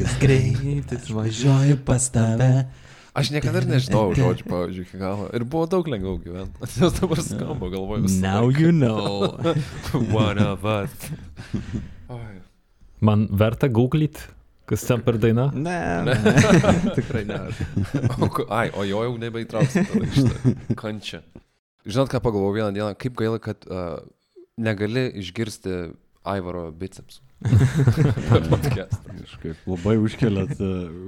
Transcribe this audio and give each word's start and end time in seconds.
Dangiškas 0.00 0.20
greitis 0.20 1.10
važiuoju 1.12 1.76
pas 1.84 2.10
tave. 2.10 2.64
Aš 3.12 3.30
niekada 3.34 3.60
ir 3.60 3.66
nežinojau 3.68 4.14
žodžių, 4.16 4.44
pavyzdžiui, 4.48 4.84
iki 4.86 4.98
galo. 5.00 5.26
Ir 5.36 5.44
buvo 5.44 5.66
daug 5.68 5.88
lengviau 5.90 6.16
gyventi. 6.22 6.56
Nes 6.80 6.94
dabar 6.96 7.20
skamba, 7.20 7.68
galvoju, 7.72 8.04
visą 8.06 8.20
Now 8.22 8.46
laiką. 8.46 8.60
you 8.60 8.72
know. 8.72 9.36
One 10.14 10.40
of 10.40 10.64
us. 10.64 10.94
Man 13.00 13.26
verta 13.28 13.68
googlyt, 13.68 14.22
kas 14.70 14.86
ten 14.88 15.02
per 15.04 15.18
daina? 15.20 15.50
Ne, 15.52 15.76
ne. 16.06 16.16
tikrai 16.96 17.26
ne. 17.28 17.40
O, 18.16 18.30
ai, 18.48 18.70
o 18.72 18.86
jo 18.88 19.04
jau 19.04 19.16
nebeįtrauksiu. 19.20 19.84
tada 19.90 20.12
šitą 20.16 20.54
Kančia. 20.80 21.20
Žinot, 21.84 22.12
ką 22.12 22.22
pagalvojau 22.24 22.56
vieną 22.60 22.72
dieną, 22.76 22.94
kaip 23.00 23.18
gaila, 23.20 23.40
kad 23.42 23.68
uh, 23.68 23.98
negali 24.60 25.10
išgirsti 25.20 25.90
Aivaro 26.28 26.70
bicepsų. 26.76 27.24
Kažkaip 29.20 29.56
labai 29.64 29.96
užkeliat, 29.96 30.58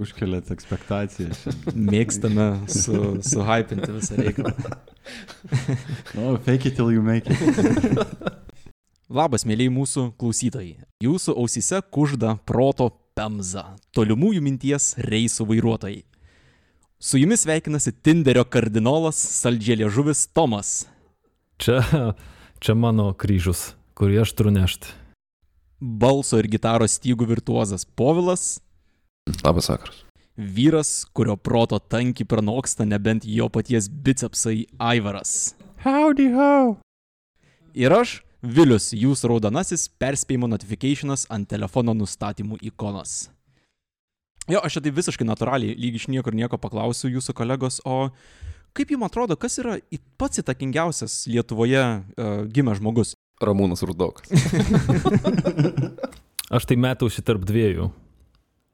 užkeliat 0.00 0.50
ekspektacijas. 0.55 1.42
Mėgstame 1.77 2.46
su, 2.72 3.18
suhypinti 3.27 3.91
visą 3.98 4.20
reikalą. 4.20 4.55
No, 6.14 6.36
fake 6.38 6.68
it 6.68 6.77
till 6.77 6.92
you 6.95 7.02
make 7.02 7.27
it. 7.27 7.36
Labas, 9.12 9.42
mėlyjei 9.45 9.72
mūsų 9.74 10.12
klausytojai. 10.14 10.77
Jūsų 11.02 11.34
ausise 11.42 11.82
kužda 11.92 12.36
proto 12.48 12.86
pemza. 13.19 13.64
Tolimųjų 13.92 14.41
minties 14.44 14.92
reisų 15.02 15.48
vairuotojai. 15.50 16.05
Su 17.02 17.19
jumis 17.19 17.42
sveikinasi 17.42 17.92
Tinderio 17.98 18.46
kardinolas 18.46 19.19
Saldžėlė 19.42 19.91
žuvis 19.91 20.28
Tomas. 20.30 20.84
Čia, 21.58 21.83
čia 22.62 22.78
mano 22.78 23.11
kryžius, 23.19 23.72
kurį 23.98 24.22
aš 24.22 24.36
turiu 24.39 24.55
nešti. 24.55 25.02
Balso 25.83 26.38
ir 26.38 26.47
gitaros 26.47 26.94
stygų 27.00 27.27
virtuozas 27.33 27.83
Povilas. 27.98 28.61
Labas 29.42 29.66
vakaras. 29.70 30.05
Vyras, 30.39 30.91
kurio 31.12 31.34
proto 31.36 31.77
tankį 31.83 32.24
pranoksta 32.30 32.86
nebent 32.89 33.27
jo 33.27 33.48
paties 33.52 33.89
bicepsai 33.91 34.62
Aivaras. 34.78 35.56
Howdy 35.83 36.28
ho. 36.36 36.52
Ir 37.74 37.92
aš, 37.92 38.20
Vilius, 38.42 38.89
jūsų 38.94 39.28
raudonasis 39.34 39.89
perspėjimo 40.02 40.48
notifikationas 40.50 41.27
ant 41.30 41.47
telefono 41.50 41.94
nustatymų 41.94 42.58
ikonos. 42.70 43.28
Jo, 44.50 44.58
aš 44.67 44.80
tai 44.83 44.91
visiškai 44.91 45.27
natūraliai, 45.28 45.77
lyg 45.78 45.98
iš 46.00 46.08
niekur 46.11 46.34
nieko 46.34 46.58
paklausiu 46.58 47.11
jūsų 47.12 47.34
kolegos, 47.39 47.78
o 47.86 48.08
kaip 48.74 48.91
jums 48.91 49.06
atrodo, 49.06 49.36
kas 49.39 49.58
yra 49.62 49.77
į- 49.94 50.00
pats 50.19 50.42
įtakingiausias 50.42 51.20
Lietuvoje 51.30 51.83
uh, 51.84 52.42
gimęs 52.50 52.80
žmogus? 52.83 53.12
Ramūnas 53.48 53.83
Rudokas. 53.87 54.31
Aš 56.57 56.69
tai 56.69 56.77
metausi 56.81 57.25
tarp 57.25 57.47
dviejų. 57.48 57.89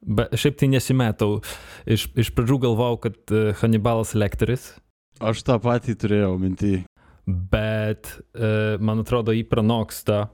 Bet 0.08 0.34
šiaip 0.38 0.58
tai 0.58 0.68
nesimetau. 0.72 1.40
Iš, 1.86 2.08
iš 2.18 2.30
pradžių 2.34 2.60
galvojau, 2.68 3.00
kad 3.08 3.34
uh, 3.34 3.50
Hannibalas 3.60 4.14
Lekteris, 4.18 4.72
Aš 5.18 5.42
tą 5.42 5.56
patį 5.58 5.96
turėjau 5.98 6.36
mintį. 6.38 6.84
bet 7.26 8.10
uh, 8.38 8.78
man 8.78 9.02
atrodo 9.02 9.34
jį 9.34 9.42
pranoksta 9.50 10.28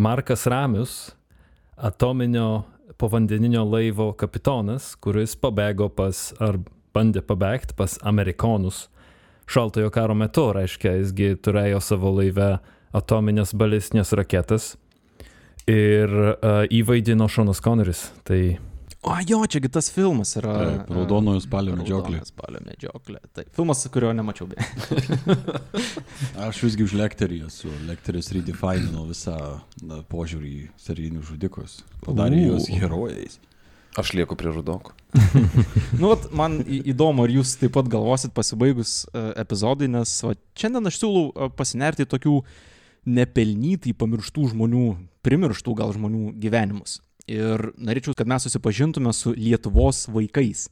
Markas 0.00 0.46
Ramius, 0.48 1.12
atominio 1.76 2.64
povandeninio 2.96 3.64
laivo 3.68 4.14
kapitonas, 4.16 4.94
kuris 4.96 5.36
pabėgo 5.36 5.90
pas, 5.92 6.32
ar 6.40 6.58
bandė 6.96 7.20
pabėgti 7.20 7.76
pas 7.76 7.98
amerikonus 8.02 8.86
šaltojo 9.46 9.90
karo 9.92 10.16
metu, 10.16 10.48
reiškia, 10.56 10.96
jisgi 11.02 11.34
turėjo 11.36 11.82
savo 11.84 12.14
laive 12.16 12.56
atominės 12.94 13.54
balistinės 13.56 14.12
raketas 14.16 14.74
ir 15.66 16.10
uh, 16.10 16.62
įvaidino 16.70 17.26
Šonas 17.30 17.62
Koneris. 17.64 18.10
Tai 18.26 18.58
O 19.06 19.14
jo, 19.22 19.38
čiagi 19.46 19.68
tas 19.70 19.86
filmas 19.94 20.32
yra. 20.34 20.52
Taip, 20.58 20.88
Raudonojo 20.90 21.38
spalio 21.44 21.76
medžioklė. 21.78 22.18
Raudonojo 22.18 22.26
spalio 22.26 22.62
medžioklė. 22.66 23.20
Taip, 23.38 23.52
filmas, 23.54 23.84
kurio 23.94 24.10
nemačiau 24.18 24.48
be. 24.50 24.58
Aš 26.48 26.64
visgi 26.64 26.82
už 26.88 26.96
lekterį 26.98 27.44
esu. 27.46 27.70
Lekteris 27.86 28.32
redefinino 28.34 29.04
visą 29.06 29.36
na, 29.78 30.00
požiūrį 30.10 30.50
į 30.50 30.64
serijinius 30.82 31.30
žudikus. 31.30 31.76
Padarė 32.02 32.40
U. 32.40 32.48
juos 32.48 32.66
herojais. 32.66 33.38
Aš 33.96 34.10
lieku 34.18 34.34
prie 34.36 34.50
Rudoko. 34.50 34.96
Nu, 36.00 36.10
vat, 36.10 36.26
man 36.34 36.58
įdomu, 36.66 37.24
ar 37.24 37.32
jūs 37.32 37.54
taip 37.60 37.76
pat 37.78 37.86
galvosit 37.88 38.34
pasibaigus 38.36 39.04
uh, 39.12 39.30
epizodai, 39.38 39.86
nes 39.88 40.18
va, 40.26 40.34
šiandien 40.58 40.90
aš 40.90 40.98
siūlau 40.98 41.28
uh, 41.30 41.52
pasinerti 41.54 42.04
tokių 42.10 42.40
nepelnytai 43.06 43.94
pamirštų 43.96 44.50
žmonių, 44.52 44.86
primirštų 45.26 45.74
gal 45.78 45.94
žmonių 45.94 46.32
gyvenimus. 46.42 47.00
Ir 47.30 47.70
norėčiau, 47.74 48.14
kad 48.14 48.28
mes 48.30 48.46
susipažintume 48.46 49.10
su 49.14 49.32
Lietuvos 49.34 50.04
vaikais, 50.12 50.68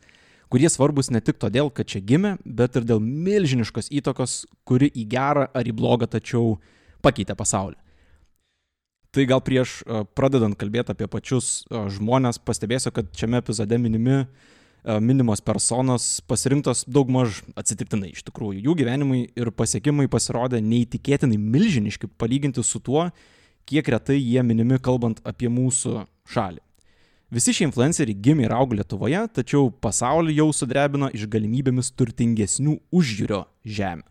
kurie 0.53 0.71
svarbus 0.71 1.11
ne 1.11 1.23
tik 1.25 1.41
todėl, 1.43 1.71
kad 1.75 1.89
čia 1.91 2.03
gimė, 2.03 2.37
bet 2.45 2.79
ir 2.79 2.87
dėl 2.87 3.03
milžiniškos 3.03 3.91
įtakos, 3.91 4.45
kuri 4.67 4.91
į 4.91 5.07
gerą 5.11 5.49
ar 5.51 5.67
į 5.67 5.75
blogą 5.75 6.11
tačiau 6.11 6.59
pakeitė 7.03 7.35
pasaulį. 7.39 7.79
Tai 9.15 9.25
gal 9.31 9.43
prieš 9.47 9.81
pradedant 10.19 10.59
kalbėti 10.59 10.91
apie 10.91 11.07
pačius 11.11 11.65
žmonės, 11.71 12.41
pastebėsiu, 12.43 12.91
kad 12.95 13.11
šiame 13.15 13.39
epizode 13.43 13.79
minimi 13.79 14.25
a, 14.25 14.27
minimos 15.01 15.41
personos 15.41 16.21
pasirinktos 16.29 16.85
daugmaž 16.85 17.43
atsitiktinai 17.57 18.13
iš 18.13 18.25
tikrųjų. 18.29 18.61
Jų 18.67 18.77
gyvenimai 18.83 19.23
ir 19.33 19.51
pasiekimai 19.57 20.07
pasirodė 20.13 20.61
neįtikėtinai 20.65 21.39
milžiniški 21.41 22.11
palyginti 22.21 22.65
su 22.65 22.83
tuo, 22.85 23.09
kiek 23.65 23.89
retai 23.89 24.19
jie 24.21 24.45
minimi 24.45 24.79
kalbant 24.83 25.23
apie 25.25 25.49
mūsų 25.49 26.05
šalį. 26.29 26.61
Visi 27.35 27.55
šie 27.57 27.65
influenceriai 27.67 28.15
gimė 28.15 28.45
ir 28.47 28.53
augo 28.55 28.77
Lietuvoje, 28.77 29.25
tačiau 29.35 29.71
pasaulį 29.83 30.37
jau 30.37 30.51
sudrebino 30.55 31.09
iš 31.17 31.25
galimybėmis 31.33 31.89
turtingesnių 31.97 32.77
užjūrio 32.95 33.47
žemė. 33.65 34.05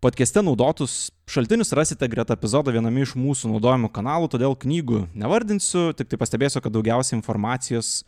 Podcast'e 0.00 0.40
naudotus 0.40 1.10
šaltinius 1.28 1.74
rasite 1.76 2.08
greta 2.08 2.32
epizodo 2.32 2.72
viename 2.72 3.04
iš 3.04 3.12
mūsų 3.20 3.52
naudojamų 3.52 3.90
kanalų, 3.92 4.30
todėl 4.32 4.56
knygų 4.56 5.02
nevardinsiu, 5.12 5.90
tik 5.92 6.08
tai 6.08 6.18
pastebėsiu, 6.22 6.62
kad 6.64 6.72
daugiausiai 6.72 7.18
informacijos 7.18 7.98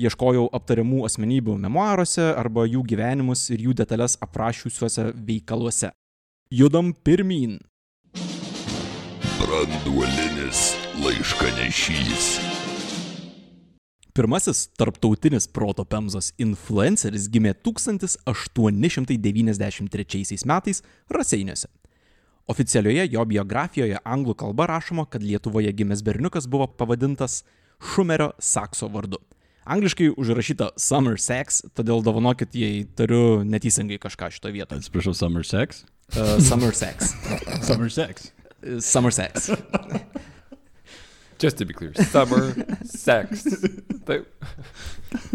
ieškojau 0.00 0.46
aptariamų 0.56 1.04
asmenybių 1.08 1.54
memoaruose 1.60 2.26
arba 2.40 2.64
jų 2.68 2.82
gyvenimus 2.92 3.40
ir 3.52 3.58
jų 3.66 3.72
detalės 3.82 4.16
aprašiusiuose 4.24 5.02
veikaluose. 5.28 5.88
Judam 6.50 6.86
pirmin. 7.04 7.52
Branduolinis 9.40 10.60
laiškanešys. 11.04 12.26
Pirmasis 14.10 14.66
tarptautinis 14.74 15.46
proto 15.48 15.84
pemzos 15.86 16.32
influenceris 16.42 17.28
gimė 17.30 17.54
1893 17.62 20.42
metais 20.50 20.82
Raseiniuose. 21.08 21.68
Oficialioje 22.50 23.06
jo 23.12 23.22
biografijoje 23.30 23.98
anglų 24.02 24.34
kalba 24.42 24.66
rašoma, 24.66 25.06
kad 25.06 25.22
Lietuvoje 25.22 25.70
gimęs 25.72 26.02
berniukas 26.02 26.50
buvo 26.50 26.66
pavadintas 26.66 27.44
Šumerio 27.78 28.34
Sakso 28.42 28.90
vardu. 28.90 29.22
Angliškai 29.70 30.08
užrašyta 30.18 30.72
Summer 30.80 31.14
Sex, 31.20 31.60
todėl 31.78 32.02
dovanokit, 32.02 32.56
jei 32.58 32.82
tariu 32.98 33.44
neteisingai 33.46 34.00
kažką 34.02 34.32
šito 34.34 34.50
vietoje. 34.50 34.82
Atsiprašau, 34.82 35.14
Summer 35.14 35.46
Sex. 35.46 35.84
Uh, 36.10 36.40
summer 36.42 36.74
Sex. 36.74 37.14
Summer 37.68 37.90
Sex. 37.90 38.32
Uh, 38.66 38.80
Summer 38.82 39.14
Sex. 39.14 39.50
Just 41.38 41.56
to 41.56 41.64
be 41.64 41.72
clear. 41.72 41.94
Summer 41.94 42.52
sex. 42.84 43.46
Taip. 44.04 44.26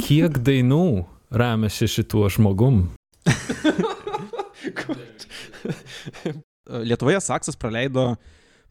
kiek 0.04 0.38
dainų 0.38 1.06
remiasi 1.34 1.88
šituo 1.90 2.28
žmogum? 2.30 2.92
Lietuvoje 6.86 7.24
Saksas 7.24 7.58
praleido 7.58 8.16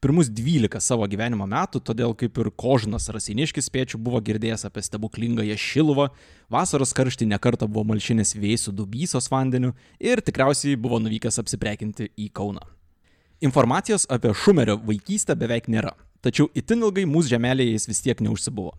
pirmus 0.04 0.28
12 0.28 0.82
savo 0.84 1.06
gyvenimo 1.08 1.46
metų, 1.48 1.80
todėl 1.80 2.12
kaip 2.20 2.36
ir 2.42 2.50
Kožinas 2.60 3.06
Rasiniškis 3.08 3.70
spėčių 3.70 3.96
buvo 4.04 4.18
girdėjęs 4.20 4.66
apie 4.68 4.82
stebuklingąją 4.84 5.54
Šiluvą, 5.56 6.10
vasaros 6.52 6.90
karštį 6.92 7.30
nekarta 7.30 7.64
buvo 7.64 7.86
malšinęs 7.88 8.34
vėsų 8.36 8.74
dubysos 8.76 9.30
vandeniu 9.32 9.70
ir 9.96 10.20
tikriausiai 10.20 10.76
buvo 10.76 10.98
nuvykęs 11.00 11.40
apsiprekinti 11.40 12.10
į 12.20 12.26
Kauną. 12.36 12.60
Informacijos 13.48 14.04
apie 14.12 14.34
Šumerio 14.36 14.76
vaikystę 14.84 15.36
beveik 15.40 15.70
nėra, 15.72 15.94
tačiau 16.20 16.50
itin 16.52 16.84
ilgai 16.84 17.06
mūsų 17.08 17.38
žemelėje 17.38 17.72
jis 17.72 17.88
vis 17.88 18.02
tiek 18.04 18.20
neužsibuvo. 18.26 18.74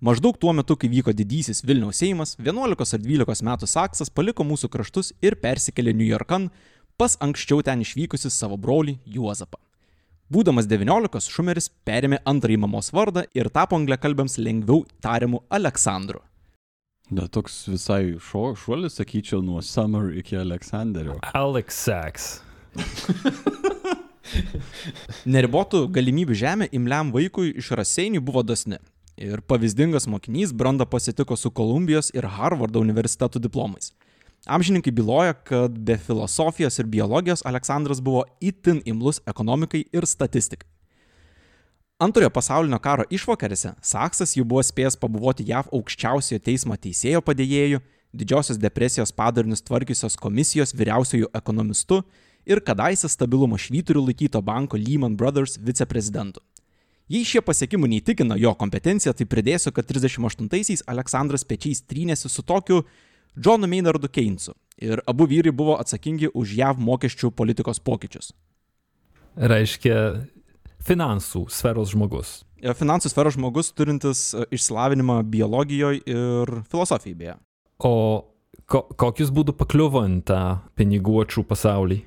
Maždaug 0.00 0.38
tuo 0.38 0.52
metu, 0.54 0.76
kai 0.78 0.88
vyko 0.92 1.10
didysis 1.10 1.64
Vilniaus 1.66 1.98
Seimas, 1.98 2.36
11 2.38 2.94
ar 2.94 3.02
12 3.08 3.42
metų 3.48 3.66
Saksas 3.66 4.14
paliko 4.14 4.46
mūsų 4.46 4.70
kraštus 4.70 5.10
ir 5.18 5.34
persikėlė 5.42 5.96
New 5.98 6.06
Yorkan 6.06 6.46
pas 6.96 7.18
anksčiau 7.18 7.58
ten 7.66 7.82
išvykusi 7.82 8.30
savo 8.30 8.60
brolį 8.60 9.00
Juozapą. 9.18 9.58
Būdamas 10.30 10.68
19, 10.70 11.26
Šumeris 11.26 11.66
perėmė 11.82 12.20
antrąjį 12.30 12.60
mamos 12.62 12.92
vardą 12.94 13.24
ir 13.34 13.48
tapo 13.50 13.74
angliakalbėms 13.74 14.36
lengviau 14.38 14.84
tariamu 15.02 15.40
Aleksandru. 15.50 16.20
Da, 17.10 17.24
toks 17.26 17.64
visai 17.66 18.12
šo, 18.22 18.52
šuolis, 18.54 18.94
sakyčiau, 19.00 19.40
nuo 19.42 19.58
Summer 19.66 20.12
iki 20.14 20.38
Aleksanderio. 20.38 21.16
Alex 21.34 21.80
Sachs. 21.82 22.28
Neribotų 25.34 25.88
galimybių 25.90 26.38
žemė 26.38 26.68
imliam 26.78 27.10
vaikui 27.10 27.50
iš 27.58 27.72
raseinių 27.80 28.22
buvo 28.22 28.44
dosni. 28.46 28.78
Ir 29.18 29.42
pavyzdingas 29.42 30.06
mokinys 30.06 30.54
brandą 30.54 30.86
pasitiko 30.86 31.34
su 31.34 31.50
Kolumbijos 31.50 32.14
ir 32.14 32.30
Harvardo 32.38 32.78
universitetų 32.86 33.42
diplomais. 33.42 33.90
Amžininkai 34.46 34.92
byloja, 34.92 35.32
kad 35.32 35.78
be 35.78 35.98
filosofijos 35.98 36.78
ir 36.78 36.86
biologijos 36.86 37.42
Aleksandras 37.44 38.00
buvo 38.00 38.24
itin 38.40 38.80
imlus 38.84 39.20
ekonomikai 39.26 39.84
ir 39.92 40.06
statistikai. 40.06 40.68
Antrojo 42.00 42.30
pasaulinio 42.32 42.78
karo 42.80 43.04
išvakarėse 43.12 43.74
Saksas 43.84 44.32
jau 44.32 44.46
buvo 44.48 44.62
spėjęs 44.64 44.96
pabuvoti 44.96 45.44
JAV 45.50 45.66
aukščiausiojo 45.76 46.40
teismo 46.40 46.76
teisėjo 46.80 47.20
padėjėju, 47.20 47.82
didžiosios 48.16 48.58
depresijos 48.58 49.12
padarinius 49.12 49.60
tvarkiusios 49.66 50.16
komisijos 50.16 50.72
vyriausiojų 50.72 51.28
ekonomistu 51.36 52.00
ir 52.48 52.62
kadaise 52.64 53.10
stabilumo 53.12 53.60
švyturių 53.60 54.06
laikyto 54.06 54.40
banko 54.40 54.80
Lehman 54.80 55.18
Brothers 55.20 55.58
viceprezidentu. 55.60 56.40
Jei 57.10 57.26
šie 57.26 57.42
pasiekimai 57.44 57.90
neįtikina 57.90 58.36
jo 58.38 58.54
kompetenciją, 58.54 59.12
tai 59.12 59.26
pridėsiu, 59.26 59.72
kad 59.74 59.84
38-aisiais 59.90 60.86
Aleksandras 60.88 61.44
pečiais 61.44 61.82
trynėsi 61.82 62.30
su 62.30 62.44
tokiu 62.46 62.84
Johnu 63.36 63.68
Maynardu 63.70 64.08
Keynesu 64.08 64.54
ir 64.80 65.02
abu 65.06 65.26
vyrai 65.28 65.52
buvo 65.52 65.76
atsakingi 65.80 66.32
už 66.34 66.56
JAV 66.56 66.80
mokesčių 66.80 67.30
politikos 67.36 67.80
pokyčius. 67.84 68.32
Reiškia 69.36 70.26
finansų 70.84 71.46
sferos 71.52 71.92
žmogus. 71.94 72.40
E, 72.60 72.72
Finansų 72.76 73.12
sferos 73.12 73.36
žmogus 73.36 73.70
turintis 73.76 74.30
e, 74.34 74.46
išsilavinimą 74.56 75.20
biologijoje 75.30 76.02
ir 76.08 76.54
filosofijoje 76.72 77.18
beje. 77.20 77.36
O 77.84 77.92
ko, 78.70 78.84
kokius 78.98 79.32
būdų 79.34 79.54
pakliuvo 79.60 80.02
ant 80.04 80.26
tą 80.30 80.40
piniguočių 80.78 81.44
pasaulį? 81.48 82.00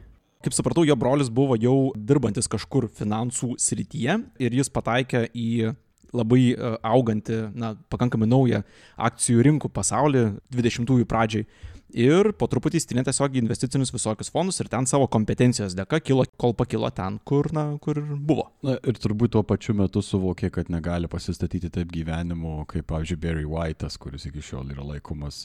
Kaip 0.43 0.55
supratau, 0.57 0.83
jo 0.83 0.97
brolis 0.99 1.29
buvo 1.31 1.55
jau 1.55 1.93
dirbantis 1.95 2.49
kažkur 2.51 2.89
finansų 2.91 3.53
srityje 3.63 4.17
ir 4.43 4.57
jis 4.57 4.69
pataikė 4.73 5.29
į 5.31 5.71
labai 6.13 6.53
e, 6.53 6.71
augantį, 6.85 7.39
na, 7.57 7.73
pakankamai 7.93 8.29
naują 8.29 8.63
akcijų 9.09 9.45
rinkų 9.49 9.71
pasaulį 9.73 10.25
20-ųjų 10.53 11.07
pradžiai. 11.09 11.47
Ir 11.93 12.31
po 12.33 12.47
truputį 12.49 12.79
įstinė 12.79 13.03
tiesiog 13.05 13.35
investicinius 13.37 13.91
visokius 13.93 14.31
fondus 14.33 14.57
ir 14.63 14.69
ten 14.71 14.87
savo 14.89 15.05
kompetencijos 15.13 15.75
dėka 15.77 15.99
kilo, 16.01 16.25
kol 16.41 16.55
pakilo 16.57 16.89
ten, 16.89 17.19
kur, 17.21 17.51
na, 17.53 17.67
kur 17.83 17.99
buvo. 18.01 18.47
Na 18.65 18.79
ir 18.81 18.97
turbūt 18.97 19.35
tuo 19.35 19.43
pačiu 19.45 19.75
metu 19.77 20.01
suvokė, 20.01 20.49
kad 20.55 20.71
negali 20.73 21.09
pasistatyti 21.11 21.69
taip 21.73 21.93
gyvenimu, 21.93 22.63
kaip, 22.71 22.87
pavyzdžiui, 22.89 23.19
Barry 23.21 23.45
White'as, 23.45 23.99
kuris 24.01 24.25
iki 24.29 24.41
šiol 24.41 24.73
yra 24.73 24.87
laikomas 24.95 25.43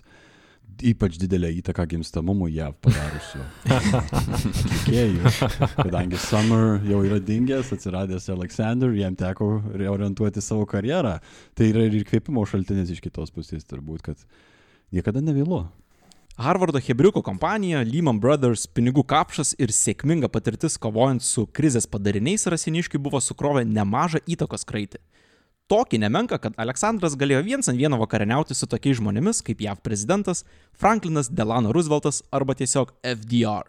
ypač 0.78 1.16
didelę 1.18 1.50
įtaką 1.58 1.86
gimstamumui 1.90 2.52
JAV 2.54 2.76
padariusiu 2.84 3.40
atlikėjų. 3.78 5.32
Kadangi 5.80 6.20
Summer 6.22 6.78
jau 6.86 7.00
yra 7.06 7.18
dingęs, 7.22 7.72
atsiradęs 7.74 8.28
Alexander, 8.34 8.92
jam 8.94 9.16
teko 9.18 9.50
reorientuoti 9.74 10.42
savo 10.44 10.66
karjerą. 10.70 11.18
Tai 11.58 11.68
yra 11.72 11.88
ir 11.88 11.98
įkvėpimo 12.02 12.44
šaltinis 12.46 12.94
iš 12.94 13.02
kitos 13.04 13.34
pusės 13.34 13.66
turbūt, 13.68 14.06
kad 14.10 14.24
niekada 14.94 15.22
nevėlu. 15.24 15.64
Harvardo 16.38 16.78
Hebriuko 16.78 17.18
kompanija, 17.26 17.80
Lehman 17.82 18.20
Brothers, 18.22 18.68
pinigų 18.70 19.02
kapšas 19.10 19.56
ir 19.58 19.72
sėkminga 19.74 20.30
patirtis 20.30 20.78
kovojant 20.78 21.24
su 21.26 21.48
krizės 21.50 21.88
padariniais 21.90 22.46
rasiniškiai 22.46 23.02
buvo 23.02 23.18
sukrovę 23.18 23.64
nemažą 23.66 24.22
įtakos 24.22 24.62
kraitį. 24.68 25.02
Tokį 25.68 25.98
nemenka, 26.00 26.38
kad 26.40 26.54
Aleksandras 26.56 27.12
galėjo 27.20 27.42
viens 27.44 27.66
ant 27.68 27.76
vieno 27.76 27.98
vakarieniauti 28.00 28.54
su 28.56 28.64
tokiais 28.72 28.96
žmonėmis 29.02 29.42
kaip 29.44 29.60
JAV 29.60 29.82
prezidentas 29.84 30.46
Franklinas 30.72 31.28
Delano 31.28 31.74
Rooseveltas 31.76 32.22
arba 32.32 32.54
tiesiog 32.56 32.94
FDR. 33.04 33.68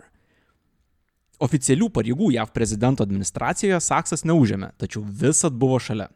Oficialių 1.43 1.89
pareigų 1.91 2.29
JAV 2.37 2.53
prezidento 2.55 3.03
administracijoje 3.03 3.81
Saksas 3.83 4.23
neužėmė, 4.23 4.71
tačiau 4.79 5.03
visat 5.03 5.55
buvo 5.59 5.79
šalia. 5.83 6.07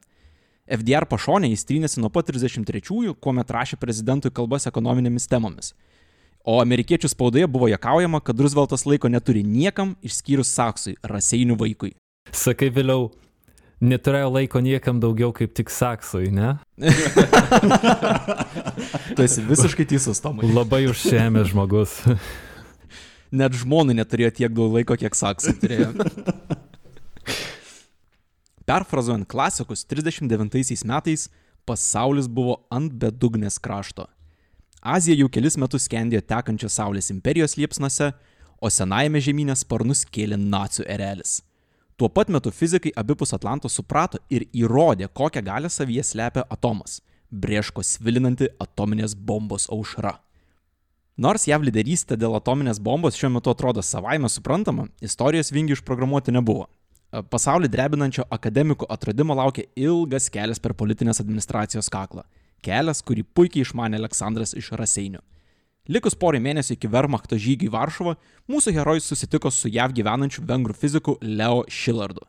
FDR 0.71 1.03
pašonė 1.11 1.49
įstrynėsi 1.51 1.99
nuo 1.99 2.07
pat 2.15 2.31
33-ųjų, 2.31 3.17
kuomet 3.19 3.51
rašė 3.51 3.75
prezidentui 3.81 4.31
kalbas 4.31 4.69
ekonominėmis 4.71 5.27
temomis. 5.27 5.73
O 6.47 6.61
amerikiečių 6.63 7.11
spaudoje 7.11 7.47
buvo 7.51 7.67
jakaujama, 7.71 8.23
kad 8.23 8.39
Rooseveltas 8.39 8.87
laiko 8.87 9.11
neturi 9.11 9.43
niekam 9.43 9.97
išskyrus 10.03 10.55
Saksui, 10.55 10.95
raseinių 11.03 11.59
vaikui. 11.59 11.91
Sakai 12.31 12.71
vėliau, 12.71 13.09
neturėjo 13.83 14.29
laiko 14.31 14.61
niekam 14.63 15.01
daugiau 15.03 15.33
kaip 15.35 15.51
tik 15.57 15.71
saksui, 15.73 16.31
ne? 16.33 16.55
Tu 19.13 19.25
esi 19.25 19.43
visiškai 19.45 19.85
teisus, 19.89 20.21
Tomai. 20.23 20.47
Labai 20.49 20.85
užsiemė 20.89 21.43
žmogus. 21.51 21.99
Net 23.39 23.51
žmonai 23.57 23.95
neturėjo 23.97 24.31
tiek 24.39 24.51
daug 24.53 24.73
laiko, 24.77 24.93
kiek 24.99 25.15
Saksai 25.17 25.55
turėjo. 25.57 25.89
Perfrazuojant 28.69 29.27
klasikus, 29.27 29.83
39 29.89 30.85
metais 30.87 31.27
pasaulis 31.67 32.29
buvo 32.29 32.61
ant 32.71 32.93
bedugnės 32.93 33.57
krašto. 33.59 34.05
Azija 34.83 35.17
jau 35.17 35.29
kelis 35.31 35.57
metus 35.59 35.87
skendėjo 35.87 36.21
tekančios 36.27 36.75
Saulės 36.77 37.11
imperijos 37.11 37.57
liepsnose, 37.59 38.11
o 38.63 38.69
senajame 38.71 39.19
žemynė 39.23 39.55
sparnus 39.59 40.05
kėlė 40.07 40.37
nacijų 40.39 40.85
erelis. 40.91 41.41
Tuo 42.03 42.09
pat 42.09 42.27
metu 42.27 42.51
fizikai 42.51 42.91
abipus 42.99 43.31
Atlanto 43.31 43.69
suprato 43.71 44.19
ir 44.27 44.43
įrodė, 44.51 45.07
kokią 45.07 45.39
galę 45.47 45.69
savyje 45.71 46.03
slepia 46.03 46.41
atomas- 46.51 46.97
brėško 47.43 47.79
svilinanti 47.79 48.49
atominės 48.65 49.13
bombos 49.15 49.69
aušra. 49.71 50.11
Nors 51.17 51.47
JAV 51.47 51.63
lyderystė 51.63 52.17
dėl 52.17 52.35
atominės 52.35 52.81
bombos 52.83 53.15
šiuo 53.15 53.31
metu 53.31 53.49
atrodo 53.49 53.81
savaime 53.81 54.27
suprantama, 54.27 54.89
istorijos 55.01 55.53
vingių 55.55 55.77
išprogramuoti 55.77 56.35
nebuvo. 56.35 56.67
Pasaulį 57.31 57.69
drebinančio 57.71 58.23
akademiko 58.29 58.85
atradimo 58.89 59.33
laukia 59.33 59.63
ilgas 59.73 60.27
kelias 60.29 60.59
per 60.59 60.73
politinės 60.73 61.21
administracijos 61.23 61.89
kaklą. 61.89 62.23
Kelias, 62.61 63.01
kurį 63.01 63.23
puikiai 63.33 63.63
išmanė 63.63 63.95
Aleksandras 63.95 64.53
iš 64.53 64.71
Raseinių. 64.71 65.21
Likus 65.91 66.15
porai 66.15 66.39
mėnesių 66.39 66.77
iki 66.77 66.87
Wehrmachto 66.87 67.35
žygių 67.35 67.67
į 67.67 67.71
Varšuvą, 67.73 68.13
mūsų 68.47 68.71
herojus 68.77 69.09
susitiko 69.11 69.49
su 69.51 69.67
JAV 69.67 69.91
gyvenančiu 69.97 70.45
vengrų 70.47 70.75
fiziku 70.79 71.17
Leo 71.19 71.65
Schillardu. 71.67 72.23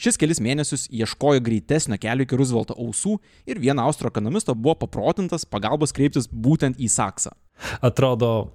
Šis 0.00 0.16
kelis 0.20 0.40
mėnesius 0.40 0.84
ieškojo 0.92 1.40
greitesnio 1.44 1.96
kelio 2.00 2.24
iki 2.24 2.36
Roosevelto 2.36 2.76
ausų 2.76 3.18
ir 3.48 3.60
vieno 3.60 3.86
austro 3.88 4.08
ekonomisto 4.12 4.52
buvo 4.52 4.76
paprotintas 4.84 5.46
pagalbos 5.48 5.96
kreiptis 5.96 6.28
būtent 6.28 6.76
į 6.80 6.88
Saksą. 6.92 7.32
Atrodo, 7.84 8.52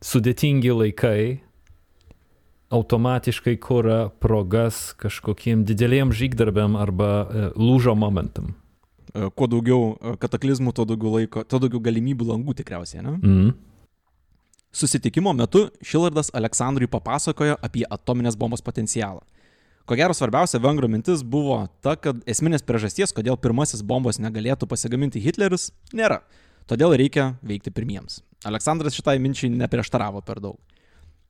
sudėtingi 0.00 0.72
laikai 0.76 1.20
automatiškai 2.72 3.56
kuria 3.60 4.08
progas 4.22 4.94
kažkokiem 5.00 5.66
dideliem 5.68 6.12
žygdarbiam 6.16 6.76
arba 6.78 7.10
e, 7.10 7.46
lūžo 7.56 7.96
momentam. 7.98 8.54
E, 9.14 9.30
Kuo 9.34 9.48
daugiau 9.50 9.94
e, 9.96 10.14
kataklizmų, 10.22 10.74
tuo 10.76 10.86
daugiau 10.88 11.16
laiko, 11.18 11.42
tuo 11.44 11.60
daugiau 11.62 11.82
galimybių 11.82 12.30
langų 12.32 12.54
tikriausiai, 12.60 13.02
ne? 13.06 13.16
Mm. 13.18 13.50
Susitikimo 14.70 15.32
metu 15.34 15.64
Šilardas 15.82 16.30
Aleksandrui 16.36 16.86
papasakojo 16.90 17.56
apie 17.58 17.82
atominės 17.90 18.38
bombos 18.38 18.62
potencialą. 18.62 19.24
Ko 19.88 19.96
gero 19.98 20.14
svarbiausia 20.14 20.60
vengro 20.62 20.86
mintis 20.86 21.24
buvo 21.26 21.64
ta, 21.82 21.96
kad 21.98 22.20
esminės 22.30 22.62
priežasties, 22.62 23.10
kodėl 23.16 23.34
pirmasis 23.40 23.82
bombos 23.82 24.20
negalėtų 24.22 24.68
pasigaminti 24.70 25.22
Hitleris, 25.24 25.72
nėra. 25.90 26.20
Todėl 26.70 26.94
reikia 26.94 27.32
veikti 27.42 27.72
pirmiems. 27.74 28.20
Aleksandras 28.46 28.94
šitai 28.94 29.16
minčiai 29.18 29.50
neprieštaravo 29.50 30.22
per 30.22 30.38
daug. 30.44 30.60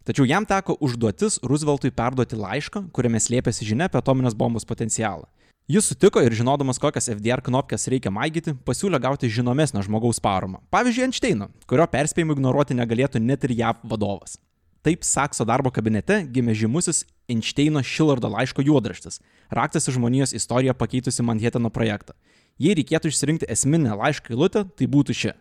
Tačiau 0.04 0.26
jam 0.28 0.44
teko 0.44 0.76
užduotis 0.84 1.38
Rooseveltui 1.40 1.94
perduoti 1.96 2.36
laišką, 2.36 2.90
kuriame 2.92 3.20
slėpėsi 3.20 3.64
žinia 3.68 3.88
apie 3.88 4.00
atominės 4.00 4.36
bombos 4.36 4.68
potencialą. 4.68 5.24
Jis 5.70 5.86
sutiko 5.86 6.18
ir 6.24 6.34
žinodamas, 6.34 6.80
kokias 6.82 7.06
FDR 7.12 7.42
knopkes 7.46 7.86
reikia 7.92 8.10
maigyti, 8.10 8.56
pasiūlė 8.66 8.98
gauti 9.04 9.28
žinomesnio 9.30 9.84
žmogaus 9.86 10.18
paramą. 10.18 10.58
Pavyzdžiui, 10.74 11.04
Einšteino, 11.06 11.46
kurio 11.70 11.86
perspėjimų 11.92 12.34
ignoruoti 12.34 12.74
negalėtų 12.74 13.20
net 13.22 13.46
ir 13.46 13.54
JAV 13.60 13.84
vadovas. 13.92 14.34
Taip 14.82 15.04
Sakso 15.04 15.44
darbo 15.46 15.70
kabinete 15.70 16.22
gimė 16.32 16.56
žymusis 16.56 17.04
Einšteino 17.30 17.84
Šilardo 17.86 18.32
laiško 18.32 18.64
juodraštis- 18.66 19.20
raktas 19.58 19.86
į 19.86 19.94
žmonijos 19.98 20.34
istoriją 20.34 20.74
pakeitusi 20.74 21.22
Manhattano 21.22 21.70
projektą. 21.70 22.14
Jei 22.58 22.74
reikėtų 22.74 23.12
išsirinkti 23.12 23.46
esminę 23.48 23.94
laišką 23.94 24.34
eilutę, 24.34 24.64
tai 24.74 24.86
būtų 24.86 25.14
ši. 25.14 25.32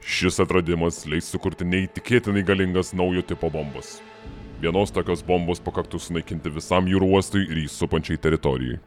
Šis 0.00 0.40
atradimas 0.40 1.06
leis 1.06 1.30
sukurti 1.30 1.64
neįtikėtinai 1.64 2.42
galingas 2.44 2.92
naujo 2.92 3.22
tipo 3.22 3.50
bombas. 3.50 4.00
Vienos 4.60 4.90
tokios 4.90 5.22
bombos 5.22 5.60
pakaktų 5.60 6.00
sunaikinti 6.00 6.50
visam 6.50 6.86
jūrų 6.86 7.06
uostui 7.12 7.44
ir 7.46 7.56
jį 7.56 7.68
supančiai 7.68 8.18
teritorijai. 8.18 8.80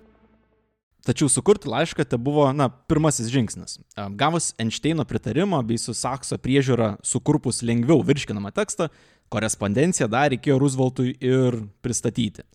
Tačiau 1.09 1.25
sukurti 1.25 1.65
laišką 1.65 2.03
tai 2.05 2.19
buvo, 2.21 2.43
na, 2.53 2.67
pirmasis 2.69 3.31
žingsnis. 3.33 3.79
Gavus 4.19 4.51
Einšteino 4.61 5.01
pritarimą 5.09 5.63
bei 5.65 5.79
su 5.81 5.95
Sakso 5.97 6.37
priežiūra 6.37 6.99
sukurpus 7.01 7.63
lengviau 7.65 8.03
virškinamą 8.05 8.51
tekstą, 8.53 8.91
korespondenciją 9.33 10.05
dar 10.13 10.29
reikėjo 10.29 10.59
Rooseveltui 10.61 11.15
ir 11.17 11.57
pristatyti. 11.81 12.45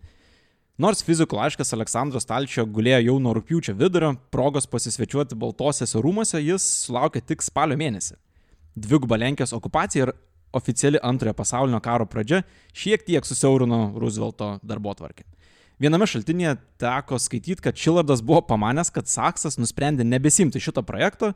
Nors 0.78 1.02
fizikų 1.02 1.40
laiškas 1.40 1.74
Aleksandro 1.74 2.22
Stalčio 2.22 2.62
gulėjo 2.70 3.02
jau 3.08 3.18
nuo 3.26 3.34
rūpiučio 3.40 3.74
vidurio, 3.78 4.12
progos 4.30 4.70
pasisvečiuoti 4.70 5.34
Baltosiuose 5.38 6.06
rūmose 6.06 6.38
jis 6.38 6.70
sulaukė 6.86 7.26
tik 7.26 7.42
spalio 7.42 7.78
mėnesį. 7.82 8.14
Dviguba 8.78 9.18
Lenkijos 9.18 9.54
okupacija 9.58 10.06
ir 10.06 10.14
oficiali 10.54 11.02
antrojo 11.02 11.34
pasaulinio 11.42 11.82
karo 11.82 12.06
pradžia 12.06 12.44
šiek 12.70 13.02
tiek 13.02 13.26
susiaurino 13.26 13.88
Roosevelto 13.98 14.60
darbo 14.62 14.94
tvarkę. 14.94 15.26
Viename 15.82 16.06
šaltinėje 16.06 16.54
teko 16.78 17.18
skaityti, 17.18 17.58
kad 17.64 17.78
Šilardas 17.78 18.22
buvo 18.22 18.44
pamanęs, 18.46 18.92
kad 18.94 19.10
Saksas 19.10 19.58
nusprendė 19.58 20.06
nebesimti 20.06 20.62
šito 20.62 20.84
projekto 20.86 21.32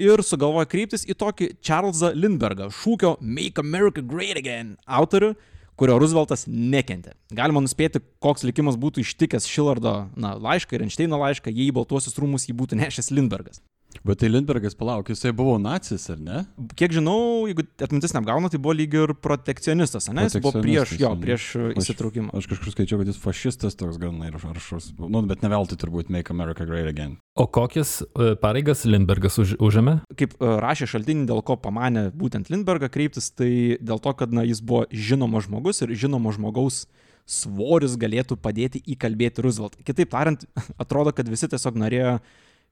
ir 0.00 0.22
sugalvojo 0.24 0.70
kreiptis 0.72 1.04
į 1.04 1.16
tokį 1.20 1.50
Charlesą 1.60 2.14
Lindbergą, 2.16 2.70
šūkio 2.72 3.18
Make 3.20 3.60
America 3.60 4.00
Great 4.00 4.40
Again 4.40 4.74
autorių, 4.88 5.34
kurio 5.76 5.98
Rooseveltas 6.00 6.46
nekentė. 6.48 7.12
Galima 7.34 7.60
nuspėti, 7.60 8.00
koks 8.24 8.46
likimas 8.48 8.80
būtų 8.80 9.04
ištikęs 9.04 9.50
Šilardo 9.50 9.94
na, 10.16 10.32
laišką 10.40 10.78
ir 10.78 10.86
Einšteino 10.86 11.20
laišką, 11.20 11.52
jei 11.52 11.68
į 11.68 11.76
Baltuosius 11.76 12.16
rūmus 12.16 12.48
jį 12.48 12.56
būtų 12.62 12.80
nešęs 12.80 13.12
Lindbergas. 13.12 13.60
Bet 14.04 14.18
tai 14.22 14.30
Lindbergas 14.32 14.74
palauk, 14.78 15.10
jisai 15.12 15.30
buvo 15.36 15.54
nacis, 15.62 16.06
ar 16.12 16.18
ne? 16.20 16.40
Kiek 16.74 16.94
žinau, 16.96 17.44
jeigu 17.48 17.66
atmintis 17.84 18.14
neapgauna, 18.16 18.50
tai 18.52 18.58
buvo 18.62 18.74
lyg 18.76 18.96
ir 18.98 19.14
protekcionistas, 19.22 20.08
ne? 20.10 20.26
Jis 20.26 20.40
buvo 20.42 20.62
prieš 20.64 20.96
jo, 21.00 21.12
prieš 21.20 21.46
Aš- 21.60 21.78
įsitraukimą. 21.82 22.34
Aš 22.34 22.48
kažkur 22.50 22.74
skaičiau, 22.74 23.00
kad 23.00 23.12
jis 23.12 23.20
fašistas 23.22 23.78
toks 23.78 24.00
gan 24.02 24.18
ir 24.26 24.34
aršus. 24.40 24.90
Nu, 24.98 25.22
bet 25.28 25.44
ne 25.44 25.52
veltui 25.52 25.78
turbūt 25.80 26.10
Make 26.10 26.34
America 26.34 26.66
Great 26.66 26.90
Again. 26.90 27.16
O 27.38 27.46
kokias 27.46 28.00
e, 28.02 28.34
pareigas 28.40 28.84
Lindbergas 28.88 29.38
už, 29.42 29.56
užėmė? 29.62 30.00
Kaip 30.18 30.36
e, 30.38 30.50
rašė 30.62 30.90
šaltinį, 30.92 31.26
dėl 31.30 31.42
ko 31.46 31.56
pamanė 31.60 32.08
būtent 32.14 32.50
Lindbergą 32.52 32.90
kreiptis, 32.92 33.30
tai 33.34 33.80
dėl 33.82 34.02
to, 34.02 34.12
kad 34.18 34.34
na, 34.34 34.44
jis 34.46 34.62
buvo 34.62 34.84
žinomas 34.92 35.48
žmogus 35.48 35.82
ir 35.82 35.94
žinomo 35.98 36.34
žmogaus 36.34 36.84
svoris 37.26 37.96
galėtų 38.00 38.36
padėti 38.40 38.82
įkalbėti 38.94 39.44
Rooseveltą. 39.44 39.80
Kitaip 39.86 40.12
tariant, 40.12 40.44
atrodo, 40.82 41.14
kad 41.16 41.28
visi 41.30 41.48
tiesiog 41.50 41.78
norėjo 41.80 42.18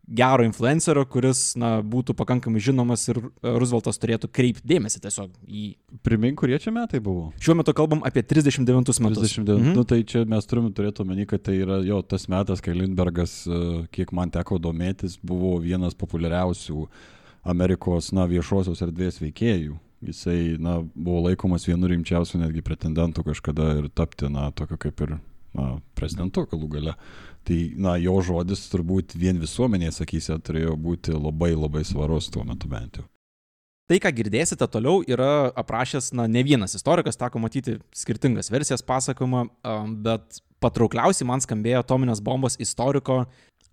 gero 0.09 0.45
influencerio, 0.45 1.05
kuris 1.09 1.53
na, 1.59 1.77
būtų 1.87 2.15
pakankamai 2.19 2.61
žinomas 2.63 3.05
ir 3.11 3.21
Rooseveltas 3.43 4.01
turėtų 4.03 4.31
kreipti 4.35 4.67
dėmesį 4.75 5.03
tiesiog 5.05 5.31
į... 5.47 5.65
Primink, 6.03 6.41
kurie 6.41 6.59
čia 6.63 6.73
metai 6.75 7.01
buvo? 7.03 7.31
Šiuo 7.43 7.57
metu 7.59 7.75
kalbam 7.77 8.03
apie 8.07 8.25
39 8.27 8.99
metus. 9.05 9.23
39. 9.23 9.55
Mhm. 9.55 9.77
Nu, 9.79 9.87
tai 9.89 10.03
čia 10.09 10.25
mes 10.29 10.49
turime 10.51 10.73
turėti 10.75 11.05
omeny, 11.05 11.27
kad 11.31 11.45
tai 11.47 11.61
yra 11.63 11.79
jo 11.87 12.03
tas 12.03 12.27
metas, 12.33 12.63
kai 12.65 12.75
Lindbergas, 12.77 13.43
e, 13.47 13.63
kiek 13.95 14.13
man 14.17 14.33
teko 14.35 14.59
domėtis, 14.63 15.19
buvo 15.23 15.55
vienas 15.63 15.97
populiariausių 15.99 16.87
Amerikos 17.53 18.13
na, 18.15 18.27
viešosios 18.31 18.83
erdvės 18.85 19.23
veikėjų. 19.23 19.79
Jisai 20.03 20.57
na, 20.59 20.81
buvo 20.99 21.29
laikomas 21.29 21.69
vienu 21.69 21.87
rimčiausių 21.93 22.43
netgi 22.43 22.65
pretendentų 22.67 23.23
kažkada 23.31 23.77
ir 23.79 23.93
tapti, 23.95 24.27
na, 24.31 24.51
tokio 24.51 24.81
kaip 24.83 25.07
ir 25.07 25.21
na, 25.57 25.77
prezidentu 25.99 26.47
galų 26.51 26.69
gale. 26.77 26.97
Tai, 27.47 27.59
na, 27.75 27.97
jo 27.99 28.21
žodis 28.23 28.69
turbūt 28.71 29.17
vien 29.19 29.41
visuomenėje, 29.43 29.97
sakysia, 29.99 30.39
turėjo 30.39 30.77
būti 30.79 31.15
labai 31.17 31.53
labai 31.57 31.83
svarus 31.87 32.31
tuo 32.31 32.45
metu 32.47 32.71
bent 32.71 33.01
jau. 33.01 33.07
Tai, 33.91 33.99
ką 34.01 34.13
girdėsite 34.15 34.65
toliau, 34.71 35.03
yra 35.11 35.51
aprašęs, 35.59 36.13
na, 36.17 36.29
ne 36.31 36.45
vienas 36.47 36.77
istorikas, 36.79 37.19
teko 37.19 37.43
matyti 37.43 37.77
skirtingas 37.99 38.49
versijas 38.53 38.85
pasakojimą, 38.87 39.43
bet 40.07 40.39
patraukliausiai 40.63 41.27
man 41.29 41.43
skambėjo 41.43 41.83
atominės 41.83 42.23
bombos 42.25 42.57
istoriko 42.63 43.25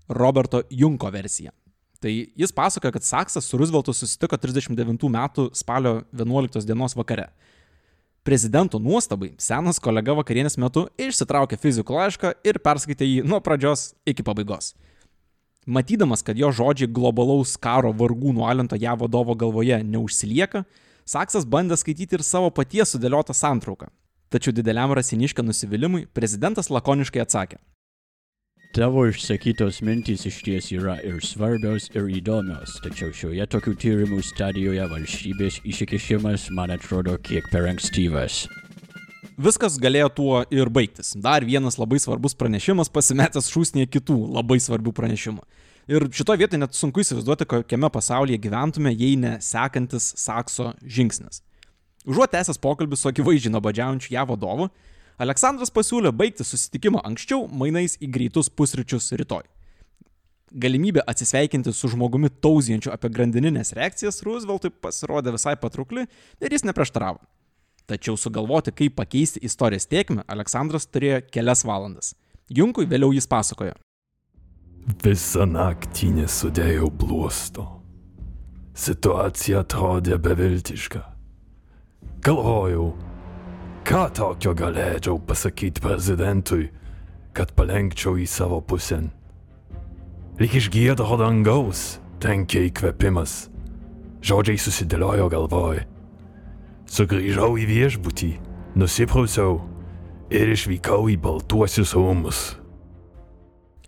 Roberto 0.09 0.63
Junko 0.73 1.11
versija. 1.13 1.53
Tai 2.01 2.11
jis 2.11 2.53
pasakoja, 2.55 2.95
kad 2.95 3.05
Saksas 3.05 3.45
su 3.45 3.59
Rooseveltu 3.59 3.93
susitiko 3.93 4.39
39 4.39 5.11
metų 5.13 5.49
spalio 5.55 5.99
11 6.15 6.65
dienos 6.65 6.95
vakare. 6.97 7.27
Prezidento 8.29 8.77
nuostabai 8.77 9.31
senas 9.41 9.79
kolega 9.81 10.13
vakarienės 10.13 10.53
metu 10.61 10.83
išsitraukė 11.01 11.57
fizikų 11.57 11.95
laišką 11.95 12.29
ir 12.45 12.59
perskaitė 12.61 13.07
jį 13.07 13.23
nuo 13.25 13.39
pradžios 13.41 13.87
iki 14.05 14.21
pabaigos. 14.27 14.75
Matydamas, 15.65 16.21
kad 16.21 16.37
jo 16.37 16.51
žodžiai 16.53 16.91
globalaus 16.93 17.55
karo 17.57 17.89
vargų 17.89 18.35
nualinto 18.37 18.77
ją 18.77 18.93
vadovo 19.01 19.33
galvoje 19.33 19.81
neužsilieka, 19.81 20.61
Saksas 21.09 21.49
bandė 21.49 21.73
skaityti 21.81 22.19
ir 22.19 22.23
savo 22.27 22.51
paties 22.53 22.93
sudėliotą 22.93 23.33
santrauką. 23.33 23.89
Tačiau 24.29 24.53
dideliam 24.53 24.93
rasiniškio 24.93 25.41
nusivylimui 25.47 26.05
prezidentas 26.13 26.69
lakoniškai 26.69 27.25
atsakė. 27.25 27.57
Tavo 28.69 29.07
išsakytos 29.09 29.79
mintys 29.81 30.27
iš 30.29 30.35
ties 30.45 30.67
yra 30.69 30.99
ir 31.01 31.23
svarbios, 31.25 31.87
ir 31.89 32.05
įdomios, 32.19 32.75
tačiau 32.83 33.09
šioje 33.09 33.47
tokių 33.49 33.71
tyrimų 33.81 34.19
stadijoje 34.21 34.83
valstybės 34.91 35.55
įsikišimas, 35.65 36.43
man 36.53 36.75
atrodo, 36.75 37.15
kiek 37.17 37.47
per 37.49 37.65
ankstyvas. 37.71 38.43
Viskas 39.41 39.79
galėjo 39.81 40.11
tuo 40.19 40.43
ir 40.53 40.69
baigtis. 40.69 41.15
Dar 41.17 41.41
vienas 41.49 41.79
labai 41.81 41.97
svarbus 41.97 42.37
pranešimas 42.37 42.93
pasimetęs 42.93 43.49
šūsnėje 43.49 43.89
kitų 43.95 44.19
labai 44.37 44.59
svarbių 44.61 44.93
pranešimų. 44.93 45.41
Ir 45.89 46.05
šito 46.13 46.37
vietoje 46.37 46.61
net 46.61 46.77
sunku 46.77 47.01
įsivaizduoti, 47.01 47.49
kokiame 47.49 47.89
pasaulyje 47.89 48.37
gyventume, 48.43 48.93
jei 48.93 49.17
ne 49.17 49.39
sekantis 49.41 50.11
Sakso 50.21 50.75
žingsnis. 50.85 51.41
Užuot 52.05 52.37
tęsęs 52.37 52.61
pokalbį 52.61 53.01
su 53.01 53.09
akivaizdžiai 53.09 53.55
nuobodžiaujančiu 53.57 54.13
ją 54.13 54.29
vadovu, 54.29 54.69
Aleksandras 55.19 55.67
pasiūlė 55.75 56.13
baigti 56.15 56.45
susitikimą 56.47 57.01
anksčiau 57.03 57.41
mainais 57.51 57.97
į 57.99 58.07
greitus 58.13 58.47
pusryčius 58.47 59.11
rytoj. 59.19 59.43
Galimybė 60.63 61.03
atsisveikinti 61.11 61.73
su 61.75 61.89
žmogumi 61.91 62.29
tauzijančiu 62.41 62.93
apie 62.93 63.11
grandininės 63.13 63.73
reakcijas 63.75 64.23
Rooseveltui 64.25 64.71
pasirodė 64.71 65.33
visai 65.35 65.57
patraukli 65.59 66.05
ir 66.39 66.55
jis 66.55 66.63
neprieštaravo. 66.65 67.19
Tačiau 67.89 68.15
sugalvoti, 68.21 68.71
kaip 68.71 68.95
pakeisti 68.95 69.43
istorijos 69.43 69.89
tiekmę, 69.91 70.23
Aleksandras 70.29 70.87
turėjo 70.87 71.19
kelias 71.33 71.65
valandas. 71.67 72.13
Junkui 72.49 72.87
vėliau 72.89 73.11
jis 73.13 73.27
pasakojo. 73.29 73.75
Visą 75.03 75.45
naktį 75.49 76.13
nesudėjau 76.21 76.87
bluosto. 76.95 77.67
Situacija 78.73 79.65
atrodė 79.65 80.15
beviltiška. 80.23 81.03
Galvojau, 82.23 82.93
ką 83.89 84.03
tokio 84.13 84.51
galėčiau 84.53 85.17
pasakyti 85.25 85.81
prezidentui, 85.81 86.67
kad 87.33 87.55
palenkčiau 87.57 88.19
į 88.21 88.27
savo 88.29 88.59
pusę. 88.61 88.99
Lyg 90.37 90.53
iš 90.59 90.67
giedro 90.69 91.17
dangaus 91.17 91.97
tenkė 92.21 92.67
įkvėpimas. 92.67 93.47
Žodžiai 94.21 94.61
susidėliojo 94.61 95.25
galvoj. 95.33 95.81
Sugrįžau 96.85 97.55
į 97.57 97.65
viešbutį, 97.65 98.29
nusiprausiau 98.77 99.57
ir 100.29 100.53
išvykau 100.53 101.09
į 101.09 101.17
Baltuosius 101.23 101.95
rūmus. 101.97 102.43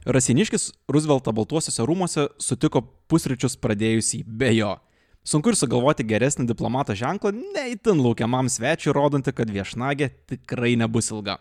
Rasiniškis 0.10 0.72
Rooseveltą 0.90 1.30
Baltuosiuose 1.30 1.86
rūmose 1.86 2.26
sutiko 2.42 2.88
pusryčius 3.06 3.54
pradėjusį 3.62 4.24
be 4.26 4.50
jo. 4.58 4.80
Sunku 5.22 5.52
ir 5.52 5.58
sugalvoti 5.58 6.02
geresnį 6.08 6.48
diplomato 6.50 6.96
ženklą, 6.98 7.30
neįtin 7.54 8.00
laukiamam 8.02 8.48
svečiui, 8.50 8.94
rodantį, 8.98 9.36
kad 9.38 9.52
viešnagė 9.54 10.10
tikrai 10.32 10.74
nebus 10.82 11.12
ilga. 11.14 11.38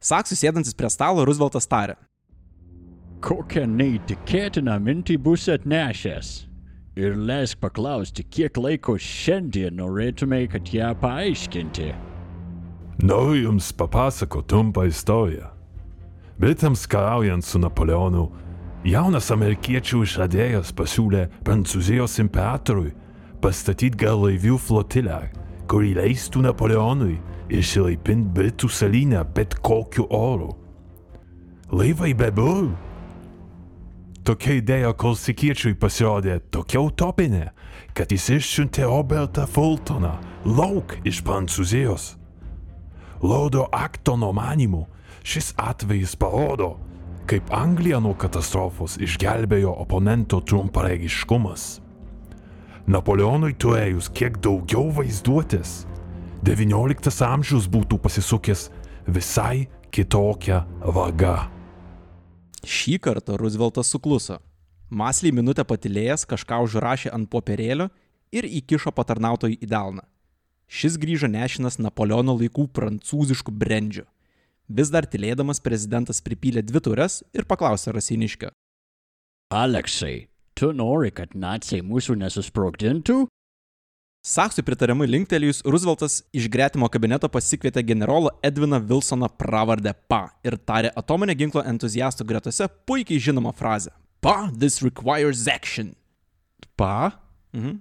Saksų 0.00 0.38
sėdantis 0.38 0.76
prie 0.78 0.88
stalo 0.94 1.24
Rooseveltas 1.26 1.66
tarė. 1.66 1.96
Kokią 3.20 3.66
neįtikėtiną 3.68 4.78
mintį 4.80 5.18
bus 5.20 5.48
atnešęs. 5.50 6.30
Ir 7.00 7.18
leisk 7.18 7.58
paklausti, 7.60 8.22
kiek 8.24 8.56
laiko 8.58 8.94
šiandien 8.98 9.76
norėtumai, 9.80 10.44
kad 10.50 10.70
ją 10.72 10.94
paaiškinti. 11.02 11.90
Noriu 13.02 13.42
Jums 13.42 13.72
papasakoti 13.74 14.48
trumpą 14.52 14.86
istoriją. 14.88 15.50
Britams 16.40 16.86
karaujant 16.88 17.44
su 17.44 17.58
Napoleonu, 17.60 18.30
jaunas 18.86 19.30
amerikiečių 19.34 20.02
išradėjas 20.06 20.72
pasiūlė 20.76 21.26
Prancūzijos 21.44 22.18
imperatoriui 22.22 22.94
pastatyti 23.42 23.98
garlaivių 24.00 24.58
flotilę, 24.60 25.20
kuri 25.70 25.94
leistų 25.96 26.44
Napoleonui 26.44 27.16
išsilaipinti 27.50 28.34
Britų 28.36 28.70
salyne 28.70 29.24
bet 29.34 29.56
kokiu 29.64 30.06
oru. 30.14 30.52
Laivai 31.72 32.12
be 32.18 32.30
biurų. 32.34 32.70
Tokia 34.26 34.58
idėja 34.60 34.90
kolsikiečiui 35.00 35.74
pasirodė 35.80 36.36
tokia 36.52 36.82
utopinė, 36.84 37.46
kad 37.96 38.12
jis 38.12 38.28
išsiuntė 38.36 38.84
Robertą 38.84 39.46
Fultoną 39.48 40.12
lauk 40.44 40.98
iš 41.08 41.22
Prancūzijos. 41.24 42.14
Lordo 43.22 43.66
Aktono 43.72 44.30
manimu, 44.36 44.86
šis 45.24 45.52
atvejis 45.60 46.14
parodo, 46.20 46.74
kaip 47.28 47.50
Anglija 47.54 48.00
nuo 48.00 48.14
katastrofos 48.18 48.96
išgelbėjo 49.00 49.72
oponento 49.84 50.40
trumparegiškumas. 50.44 51.80
Napoleonui 52.88 53.52
turėjus 53.60 54.08
kiek 54.16 54.38
daugiau 54.40 54.88
vaizduotės, 54.94 55.84
XIX 56.46 57.24
amžius 57.26 57.68
būtų 57.68 57.98
pasisukęs 58.00 58.68
visai 59.06 59.68
kitokią 59.92 60.62
vagą. 60.96 61.36
Šį 62.64 62.98
kartą 63.00 63.36
Rooseveltas 63.40 63.90
sukluso. 63.92 64.38
Masliai 64.90 65.32
minutę 65.32 65.64
patilėjęs 65.64 66.26
kažką 66.28 66.62
užrašė 66.66 67.12
ant 67.14 67.28
popierėlio 67.30 67.90
ir 68.32 68.46
įkišo 68.48 68.92
patarnautojui 68.94 69.58
į 69.60 69.68
delną. 69.70 70.02
Šis 70.70 70.96
grįžo 71.02 71.28
nešinas 71.30 71.80
Napoleono 71.82 72.36
laikų 72.38 72.68
prancūziškų 72.74 73.54
brendžių. 73.62 74.04
Vis 74.70 74.90
dar 74.94 75.06
tylėdamas 75.10 75.58
prezidentas 75.60 76.20
pripylė 76.22 76.62
dvi 76.62 76.82
tures 76.84 77.20
ir 77.34 77.46
paklausė 77.50 77.90
Rasiniškio. 77.96 78.52
Aleksai, 79.50 80.28
tu 80.60 80.72
nori, 80.76 81.08
kad 81.14 81.32
naciai 81.32 81.80
mūsų 81.86 82.18
nesusprogdintų? 82.20 83.24
Saksui 84.20 84.60
pritariamai 84.66 85.06
linktelėjus, 85.08 85.62
Rooseveltas 85.64 86.18
iš 86.36 86.50
gretimo 86.52 86.90
kabineto 86.92 87.30
pasikvietė 87.32 87.80
generolą 87.88 88.34
Edviną 88.44 88.82
Wilsoną 88.84 89.30
pravardę 89.40 89.94
PA 90.12 90.26
ir 90.44 90.58
tarė 90.68 90.90
atominio 91.00 91.32
ginklo 91.40 91.62
entuziastų 91.64 92.26
gretose 92.28 92.68
puikiai 92.84 93.22
žinomą 93.30 93.54
frazę. 93.56 93.94
PA, 94.20 94.50
this 94.52 94.82
requires 94.84 95.46
action. 95.48 95.94
Pa? 96.76 97.16
Mhm. 97.56 97.78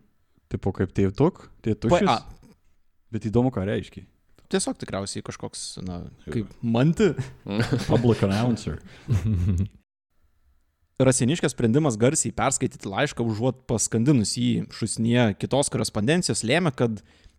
Tipo 0.50 0.72
kaip 0.78 0.96
tėvtuk? 0.96 1.50
Tėtušis? 1.68 2.08
PA. 2.08 2.56
Bet 3.12 3.28
įdomu, 3.28 3.52
ką 3.52 3.66
reiškia. 3.68 4.06
Tiesiog 4.50 4.80
tikriausiai 4.80 5.26
kažkoks, 5.28 5.66
na, 5.84 6.00
kaip 6.32 6.48
manti. 6.64 7.12
Public 7.90 8.24
announcer. 8.26 8.80
Rasiniškės 11.00 11.54
sprendimas 11.54 11.96
garsiai 11.96 12.34
perskaityti 12.36 12.90
laišką 12.92 13.24
užuot 13.24 13.62
paskandinus 13.72 14.34
jį 14.36 14.66
šusnyje 14.76 15.30
kitos 15.40 15.70
korespondencijos 15.72 16.42
lėmė, 16.44 16.74
kad 16.76 16.98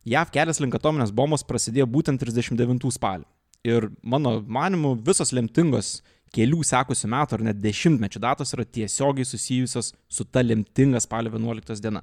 JAV 0.09 0.31
kelias 0.33 0.63
link 0.65 0.79
atominės 0.79 1.13
bombos 1.13 1.45
prasidėjo 1.45 1.85
būtent 1.93 2.23
39 2.25 2.89
spalį. 2.97 3.27
Ir 3.69 3.91
mano 4.01 4.39
manimu, 4.41 4.95
visos 5.05 5.35
lemtingos 5.37 5.99
kelių 6.33 6.63
sekusių 6.65 7.11
metų 7.13 7.37
ar 7.37 7.45
net 7.51 7.61
dešimtmečių 7.61 8.23
datos 8.25 8.57
yra 8.57 8.65
tiesiogiai 8.65 9.29
susijusios 9.29 9.93
su 10.09 10.25
ta 10.25 10.41
lemtinga 10.41 11.05
spalio 11.05 11.35
11 11.37 11.85
diena. 11.85 12.01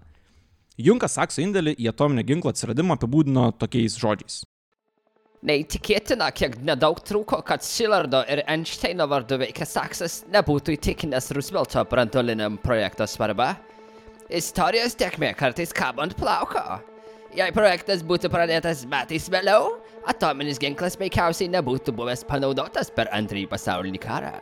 Junkas 0.77 1.17
Sakso 1.17 1.41
indėlį 1.41 1.73
į 1.81 1.89
atominio 1.89 2.27
ginklo 2.27 2.53
atsiradimą 2.53 2.99
apibūdino 2.99 3.49
tokiais 3.57 3.97
žodžiais. 3.97 4.43
Neįtikėtina, 5.45 6.31
kiek 6.33 6.55
nedaug 6.65 6.97
trūko, 7.05 7.43
kad 7.45 7.61
Šilardo 7.61 8.23
ir 8.25 8.41
Einsteino 8.49 9.05
vardu 9.09 9.37
veikęs 9.37 9.73
Saksas 9.75 10.15
nebūtų 10.33 10.73
įtikinęs 10.73 11.29
Roosevelto 11.37 11.83
brandoliniam 11.91 12.57
projekto 12.63 13.05
svarbą. 13.05 13.51
Istorijos 14.33 14.97
tekmė 14.97 15.35
kartais 15.37 15.75
kabo 15.77 16.01
ant 16.01 16.17
plauko. 16.17 16.79
Jei 17.37 17.53
projektas 17.53 18.01
būtų 18.07 18.31
pradėtas 18.33 18.81
metais 18.89 19.29
vėliau, 19.29 19.77
atominis 20.09 20.57
ginklas 20.57 20.97
veikiausiai 20.97 21.51
nebūtų 21.53 21.93
buvęs 21.93 22.25
panaudotas 22.25 22.89
per 22.89 23.13
antrąjį 23.13 23.45
pasaulinį 23.53 24.01
karą. 24.01 24.33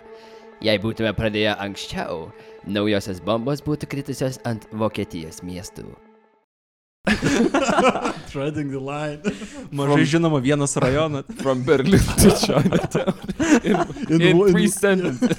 Jei 0.64 0.80
būtume 0.80 1.12
pradėję 1.18 1.58
anksčiau, 1.60 2.30
naujosios 2.64 3.20
bombos 3.20 3.66
būtų 3.68 3.92
kritusios 3.92 4.40
ant 4.48 4.70
Vokietijos 4.72 5.44
miestų. 5.44 5.90
Treading 8.31 8.71
the 8.71 8.79
line. 8.79 9.21
Mažai 9.71 10.05
žinoma 10.05 10.39
vienas 10.39 10.75
rajonas. 10.77 11.25
From 11.43 11.63
Berlin 11.63 12.01
to 12.21 12.29
Chinatown. 12.33 13.13
In, 13.63 13.75
in, 14.09 14.21
in 14.21 14.51
three 14.51 14.67
sentences. 14.67 15.38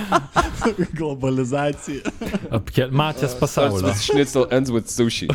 Globalizacija. 0.98 2.02
Apkel... 2.50 2.90
Matęs 2.90 3.30
Starts 3.30 3.40
pasaulio. 3.40 3.86
with 3.86 4.00
schnitzel, 4.00 4.46
ends 4.50 4.70
with 4.70 4.86
sushi. 4.88 5.28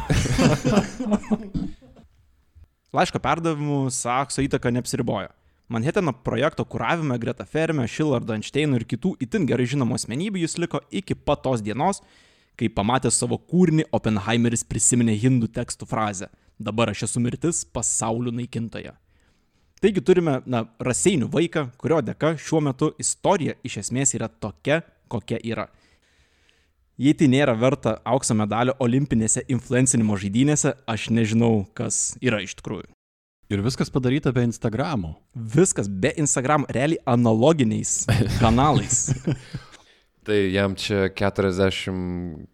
Laiško 2.94 3.20
perdavimu 3.20 3.90
Sakso 3.90 4.44
įtaka 4.44 4.72
neapsiribojo. 4.72 5.32
Manheteno 5.72 6.12
projekto 6.12 6.66
kuravime 6.68 7.16
greta 7.18 7.46
Fermio, 7.46 7.88
Šilardo, 7.88 8.36
Einsteino 8.36 8.76
ir 8.76 8.84
kitų 8.84 9.16
itin 9.24 9.46
gerai 9.48 9.64
žinomų 9.72 9.96
asmenybių 9.96 10.42
jis 10.44 10.58
liko 10.60 10.82
iki 10.92 11.16
pat 11.16 11.46
tos 11.46 11.64
dienos, 11.64 12.02
kai 12.62 12.70
pamatęs 12.70 13.18
savo 13.18 13.42
kūrinį 13.42 13.90
Oppenheimeris 13.98 14.62
prisiminė 14.70 15.18
hindų 15.18 15.50
tekstų 15.58 15.90
frazę 15.90 16.30
Dabar 16.62 16.90
aš 16.90 17.08
esu 17.08 17.20
mirtis 17.20 17.64
pasaulio 17.66 18.32
naikintoja. 18.32 18.94
Taigi 19.82 20.02
turime, 20.06 20.36
na, 20.46 20.68
raseinių 20.78 21.30
vaiką, 21.34 21.64
kurio 21.82 22.04
dėka 22.06 22.36
šiuo 22.38 22.60
metu 22.68 22.92
istorija 23.02 23.56
iš 23.66 23.80
esmės 23.82 24.14
yra 24.14 24.28
tokia, 24.30 24.84
kokia 25.10 25.40
yra. 25.42 25.66
Jei 27.02 27.16
tai 27.18 27.32
nėra 27.34 27.56
verta 27.58 27.96
aukso 28.06 28.38
medalio 28.38 28.76
olimpinėse 28.86 29.42
influencinimo 29.50 30.20
žaidynėse, 30.22 30.76
aš 30.86 31.08
nežinau, 31.10 31.64
kas 31.74 32.14
yra 32.22 32.44
iš 32.46 32.54
tikrųjų. 32.60 32.92
Ir 33.52 33.66
viskas 33.66 33.90
padaryta 33.92 34.30
be 34.32 34.46
Instagramo. 34.46 35.16
Viskas 35.34 35.90
be 35.90 36.14
Instagram, 36.22 36.70
realiai 36.70 37.02
analoginiais 37.10 38.04
kanalais. 38.38 39.08
Tai 40.24 40.54
jam 40.54 40.76
čia 40.78 41.10
48. 41.10 42.46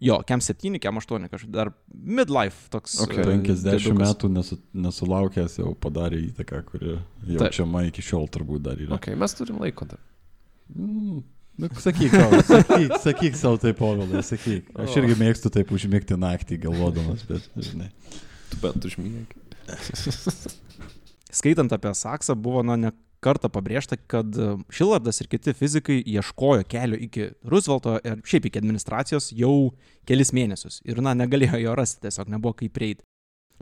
Jo, 0.00 0.22
kem 0.26 0.40
7, 0.40 0.78
kem 0.80 0.96
8, 0.96 1.28
kažkaip 1.28 1.52
dar 1.52 1.70
midlife 1.92 2.70
toks. 2.72 2.96
Okay. 3.04 3.20
e, 3.20 3.36
50 3.44 3.68
diedukas. 3.68 4.00
metų 4.00 4.32
nesu, 4.32 4.56
nesulaukęs 4.72 5.60
jau 5.60 5.76
padarė 5.80 6.22
įtaką, 6.30 6.62
kuri 6.70 6.96
jaučiama 7.28 7.84
iki 7.90 8.00
šiol 8.04 8.24
turbūt 8.32 8.64
dar 8.70 8.80
yra. 8.80 8.96
Okay, 8.96 9.18
mes 9.20 9.36
turim 9.36 9.60
laiko 9.60 9.84
dar. 9.90 10.00
Mm, 10.72 11.20
nu, 11.60 11.72
sakyk, 11.84 12.16
tau, 12.16 12.40
sakyk, 12.48 12.96
sakyk 13.04 13.36
savo 13.36 13.60
taip, 13.60 13.76
Povilai, 13.76 14.24
sakyk. 14.24 14.72
Aš 14.80 14.96
irgi 15.02 15.20
mėgstu 15.20 15.52
taip 15.52 15.68
užmigti 15.76 16.16
naktį 16.16 16.56
galvodamas, 16.64 17.20
bet, 17.28 17.44
žinai. 17.68 17.92
Tu 18.48 18.64
bent 18.64 18.80
užmyk. 18.88 19.36
Skaitant 21.36 21.68
apie 21.76 21.92
Saksą, 21.92 22.32
buvo 22.38 22.64
na, 22.64 22.80
ne 22.80 22.96
kartą 23.26 23.50
pabrėžta, 23.52 23.98
kad 24.10 24.38
e, 24.38 24.52
Šilardas 24.72 25.20
ir 25.22 25.30
kiti 25.32 25.54
fizikai 25.56 25.98
ieškojo 26.14 26.64
kelio 26.70 27.00
iki 27.08 27.32
Roosevelto 27.46 27.98
ir 28.06 28.22
šiaip 28.26 28.48
iki 28.50 28.62
administracijos 28.62 29.32
jau 29.36 29.72
kelis 30.08 30.32
mėnesius. 30.36 30.80
Ir, 30.86 31.02
na, 31.04 31.16
negalėjo 31.18 31.60
jo 31.64 31.76
rasti, 31.78 32.04
tiesiog 32.06 32.32
nebuvo 32.32 32.56
kaip 32.62 32.74
prieiti. 32.76 33.06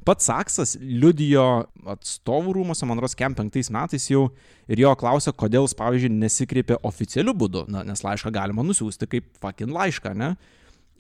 Pats 0.05 0.27
Saksas 0.27 0.75
liudijo 0.81 1.45
atstovų 1.89 2.57
rūmose, 2.57 2.85
man 2.89 2.99
rodos, 2.99 3.15
kem 3.17 3.37
penktais 3.37 3.71
metais 3.73 4.09
jau 4.11 4.27
ir 4.69 4.83
jo 4.83 4.91
klausė, 4.99 5.33
kodėl 5.39 5.69
jis, 5.69 5.77
pavyzdžiui, 5.79 6.11
nesikreipė 6.19 6.81
oficialiu 6.85 7.33
būdu, 7.39 7.65
na, 7.71 7.85
nes 7.87 8.03
laišką 8.05 8.33
galima 8.35 8.67
nusiųsti 8.67 9.09
kaip 9.15 9.31
fucking 9.41 9.73
laišką, 9.73 10.17
ne? 10.19 10.35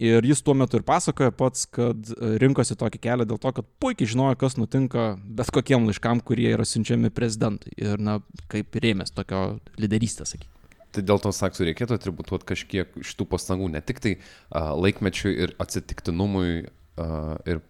Ir 0.03 0.27
jis 0.27 0.41
tuo 0.43 0.57
metu 0.59 0.81
ir 0.81 0.83
pasakoja 0.87 1.31
pats, 1.31 1.69
kad 1.71 2.09
e, 2.11 2.33
rinkosi 2.43 2.75
tokį 2.79 2.99
kelią 3.05 3.27
dėl 3.31 3.39
to, 3.39 3.53
kad 3.55 3.69
puikiai 3.83 4.11
žinojo, 4.11 4.35
kas 4.41 4.57
nutinka 4.59 5.13
bet 5.23 5.53
kokiem 5.55 5.87
laiškam, 5.87 6.23
kurie 6.27 6.49
yra 6.51 6.67
siunčiami 6.67 7.13
prezidentui. 7.15 7.71
Ir, 7.79 8.01
na, 8.03 8.19
kaip 8.51 8.75
rėmės 8.83 9.15
tokio 9.15 9.61
lyderystės, 9.79 10.35
sakykime. 10.35 10.51
Tai 10.95 11.03
dėl 11.03 11.23
to 11.23 11.31
saksų 11.35 11.69
reikėtų 11.71 11.97
atributuoti 11.99 12.47
kažkiek 12.53 12.99
iš 13.03 13.15
tų 13.19 13.27
pastangų, 13.31 13.71
ne 13.75 13.81
tik 13.83 14.03
tai 14.03 14.17
uh, 14.19 14.75
laikmečiui 14.79 15.33
ir 15.47 15.55
atsitiktinumui 15.63 16.51
uh, 16.67 17.35
ir 17.51 17.63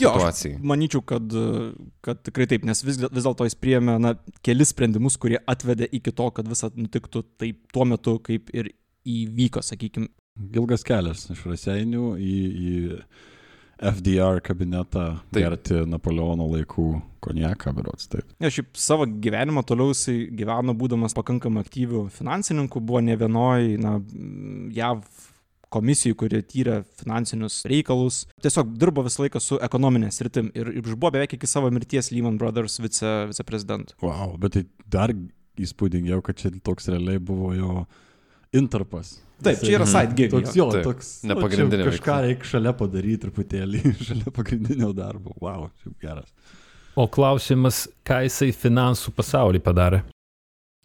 Jo, 0.00 0.14
situacijai. 0.14 0.56
manyčiau, 0.64 1.02
kad, 1.04 1.26
e, 1.36 1.72
kad 2.00 2.22
tikrai 2.24 2.46
taip, 2.48 2.64
nes 2.64 2.78
vis, 2.86 2.96
vis 3.02 3.24
dėlto 3.26 3.44
jis 3.44 3.56
priėmė 3.60 3.98
na, 4.00 4.14
kelis 4.46 4.72
sprendimus, 4.72 5.18
kurie 5.20 5.40
atvedė 5.50 5.88
iki 5.92 6.14
to, 6.16 6.30
kad 6.32 6.48
visa 6.48 6.70
nutiktų 6.72 7.22
taip 7.40 7.58
tuo 7.74 7.84
metu, 7.84 8.16
kaip 8.24 8.48
ir 8.56 8.72
įvyko, 9.04 9.60
sakykime. 9.64 10.08
Ilgas 10.38 10.84
kelias 10.86 11.26
iš 11.30 11.42
Raseinių 11.46 12.14
į, 12.20 12.34
į 12.50 12.74
FDR 13.80 14.40
kabinetą 14.44 15.04
Taip. 15.30 15.38
gerti 15.38 15.80
Napoleono 15.88 16.46
laikų 16.50 16.86
konjaką, 17.24 17.72
berots 17.76 18.08
taip. 18.12 18.28
Ne, 18.40 18.50
šiaip 18.52 18.76
savo 18.80 19.06
gyvenimą 19.08 19.62
toliau 19.68 19.94
jisai 19.94 20.26
gyveno 20.36 20.74
būdamas 20.76 21.16
pakankamai 21.16 21.64
aktyvių 21.64 22.06
finansininkų, 22.12 22.82
buvo 22.84 23.02
ne 23.04 23.16
vienoj, 23.20 23.74
na, 23.80 23.96
JAV 24.76 25.04
komisijų, 25.70 26.16
kurie 26.18 26.40
tyrė 26.42 26.80
finansinius 26.98 27.60
reikalus. 27.70 28.24
Tiesiog 28.42 28.74
dirbo 28.80 29.04
visą 29.06 29.24
laiką 29.24 29.40
su 29.42 29.60
ekonominė 29.62 30.10
sritim 30.12 30.50
ir, 30.56 30.72
ir 30.80 30.92
buvo 30.92 31.12
beveik 31.14 31.36
iki 31.38 31.48
savo 31.48 31.70
mirties 31.72 32.10
Lehman 32.12 32.40
Brothers 32.40 32.80
vice, 32.82 33.12
viceprezidentu. 33.30 33.96
Wow, 34.02 34.34
bet 34.40 34.56
tai 34.56 34.64
dar 34.90 35.14
įspūdingiau, 35.60 36.24
kad 36.26 36.40
čia 36.40 36.52
toks 36.64 36.90
realiai 36.90 37.22
buvo 37.22 37.54
jo 37.54 37.84
intarpas. 38.56 39.20
Taip, 39.44 39.60
čia 39.64 39.76
yra 39.78 39.88
side 39.88 40.16
gig. 40.18 40.30
Toks 40.32 40.56
jo. 40.56 40.68
Taip, 40.74 40.86
toks. 40.86 41.10
ne 41.24 41.34
čia 41.34 41.44
pagrindinė 41.44 41.88
Kažką 41.88 42.16
reikia 42.26 42.48
šalia 42.52 42.72
padaryti 42.76 43.22
truputėlį, 43.24 43.82
šalia 44.08 44.32
pagrindinio 44.36 44.92
darbo. 44.96 45.34
Wow, 45.42 45.68
čia 45.82 45.92
geras. 46.02 46.30
O 46.98 47.06
klausimas, 47.08 47.84
ką 48.06 48.24
jisai 48.26 48.50
finansų 48.56 49.14
pasaulį 49.16 49.62
padarė? 49.64 50.02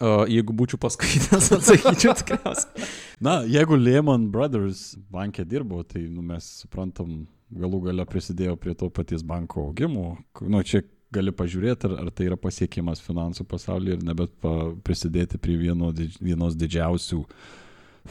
O, 0.03 0.25
jeigu 0.27 0.51
būčiau 0.55 0.79
paskaitęs, 0.83 1.51
atsakyčiau 1.55 2.15
tikriausiai. 2.19 2.89
Na, 3.23 3.37
jeigu 3.47 3.77
Lehman 3.79 4.27
Brothers 4.31 4.89
bankė 5.11 5.45
dirbo, 5.47 5.79
tai 5.87 6.03
nu, 6.09 6.23
mes 6.25 6.47
suprantam, 6.65 7.23
galų 7.55 7.79
gale 7.87 8.05
prisidėjo 8.09 8.57
prie 8.59 8.75
to 8.75 8.89
paties 8.91 9.23
banko 9.23 9.69
augimo. 9.69 10.17
Nu, 10.41 10.63
čia 10.67 10.83
gali 11.15 11.31
pažiūrėti, 11.35 11.87
ar, 11.87 11.99
ar 12.03 12.11
tai 12.11 12.27
yra 12.27 12.37
pasiekimas 12.39 13.03
finansų 13.05 13.45
pasaulyje 13.47 13.99
ir 13.99 14.03
nebet 14.03 14.33
pa, 14.43 14.51
prisidėti 14.83 15.39
prie 15.41 15.55
vieno, 15.61 15.93
vienos 16.19 16.57
didžiausių 16.59 17.21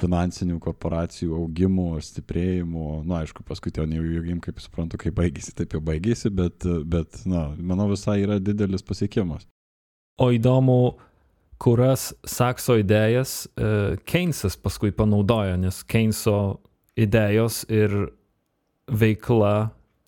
finansinių 0.00 0.59
korporacijų 0.62 1.37
augimo, 1.38 1.88
stiprėjimo. 2.02 3.02
Na, 3.07 3.22
aišku, 3.22 3.44
paskutiniai 3.46 4.00
jų 4.00 4.18
jėgim, 4.18 4.40
kaip 4.44 4.61
suprantu, 4.62 4.98
kai 5.00 5.12
baigėsi, 5.14 5.54
taip 5.57 5.76
jau 5.76 5.83
baigėsi, 5.85 6.33
bet, 6.35 6.66
bet 6.90 7.22
na, 7.30 7.48
manau, 7.59 7.88
visai 7.92 8.20
yra 8.24 8.40
didelis 8.42 8.85
pasiekimas. 8.87 9.46
O 10.18 10.30
įdomu, 10.35 10.96
kurias 11.62 12.12
Sakso 12.26 12.76
idėjas 12.78 13.44
uh, 13.46 13.94
Keynesas 14.07 14.59
paskui 14.61 14.94
panaudojo, 14.94 15.57
nes 15.62 15.83
Keyneso 15.87 16.38
idėjos 16.98 17.64
ir 17.72 17.94
veikla 18.90 19.54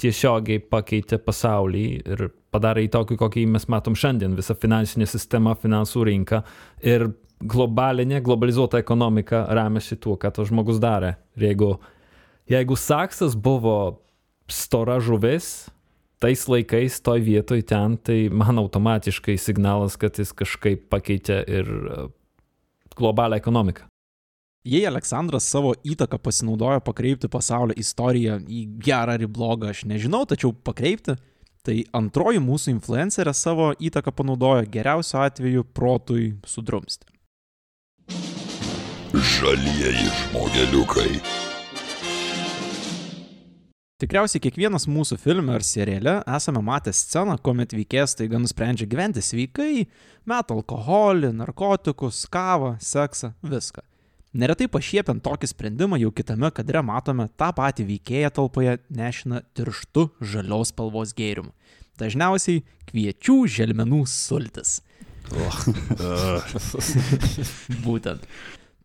tiesiogiai 0.01 0.61
pakeitė 0.61 1.18
pasaulį 1.25 1.87
ir 2.05 2.27
padarė 2.53 2.85
į 2.87 2.90
tokį, 2.92 3.18
kokį 3.20 3.46
mes 3.55 3.66
matom 3.72 3.96
šiandien. 3.99 4.37
Visa 4.37 4.57
finansinė 4.57 5.09
sistema, 5.09 5.57
finansų 5.59 6.05
rinka 6.11 6.42
ir 6.85 7.09
globalinė, 7.40 8.20
globalizuota 8.25 8.81
ekonomika 8.81 9.44
remiasi 9.55 9.99
tuo, 10.01 10.16
ką 10.20 10.33
tas 10.33 10.51
žmogus 10.51 10.81
darė. 10.83 11.16
Ir 11.37 11.51
jeigu, 11.51 11.70
jeigu 12.49 12.77
Saksas 12.81 13.37
buvo 13.37 14.03
stora 14.49 14.99
žuvis, 15.03 15.68
tais 16.22 16.46
laikais, 16.49 17.01
toj 17.05 17.20
vietoj 17.27 17.61
ten, 17.68 17.99
tai 17.99 18.27
man 18.33 18.62
automatiškai 18.62 19.37
signalas, 19.40 19.99
kad 20.01 20.16
jis 20.16 20.33
kažkaip 20.37 20.88
pakeitė 20.92 21.42
ir 21.44 21.68
e, 21.68 22.07
globalią 22.96 23.40
ekonomiką. 23.42 23.90
Jei 24.66 24.83
Aleksandras 24.88 25.46
savo 25.46 25.77
įtaką 25.87 26.18
pasinaudojo 26.18 26.81
pakreipti 26.83 27.29
pasaulio 27.31 27.77
istoriją 27.79 28.40
į 28.51 28.64
gerą 28.83 29.14
ar 29.14 29.22
į 29.22 29.29
blogą, 29.31 29.70
aš 29.70 29.85
nežinau, 29.87 30.25
tačiau 30.27 30.51
pakreipti, 30.51 31.14
tai 31.66 31.85
antroji 31.94 32.40
mūsų 32.42 32.72
influencerė 32.75 33.35
savo 33.35 33.68
įtaką 33.79 34.11
panaudojo 34.16 34.64
geriausiu 34.70 35.20
atveju 35.22 35.66
protui 35.77 36.33
sudrumsti. 36.46 37.07
Žalieji 39.37 40.07
žmogeliukai. 40.16 41.18
Tikriausiai 44.01 44.40
kiekvienas 44.40 44.87
mūsų 44.88 45.18
filme 45.20 45.53
ar 45.59 45.64
seriale 45.66 46.14
esame 46.38 46.62
matę 46.64 46.94
sceną, 46.96 47.35
kuomet 47.44 47.75
veikėjas 47.77 48.16
taiga 48.16 48.40
nusprendžia 48.40 48.88
gyventi 48.88 49.20
sveikai, 49.20 49.85
meta 50.25 50.57
alkoholį, 50.57 51.35
narkotikus, 51.37 52.22
kavą, 52.33 52.79
seksą, 52.81 53.35
viską. 53.44 53.85
Neretai 54.40 54.70
pašiepiant 54.72 55.20
tokį 55.29 55.53
sprendimą 55.53 56.01
jau 56.01 56.14
kitame 56.16 56.49
kadre 56.57 56.81
matome 56.88 57.29
tą 57.37 57.53
patį 57.61 57.90
veikėją 57.92 58.33
talpoje 58.40 58.79
nešina 58.88 59.44
tirštu 59.53 60.09
žalios 60.33 60.72
spalvos 60.72 61.12
gėrimu. 61.18 61.53
Dažniausiai 62.01 62.64
kviečių 62.88 63.42
želmenų 63.61 64.07
sultis. 64.09 64.79
Būtent. 67.85 68.31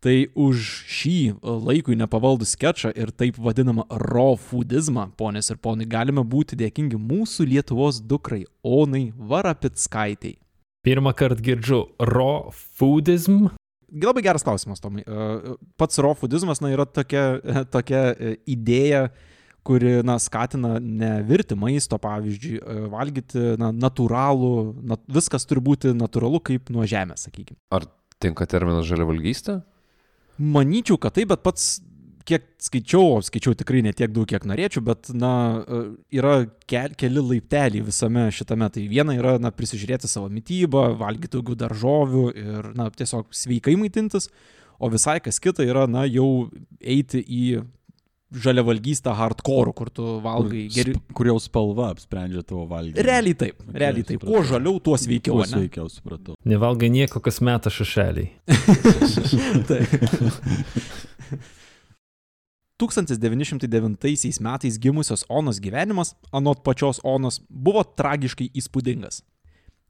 Tai 0.02 0.14
už 0.34 0.62
šį 0.90 1.16
laikui 1.46 1.94
nepavaldų 1.94 2.46
sketšą 2.50 2.90
ir 2.98 3.12
taip 3.14 3.36
vadinamą 3.38 3.84
raw 4.02 4.34
foodizmą, 4.34 5.12
ponės 5.14 5.52
ir 5.54 5.60
ponai, 5.62 5.86
galime 5.86 6.24
būti 6.26 6.58
dėkingi 6.58 6.98
mūsų 6.98 7.46
Lietuvos 7.52 8.00
dukrai 8.02 8.42
Onai 8.66 9.12
Varapitskaitai. 9.14 10.34
Pirmą 10.82 11.14
kartą 11.14 11.46
girdžiu 11.46 11.80
raw 12.02 12.50
foodism. 12.50 13.52
Labai 13.94 14.26
geras 14.26 14.42
klausimas, 14.42 14.82
Tomai. 14.82 15.06
E, 15.06 15.54
Pats 15.78 16.02
raw 16.02 16.16
foodizmas 16.18 16.58
na, 16.64 16.74
yra 16.74 16.88
tokia, 16.88 17.38
tokia 17.70 18.04
e, 18.10 18.36
idėja, 18.50 19.06
kuri 19.62 20.00
na, 20.02 20.18
skatina 20.18 20.80
nevirti 20.82 21.54
maisto, 21.54 21.94
pavyzdžiui, 22.02 22.58
e, 22.58 22.88
valgyti 22.90 23.52
na, 23.60 23.70
natūralų, 23.70 24.54
na, 24.82 24.98
viskas 25.06 25.46
turi 25.46 25.62
būti 25.62 25.94
natūralu 25.94 26.42
kaip 26.42 26.74
nuo 26.74 26.90
žemės, 26.90 27.28
sakykime. 27.28 27.62
Ar 27.70 27.86
tinka 28.18 28.50
terminas 28.50 28.90
žaliavalgystė? 28.90 29.62
Manyčiau, 30.42 30.98
kad 30.98 31.14
taip, 31.14 31.30
bet 31.30 31.42
pats 31.46 31.76
kiek 32.26 32.44
skaičiau, 32.62 33.20
skaičiau 33.24 33.56
tikrai 33.58 33.82
ne 33.86 33.92
tiek 33.96 34.12
daug, 34.14 34.26
kiek 34.30 34.44
norėčiau, 34.48 34.82
bet, 34.86 35.10
na, 35.14 35.32
e, 35.62 35.82
yra 36.18 36.34
kel, 36.70 36.94
keli 36.98 37.22
laipteliai 37.32 37.84
visame 37.86 38.28
šitame. 38.34 38.68
Tai 38.72 38.84
viena 38.90 39.16
yra, 39.18 39.36
na, 39.42 39.52
prisižiūrėti 39.54 40.10
savo 40.10 40.30
mytybą, 40.32 40.92
valgyti 41.00 41.36
daugiau 41.36 41.58
daržovių 41.64 42.26
ir, 42.38 42.72
na, 42.78 42.88
tiesiog 42.94 43.30
sveikai 43.36 43.76
maitintis, 43.80 44.30
o 44.82 44.90
visai 44.92 45.18
kas 45.22 45.40
kita 45.42 45.66
yra, 45.66 45.86
na, 45.90 46.06
jau 46.10 46.48
eiti 46.80 47.22
į 47.22 47.44
žaliavalgystę 48.34 49.12
hardcore, 49.18 49.72
kur 49.76 49.90
tu 49.90 50.04
valgai 50.24 50.66
geri. 50.72 50.94
Sp- 50.96 51.14
Kur 51.18 51.28
jau 51.28 51.36
spalva 51.42 51.90
apsprendžia 51.92 52.42
tavo 52.46 52.64
valgymą. 52.70 53.04
Realiai 53.04 53.34
taip, 53.38 53.60
realiai 53.74 54.04
taip. 54.08 54.24
Kuo 54.24 54.42
žaliau, 54.46 54.78
tuo 54.80 54.96
sveikiau. 55.00 55.36
Kuo 55.40 55.46
sveikiau, 55.48 55.88
supratau. 55.92 56.36
Nevalgai 56.48 56.88
nieko, 56.92 57.20
kas 57.24 57.40
meta 57.44 57.70
šešėlį. 57.72 58.28
Taip. 59.68 59.88
1909 62.82 64.40
metais 64.40 64.78
gimusios 64.78 65.24
Onos 65.28 65.60
gyvenimas, 65.60 66.14
anot 66.32 66.62
pačios 66.64 66.98
Onos, 67.04 67.40
buvo 67.48 67.84
tragiškai 67.84 68.48
įspūdingas. 68.58 69.20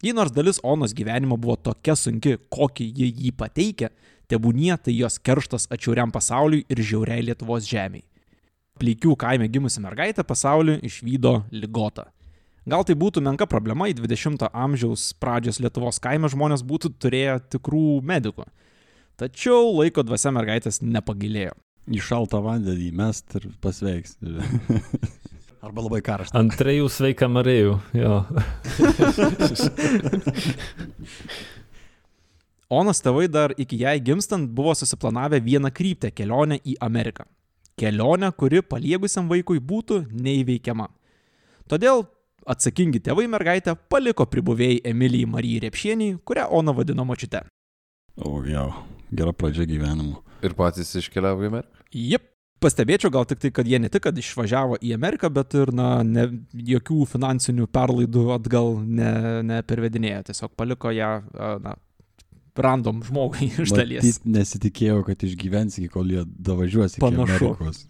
Jei 0.02 0.12
nors 0.12 0.32
dalis 0.34 0.58
Onos 0.66 0.92
gyvenimo 0.92 1.38
buvo 1.40 1.56
tokia 1.56 1.94
sunki, 1.96 2.36
kokį 2.52 2.88
ji 2.98 3.08
jį 3.26 3.32
pateikia, 3.38 3.88
tebūnie 4.28 4.74
tai 4.82 4.92
jos 4.98 5.16
kerštas 5.22 5.68
atšiauriam 5.72 6.12
pasauliui 6.12 6.66
ir 6.68 6.82
žiauriai 6.82 7.22
Lietuvos 7.30 7.64
žemiai. 7.70 8.02
Plykių 8.80 9.16
kaime 9.20 9.48
gimusi 9.52 9.82
mergaitė 9.84 10.24
pasaulį 10.24 10.78
išvydo 10.86 11.42
ligota. 11.52 12.08
Gal 12.62 12.84
tai 12.86 12.94
būtų 12.94 13.20
menka 13.26 13.46
problema, 13.50 13.88
į 13.90 13.96
20-ojo 13.98 14.48
amžiaus 14.54 15.08
pradžios 15.18 15.58
Lietuvos 15.62 15.98
kaime 16.02 16.30
žmonės 16.30 16.62
būtų 16.62 16.92
turėję 17.02 17.40
tikrų 17.56 18.00
medikų. 18.06 18.46
Tačiau 19.18 19.72
laiko 19.74 20.04
dvasia 20.06 20.30
mergaitės 20.34 20.80
nepagilėjo. 20.82 21.52
Į 21.90 21.98
šaltą 22.06 22.38
vandenį 22.44 22.92
mest 22.94 23.34
ir 23.38 23.48
pasveiks. 23.62 24.14
Arba 25.66 25.82
labai 25.82 26.00
karštą. 26.02 26.34
Ant 26.38 26.54
trejų 26.58 26.88
sveika 26.90 27.28
Marijų. 27.30 27.76
Jo. 27.94 28.22
Onos 32.72 33.02
tėvai 33.04 33.28
dar 33.30 33.52
iki 33.60 33.76
jai 33.82 33.98
gimstant 34.02 34.50
buvo 34.50 34.74
susiplanavę 34.78 35.42
vieną 35.44 35.70
kryptę 35.74 36.10
kelionę 36.14 36.56
į 36.62 36.78
Ameriką. 36.82 37.26
Kelionę, 37.78 38.32
kuri 38.36 38.62
paliegusiam 38.62 39.30
vaikui 39.30 39.60
būtų 39.60 40.02
neįveikiama. 40.12 40.88
Todėl 41.70 42.04
atsakingi 42.46 43.00
tėvai 43.04 43.28
mergaitę 43.30 43.74
paliko 43.88 44.26
pribuvėjai 44.28 44.82
Emilijai 44.92 45.30
Marijai 45.30 45.62
Repšieniai, 45.66 46.18
kurią 46.26 46.48
Ona 46.58 46.74
vadino 46.76 47.06
močiute. 47.08 47.44
O, 48.16 48.42
jau. 48.44 48.68
Gera 49.12 49.32
pradžia 49.36 49.64
gyvenimo. 49.68 50.22
Ir 50.42 50.54
patys 50.58 50.92
iškeliavo 50.98 51.44
į 51.44 51.50
Ameriką? 51.52 51.82
Jep. 51.92 52.28
Pastebėčiau 52.62 53.10
gal 53.10 53.24
tik 53.26 53.40
tai, 53.42 53.50
kad 53.50 53.66
jie 53.66 53.80
ne 53.82 53.88
tik, 53.90 54.04
kad 54.04 54.18
išvažiavo 54.18 54.76
į 54.86 54.92
Ameriką, 54.94 55.26
bet 55.34 55.56
ir, 55.58 55.72
na, 55.74 56.04
ne, 56.06 56.28
jokių 56.54 57.08
finansinių 57.10 57.66
perlaidų 57.74 58.28
atgal 58.36 58.76
ne, 58.86 59.08
nepervedinėjo. 59.48 60.20
Tiesiog 60.28 60.52
paliko 60.54 60.92
ją, 60.94 61.08
na, 61.64 61.74
random 62.58 63.00
žmogui 63.06 63.48
iš 63.64 63.72
dalies. 63.74 64.04
Matyt, 64.04 64.28
nesitikėjau, 64.36 65.00
kad 65.06 65.24
išgyvens 65.26 65.78
iki 65.80 65.90
kol 65.92 66.12
jie 66.12 66.26
davažiuos 66.26 66.98
iki 66.98 67.04
Panašu. 67.04 67.52
Amerikos. 67.52 67.86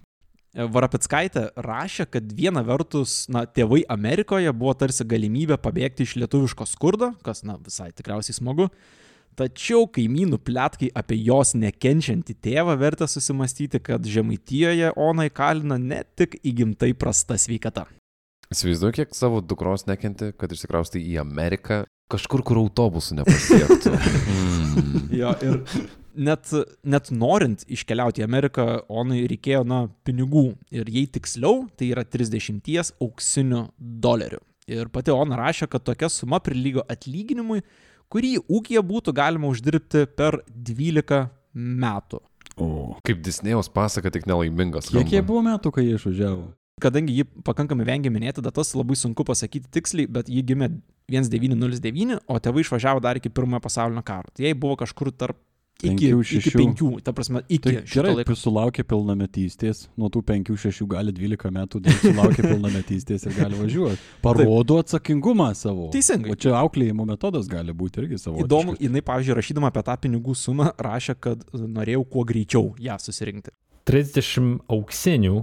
Varapetskaitė 0.53 1.47
rašė, 1.65 2.05
kad 2.13 2.33
viena 2.37 2.61
vertus, 2.67 3.23
na, 3.33 3.47
tėvai 3.49 3.87
Amerikoje 3.89 4.53
buvo 4.53 4.75
tarsi 4.77 5.07
galimybė 5.09 5.57
pabėgti 5.57 6.05
iš 6.05 6.19
lietuviško 6.21 6.67
skurdo, 6.69 7.15
kas, 7.25 7.41
na, 7.49 7.57
visai 7.57 7.89
tikriausiai 7.97 8.37
smagu. 8.37 8.69
Tačiau 9.33 9.87
kaimynų 9.89 10.37
plėtkai 10.45 10.91
apie 10.93 11.17
jos 11.25 11.55
nekenčiantį 11.57 12.37
tėvą 12.45 12.77
verta 12.77 13.09
susimastyti, 13.09 13.81
kad 13.81 14.05
Žemaitijoje 14.05 14.93
Ona 15.01 15.31
įkalina 15.31 15.79
ne 15.81 16.03
tik 16.21 16.37
įgimtai 16.45 16.93
prasta 16.93 17.39
sveikata. 17.41 17.87
Įsivaizduoju, 18.53 18.99
kiek 18.99 19.17
savo 19.17 19.41
dukros 19.41 19.87
nekenti, 19.89 20.35
kad 20.37 20.53
išsikraustai 20.53 21.01
į 21.01 21.17
Ameriką, 21.23 21.87
kažkur, 22.13 22.45
kur 22.47 22.63
autobusų 22.63 23.23
nepasiektų. 23.23 23.97
Mm. 24.73 25.11
Jo, 25.13 25.35
ir 25.45 25.59
net, 26.15 26.49
net 26.85 27.11
norint 27.13 27.65
iškeliauti 27.69 28.23
į 28.23 28.27
Ameriką, 28.27 28.65
Onai 28.93 29.23
reikėjo, 29.31 29.63
na, 29.69 29.83
pinigų. 30.07 30.55
Ir 30.73 30.89
jei 30.93 31.05
tiksliau, 31.13 31.67
tai 31.77 31.91
yra 31.93 32.05
30 32.09 32.95
auksinių 33.03 33.67
dolerių. 33.77 34.41
Ir 34.73 34.89
pati 34.95 35.13
Ona 35.13 35.39
rašė, 35.39 35.69
kad 35.69 35.85
tokia 35.85 36.09
suma 36.13 36.41
prilygo 36.41 36.85
atlyginimui, 36.91 37.63
kurį 38.13 38.37
ūkija 38.47 38.83
būtų 38.87 39.15
galima 39.17 39.51
uždirbti 39.51 40.07
per 40.17 40.41
12 40.49 41.27
metų. 41.53 42.23
O. 42.61 42.97
Kaip 43.07 43.23
Disnėjaus 43.25 43.71
pasaka, 43.73 44.13
tik 44.13 44.29
nelaimingas. 44.29 44.93
Kiek 44.93 45.15
jie 45.17 45.23
buvo 45.25 45.43
metų, 45.47 45.73
kai 45.73 45.87
jie 45.87 45.97
išvažiavo? 45.97 46.51
Kadangi 46.81 47.13
ji 47.21 47.25
pakankamai 47.45 47.85
vengia 47.87 48.11
minėti 48.11 48.43
datas, 48.43 48.73
labai 48.75 48.97
sunku 48.97 49.25
pasakyti 49.29 49.69
tiksliai, 49.71 50.09
bet 50.09 50.29
ji 50.33 50.43
gimė 50.43 50.71
1909, 51.13 52.21
o 52.27 52.39
tėvai 52.41 52.65
išvažiavo 52.65 53.03
dar 53.05 53.21
iki 53.21 53.29
pirmojo 53.31 53.61
pasaulinio 53.67 54.03
karo. 54.07 54.31
Tai 54.33 54.47
jai 54.47 54.55
buvo 54.57 54.79
kažkur 54.81 55.13
tarp 55.13 55.37
iki, 55.83 55.91
Penkių, 55.93 56.23
iki 56.23 56.41
šešių. 56.47 56.59
penkių, 56.63 56.89
ta 57.05 57.13
prasme, 57.13 57.43
iki 57.49 57.61
Tai 57.67 57.73
gerai, 57.93 58.15
laiko. 58.23 58.35
sulaukė 58.39 58.85
pilnametystės, 58.89 59.85
nuo 59.99 60.09
tų 60.15 60.23
5-6 60.31 60.87
gali 60.89 61.13
12 61.13 61.53
metų, 61.59 61.83
sulaukė 62.07 62.43
pilnametystės 62.51 63.27
ir 63.29 63.37
gali 63.37 63.59
važiuoti. 63.61 63.99
Parodo 64.25 64.79
atsakingumą 64.81 65.51
savo. 65.59 65.91
Teisingai. 65.93 66.33
O 66.33 66.39
čia 66.39 66.55
auklėjimo 66.63 67.05
metodas 67.07 67.51
gali 67.53 67.75
būti 67.77 68.01
irgi 68.07 68.19
savo. 68.23 68.41
Įdomu, 68.43 68.79
jinai, 68.81 69.03
pavyzdžiui, 69.07 69.37
rašydama 69.43 69.71
apie 69.75 69.83
tą 69.91 69.99
pinigų 70.07 70.35
sumą, 70.39 70.73
rašė, 70.79 71.19
kad 71.21 71.43
norėjau 71.53 72.07
kuo 72.15 72.25
greičiau 72.31 72.73
ją 72.81 72.97
susirinkti. 73.03 73.53
30 73.91 74.63
auksinių. 74.73 75.43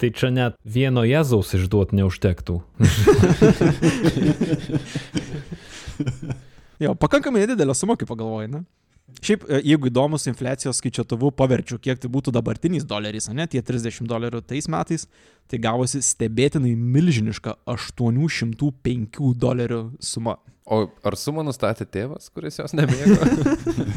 Tai 0.00 0.08
čia 0.16 0.30
net 0.32 0.56
vieno 0.64 1.02
Jėzaus 1.04 1.52
išduot 1.58 1.92
neužtektų. 1.96 2.60
Jo, 6.80 6.94
pakankamai 6.96 7.42
nedidelė 7.44 7.74
suma, 7.76 7.92
kaip 8.00 8.08
pagalvojai, 8.08 8.48
ne? 8.48 8.62
Šiaip, 9.20 9.44
e, 9.48 9.60
jeigu 9.68 9.90
įdomus 9.90 10.28
infliacijos 10.30 10.78
skaičiuotuvu 10.80 11.32
paverčiu, 11.36 11.80
kiek 11.82 12.00
tai 12.00 12.10
būtų 12.12 12.32
dabartiniais 12.36 12.86
doleriais, 12.88 13.28
ne, 13.34 13.46
tie 13.50 13.62
30 13.64 14.08
dolerių 14.08 14.40
tais 14.46 14.68
metais, 14.70 15.06
tai 15.50 15.60
gavosi 15.62 16.00
stebėtinai 16.04 16.72
milžiniška 16.78 17.58
805 17.68 19.34
dolerių 19.40 19.82
suma. 20.00 20.38
O 20.70 20.84
ar 21.02 21.16
sumą 21.18 21.42
nustatė 21.42 21.82
tėvas, 21.88 22.28
kuris 22.30 22.60
jos 22.60 22.76
nemėgo? 22.78 23.16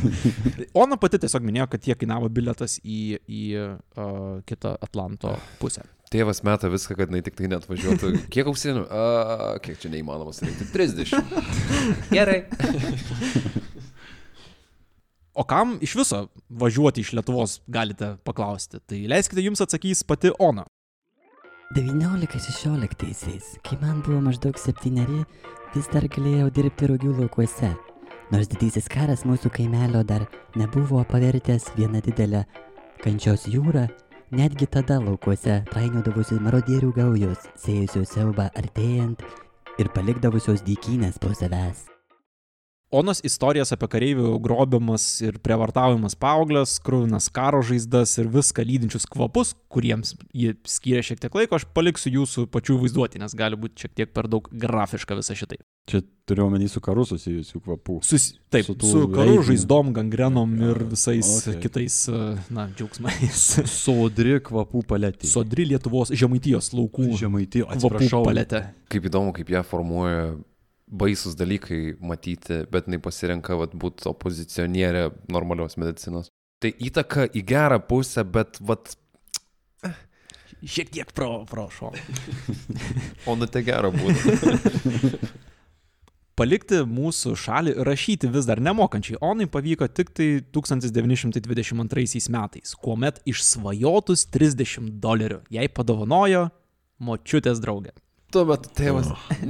Ona 0.83 0.97
pati 0.97 1.19
tiesiog 1.21 1.43
minėjo, 1.45 1.67
kad 1.69 1.83
tiek 1.85 1.99
kainavo 2.01 2.31
biletas 2.33 2.79
į, 2.81 3.19
į 3.29 3.43
uh, 3.61 4.39
kitą 4.49 4.73
Atlanto 4.81 5.35
pusę. 5.61 5.85
Tėvas 6.13 6.41
meta 6.45 6.69
viską, 6.69 6.97
kad 6.97 7.13
jinai 7.13 7.21
tik 7.25 7.37
tai 7.37 7.49
net 7.49 7.67
važiuotų. 7.69 8.15
Kiek 8.33 8.49
auksinių? 8.49 8.87
A, 8.89 9.05
kiek 9.61 9.77
čia 9.81 9.89
neįmanoma 9.93 10.33
surinkti? 10.33 10.69
30. 10.73 11.13
Gerai. 12.13 12.43
O 15.33 15.43
kam 15.43 15.77
iš 15.81 15.95
viso 15.95 16.27
važiuoti 16.49 17.01
iš 17.01 17.13
Lietuvos, 17.17 17.61
galite 17.67 18.15
paklausti. 18.23 18.79
Tai 18.85 18.99
leiskite 19.09 19.41
jums 19.41 19.61
atsakys 19.65 20.03
pati 20.03 20.31
Ona. 20.39 20.65
19-16, 21.73 23.57
kai 23.65 23.77
man 23.81 24.03
buvo 24.05 24.19
maždaug 24.21 24.59
septyneri, 24.61 25.23
vis 25.73 25.87
dar 25.89 26.05
galėjau 26.05 26.51
dirbti 26.53 26.89
rugių 26.91 27.15
laukuose. 27.23 27.71
Nors 28.29 28.49
didysis 28.51 28.85
karas 28.93 29.23
mūsų 29.25 29.49
kaimelio 29.55 30.03
dar 30.05 30.27
nebuvo 30.59 31.01
pavertęs 31.09 31.71
vieną 31.79 32.03
didelę 32.05 32.43
kančios 33.01 33.47
jūrą, 33.49 33.87
netgi 34.29 34.69
tada 34.69 34.99
laukuose 35.01 35.63
trainiodavosi 35.71 36.37
marodierių 36.45 36.91
gaujos, 36.99 37.49
sėjusios 37.57 38.13
siaubą 38.13 38.51
artėjant 38.53 39.25
ir 39.81 39.89
palikdavusios 39.97 40.61
dykynės 40.69 41.17
po 41.17 41.33
savęs. 41.33 41.92
Onos 42.93 43.23
istorijas 43.25 43.71
apie 43.73 43.87
kareivių 43.89 44.35
grobiamas 44.43 45.03
ir 45.25 45.39
prievartaujamas 45.41 46.13
paauglės, 46.21 46.75
krūvinas 46.85 47.25
karo 47.33 47.63
žaizdas 47.65 48.11
ir 48.21 48.27
viską 48.29 48.61
lydinčius 48.69 49.07
kvapus, 49.09 49.55
kuriems 49.73 50.13
ji 50.37 50.53
skyrė 50.69 51.01
šiek 51.07 51.23
tiek 51.23 51.33
laiko, 51.39 51.57
aš 51.57 51.65
paliksiu 51.73 52.11
jūsų 52.19 52.45
pačių 52.53 52.77
vaizduoti, 52.83 53.21
nes 53.23 53.33
gali 53.39 53.57
būti 53.57 53.87
šiek 53.87 53.95
tiek 53.97 54.13
per 54.13 54.29
daug 54.29 54.45
grafiška 54.53 55.17
visą 55.17 55.33
šitai. 55.39 55.57
Čia 55.89 56.03
turiu 56.29 56.45
omeny 56.45 56.69
su 56.71 56.79
karu 56.85 57.03
susijusių 57.09 57.59
kvapų. 57.65 57.97
Sus, 58.07 58.29
taip, 58.53 58.69
Su 58.69 58.75
su, 58.77 59.01
karu, 59.11 59.33
leidiniu. 59.33 59.47
žaizdom, 59.49 59.89
gangrenom 59.97 60.53
ir 60.69 60.83
visais 60.93 61.33
Okay. 61.49 61.59
kitais, 61.65 61.97
e, 62.07 62.21
na, 62.53 62.69
džiaugsmais. 62.71 63.41
Sodri 63.83 64.37
kvapų 64.39 64.85
paletė. 64.87 65.27
Sodri 65.27 65.65
Lietuvos 65.73 66.13
žemaitijos 66.15 66.69
laukų 66.77 67.09
Žemaitį, 67.19 67.65
kvapų 67.65 67.75
atsiprašau. 67.75 68.23
paletė. 68.29 68.61
Kaip 68.93 69.09
įdomu, 69.11 69.33
kaip 69.35 69.49
ją 69.51 69.65
formuoja 69.67 70.23
baisus 70.87 71.37
dalykai 71.39 71.95
matyti, 72.01 72.63
bet 72.71 72.89
jinai 72.89 73.01
pasirenka 73.03 73.57
vat, 73.59 73.75
būti 73.77 74.07
opozicionierė 74.09 75.09
normalios 75.31 75.77
medicinos. 75.81 76.29
Tai 76.63 76.71
įtaka 76.79 77.27
į 77.35 77.43
gerą 77.47 77.79
pusę, 77.87 78.23
bet 78.23 78.59
vat, 78.63 78.95
Šiek 80.63 80.93
tiek 80.95 81.09
pro, 81.11 81.43
pro 81.45 81.67
šoną. 81.67 81.99
o 83.27 83.35
nu 83.35 83.47
tai 83.51 83.65
gero 83.67 83.91
būtų. 83.91 84.35
Palikti 86.39 86.79
mūsų 86.89 87.35
šalį 87.37 87.73
rašyti 87.85 88.29
vis 88.33 88.47
dar 88.49 88.61
nemokančiai 88.63 89.19
Onai 89.21 89.45
pavyko 89.51 89.85
tik 89.91 90.09
tai 90.17 90.29
1922 90.55 92.31
metais, 92.33 92.73
kuomet 92.79 93.19
išsvajotus 93.29 94.25
30 94.33 94.95
dolerių 95.03 95.43
jai 95.53 95.67
padovanojo 95.69 96.47
močiutės 97.03 97.61
draugė. 97.61 97.93
Tuo 98.33 98.43
metu 98.49 98.69
tėvas. 98.73 99.07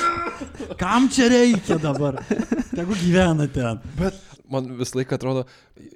Kam 0.80 1.08
čia 1.12 1.28
reikia 1.32 1.76
dabar? 1.82 2.16
Tegu 2.72 2.94
gyvena 2.96 3.46
ten. 3.52 3.80
Bet 3.98 4.16
man 4.50 4.66
vis 4.78 4.94
laiką 4.96 5.14
atrodo, 5.14 5.44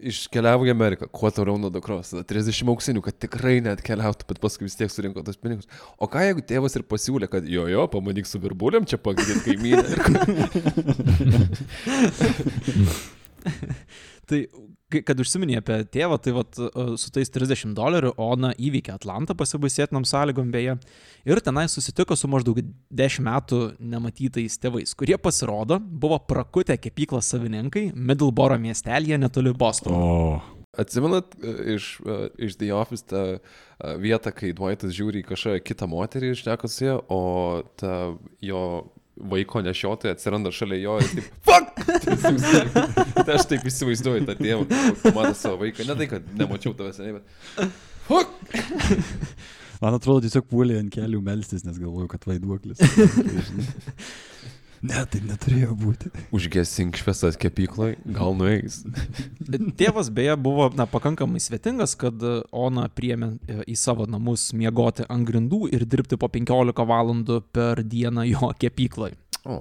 iškeliavo 0.07 0.67
į 0.69 0.71
Ameriką, 0.75 1.09
kuo 1.11 1.31
toliau 1.35 1.57
nuo 1.59 1.71
dukros, 1.75 2.13
tada 2.13 2.23
30 2.29 2.69
auksinių, 2.71 3.01
kad 3.05 3.17
tikrai 3.25 3.57
net 3.65 3.81
keliautų, 3.87 4.29
bet 4.31 4.39
paskui 4.43 4.69
vis 4.69 4.77
tiek 4.79 4.91
surinko 4.93 5.25
tos 5.27 5.39
pinigus. 5.41 5.67
O 5.99 6.07
ką 6.11 6.23
jeigu 6.29 6.45
tėvas 6.47 6.77
ir 6.79 6.85
pasiūlė, 6.87 7.27
kad 7.33 7.49
jo, 7.51 7.65
jo, 7.73 7.83
pamatyk 7.91 8.27
su 8.31 8.39
virbuliam 8.43 8.85
čia 8.87 8.99
pagydyti 9.03 9.41
kaimynę. 9.49 9.85
Tai, 14.25 14.39
kai- 14.49 14.49
kad 15.07 15.21
užsiminė 15.21 15.59
apie 15.61 15.81
tėvą, 15.97 16.19
tai 16.23 16.35
vat, 16.37 16.59
e, 16.59 16.85
su 17.01 17.11
tais 17.15 17.31
30 17.33 17.75
dolerių 17.77 18.15
Ona 18.23 18.53
įveikė 18.55 18.95
Atlantą 18.95 19.37
pasibaisėtinom 19.39 20.07
sąlygom 20.09 20.53
beje 20.55 20.77
ir 21.27 21.43
tenai 21.45 21.67
susitiko 21.73 22.17
su 22.17 22.31
maždaug 22.31 22.61
10 22.63 23.25
metų 23.27 23.61
nematytais 23.81 24.59
tėvais, 24.63 24.95
kurie 24.99 25.19
pasirodo 25.19 25.81
buvo 25.81 26.21
prakutę 26.29 26.77
kepyklos 26.79 27.33
savininkai 27.35 27.89
Middleboro 27.95 28.59
miestelėje 28.61 29.19
netoli 29.19 29.55
Bostono. 29.57 29.99
O, 29.99 30.43
Atsimenat 30.79 31.37
e, 31.39 31.55
iš, 31.77 31.95
e, 32.03 32.19
iš 32.47 32.59
The 32.59 32.73
Office 32.75 33.07
tą 33.11 33.25
vietą, 34.01 34.31
kai 34.35 34.53
Dwightas 34.55 34.95
žiūri 34.95 35.25
į 35.25 35.29
kažkokią 35.33 35.63
kitą 35.67 35.89
moterį 35.91 36.31
ir 36.31 36.39
šneka 36.39 36.71
su 36.71 36.87
ja, 36.87 36.99
o 37.11 37.63
ta 37.79 38.15
jo 38.43 38.61
vaiko 39.17 39.63
nešiotoja 39.63 40.15
atsiranda 40.17 40.51
šalia 40.55 40.81
jo 40.83 40.99
ir 41.03 41.11
taip, 41.15 41.31
fuck! 41.47 41.71
Tai 42.05 43.25
tai 43.25 43.37
aš 43.37 43.49
taip 43.51 43.67
įsivaizduoju 43.71 44.27
tą 44.29 44.37
tėvą, 44.41 44.67
mato 45.15 45.35
savo 45.39 45.61
vaiką. 45.63 45.87
Ne 45.89 45.97
tai, 46.01 46.09
kad 46.11 46.27
nemačiau 46.39 46.75
tavęs 46.77 46.99
seniai, 46.99 47.21
bet... 47.21 47.81
Fuck! 48.09 48.31
man 49.85 49.97
atrodo, 49.97 50.25
tiesiog 50.27 50.49
puolė 50.51 50.81
ant 50.83 50.93
kelių 50.95 51.23
melstis, 51.25 51.65
nes 51.67 51.79
galvoju, 51.81 52.11
kad 52.11 52.27
vaiduoklis. 52.29 52.83
ne, 54.85 55.01
taip 55.11 55.25
neturėjo 55.29 55.75
būti. 55.81 56.11
Užgesink 56.35 56.99
šviesas 57.01 57.39
kepykloje, 57.41 57.97
gal 58.17 58.37
nueis. 58.39 58.83
Tėvas 59.81 60.11
beje 60.15 60.37
buvo 60.41 60.69
na, 60.77 60.87
pakankamai 60.91 61.43
svetingas, 61.43 61.97
kad 62.01 62.21
e, 62.23 62.37
Ona 62.55 62.87
priemė 62.93 63.33
e, 63.35 63.59
į 63.73 63.79
savo 63.81 64.07
namus 64.11 64.51
miegoti 64.57 65.09
ant 65.09 65.27
grindų 65.29 65.67
ir 65.75 65.87
dirbti 65.89 66.21
po 66.21 66.31
15 66.33 66.87
valandų 66.93 67.41
per 67.55 67.83
dieną 67.83 68.29
jo 68.29 68.53
kepykloje. 68.61 69.19
O, 69.45 69.61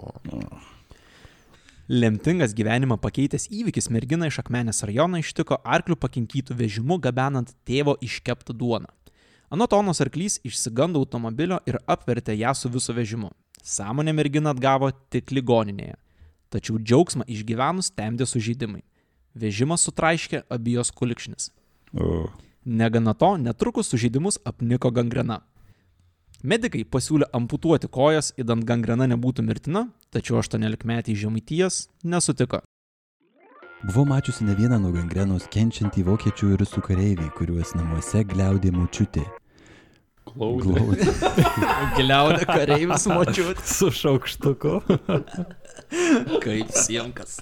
Lemtingas 1.91 2.53
gyvenimą 2.55 2.95
pakeitęs 3.03 3.49
įvykis 3.51 3.89
merginą 3.91 4.29
iš 4.29 4.39
Akmenės 4.39 4.85
rajono 4.87 5.19
ištiko 5.19 5.57
arklių 5.67 5.97
pakinkytų 5.99 6.55
vežimu 6.55 6.95
gabenant 7.03 7.51
tėvo 7.67 7.97
iškeptą 7.99 8.55
duoną. 8.55 8.87
Anot 9.51 9.75
Onos 9.75 9.99
arklys 10.01 10.39
išsigando 10.47 11.01
automobilio 11.03 11.59
ir 11.67 11.81
apvertė 11.83 12.37
ją 12.39 12.55
su 12.55 12.71
visu 12.71 12.95
vežimu. 12.95 13.33
Sąmonė 13.63 14.13
mergina 14.13 14.51
atgavo 14.51 14.91
tik 15.09 15.31
ligoninėje. 15.31 15.95
Tačiau 16.51 16.77
džiaugsmą 16.77 17.23
išgyvenus 17.31 17.93
temdė 17.95 18.27
sužeidimai. 18.27 18.83
Vežimas 19.33 19.85
sutraiškė 19.87 20.43
abijos 20.51 20.91
kulikšnis. 20.91 21.49
O, 21.95 22.27
Negana 22.65 23.13
to, 23.13 23.37
netrukus 23.37 23.89
sužeidimus 23.91 24.37
apniko 24.45 24.91
gangrena. 24.91 25.41
Medikai 26.43 26.83
pasiūlė 26.83 27.29
amputuoti 27.35 27.87
kojas, 27.87 28.33
įdant 28.39 28.63
gangrena 28.67 29.07
nebūtų 29.07 29.43
mirtina, 29.47 29.87
tačiau 30.11 30.41
18-metį 30.41 31.15
žemaitijas 31.15 31.87
nesutiko. 32.03 32.61
Buvau 33.83 34.05
mačiusi 34.07 34.47
ne 34.47 34.55
vieną 34.55 34.79
nuo 34.79 34.91
gangrenos 34.95 35.47
kenčiantį 35.51 36.03
vokiečių 36.07 36.53
ir 36.53 36.61
rusų 36.63 36.83
kareivį, 36.87 37.29
kuriuos 37.39 37.73
namuose 37.75 38.23
gliaudė 38.27 38.71
močiutė. 38.75 39.23
Glaudė. 40.31 41.11
Gliaudė 41.97 42.47
kareivis 42.47 43.05
močiut. 43.11 43.59
Su 43.77 43.91
šaukštuku. 43.93 44.79
Kaip 46.43 46.73
siemkas. 46.73 47.39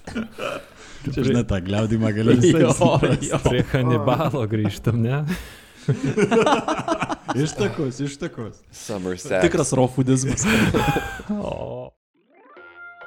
Čia 1.05 1.23
žinai, 1.25 1.45
tą 1.49 1.61
gliaudimą 1.65 2.11
gali 2.13 2.37
suprast. 2.43 3.47
Prie 3.47 3.63
Hannibalo 3.71 4.43
grįžtam, 4.49 5.01
ne? 5.01 5.23
Ištakos, 7.43 8.01
ištakos. 8.05 8.59
Somerset. 8.75 9.39
Tikras 9.41 9.73
rofudizmas. 9.73 10.45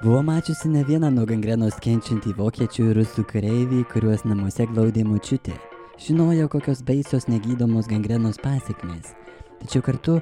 Buvo 0.03 0.23
mačiusi 0.23 0.69
ne 0.69 0.83
vieną 0.85 1.11
nuo 1.15 1.27
gangrenos 1.29 1.77
kenčiantį 1.85 2.35
vokiečių 2.41 2.89
ir 2.91 2.99
rusų 2.99 3.25
kareivį, 3.31 3.85
kuriuos 3.93 4.25
namuose 4.27 4.67
glaudė 4.73 5.05
močiutė. 5.07 5.55
Žinojau, 6.03 6.49
kokios 6.51 6.83
baisios 6.83 7.29
negydomos 7.31 7.87
gangrenos 7.87 8.41
pasiekmės. 8.43 9.15
Tačiau 9.63 9.83
kartu 9.85 10.19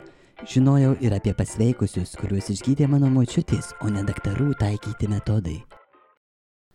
žinojau 0.49 0.97
ir 1.05 1.15
apie 1.17 1.35
pasveikusius, 1.39 2.17
kuriuos 2.21 2.51
išgydė 2.55 2.89
mano 2.91 3.11
močiutės, 3.13 3.73
o 3.83 3.91
ne 3.93 4.03
daktarų 4.07 4.53
taikyti 4.61 5.11
metodai. 5.11 5.61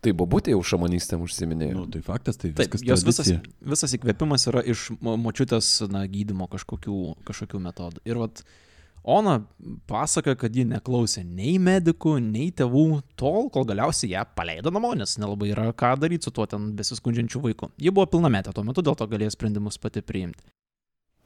Tai 0.03 0.13
bobutė 0.13 0.53
jau 0.53 0.61
šamanystėm 0.61 1.23
užsiminėjo. 1.25 1.73
Nu, 1.73 1.87
tai 1.91 2.03
faktas, 2.05 2.37
tai 2.37 2.51
Taip, 2.51 2.67
viskas 2.67 2.85
jos 2.85 3.03
visas, 3.07 3.27
tradicija. 3.31 3.69
visas 3.73 3.95
įkvėpimas 3.97 4.45
yra 4.51 4.61
iš 4.73 4.91
mo- 5.01 5.17
močiutės 5.17 5.71
na, 5.91 6.05
gydymo 6.07 6.47
kažkokių, 6.51 6.99
kažkokių 7.27 7.63
metodų. 7.65 8.03
Ir 8.05 8.21
vat 8.21 8.43
Ona 9.07 9.37
pasaka, 9.87 10.33
kad 10.35 10.51
ji 10.51 10.65
neklausė 10.67 11.21
nei 11.23 11.53
medikų, 11.63 12.17
nei 12.19 12.49
tėvų, 12.51 12.81
tol, 13.15 13.45
kol 13.53 13.63
galiausiai 13.69 14.09
ją 14.11 14.25
paleido 14.35 14.67
namo, 14.73 14.89
nes 14.99 15.13
nelabai 15.21 15.53
yra 15.53 15.69
ką 15.71 15.93
daryti 16.01 16.27
su 16.27 16.33
tuo 16.35 16.43
ten 16.49 16.73
besiskundžiančiu 16.75 17.39
vaiku. 17.45 17.69
Ji 17.79 17.93
buvo 17.95 18.03
pilnametė 18.11 18.51
tuo 18.51 18.65
metu, 18.67 18.83
dėl 18.83 18.97
to 18.99 19.07
galėjo 19.07 19.31
sprendimus 19.37 19.79
pati 19.79 20.03
priimti. 20.03 20.43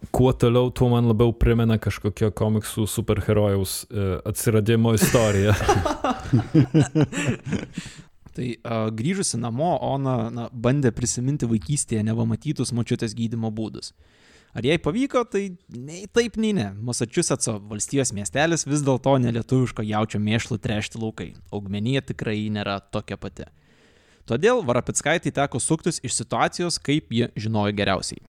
Kuo 0.09 0.31
toliau, 0.33 0.71
tuo 0.73 0.89
man 0.89 1.05
labiau 1.05 1.29
primena 1.37 1.77
kažkokio 1.77 2.31
komiksų 2.33 2.87
superherojaus 2.89 3.83
e, 3.85 4.07
atsiradimo 4.31 4.95
istoriją. 4.97 5.53
Tai 8.31 8.47
uh, 8.47 8.87
grįžusi 8.95 9.35
namo, 9.41 9.73
Ona 9.83 10.15
na, 10.31 10.47
bandė 10.51 10.93
prisiminti 10.95 11.49
vaikystėje 11.51 12.03
nevamatytus 12.07 12.71
močiutės 12.75 13.15
gydimo 13.17 13.51
būdus. 13.51 13.91
Ar 14.55 14.65
jai 14.67 14.77
pavyko, 14.83 15.23
tai 15.31 15.43
nei 15.71 16.07
taip, 16.11 16.35
nei 16.39 16.51
ne. 16.55 16.69
Massachusetts'o 16.83 17.57
valstijos 17.69 18.11
miestelis 18.15 18.65
vis 18.67 18.83
dėlto 18.83 19.13
nelietuviško 19.23 19.85
jaučio 19.87 20.19
mėšlų 20.19 20.59
trešti 20.63 20.99
laukai. 20.99 21.29
Augmenija 21.55 22.03
tikrai 22.03 22.49
nėra 22.51 22.79
tokia 22.91 23.19
pati. 23.19 23.47
Todėl 24.27 24.59
Varapitskaitai 24.67 25.31
teko 25.35 25.59
suktis 25.59 25.99
iš 26.03 26.19
situacijos, 26.19 26.79
kaip 26.83 27.15
ji 27.15 27.31
žinojo 27.39 27.75
geriausiai. 27.79 28.23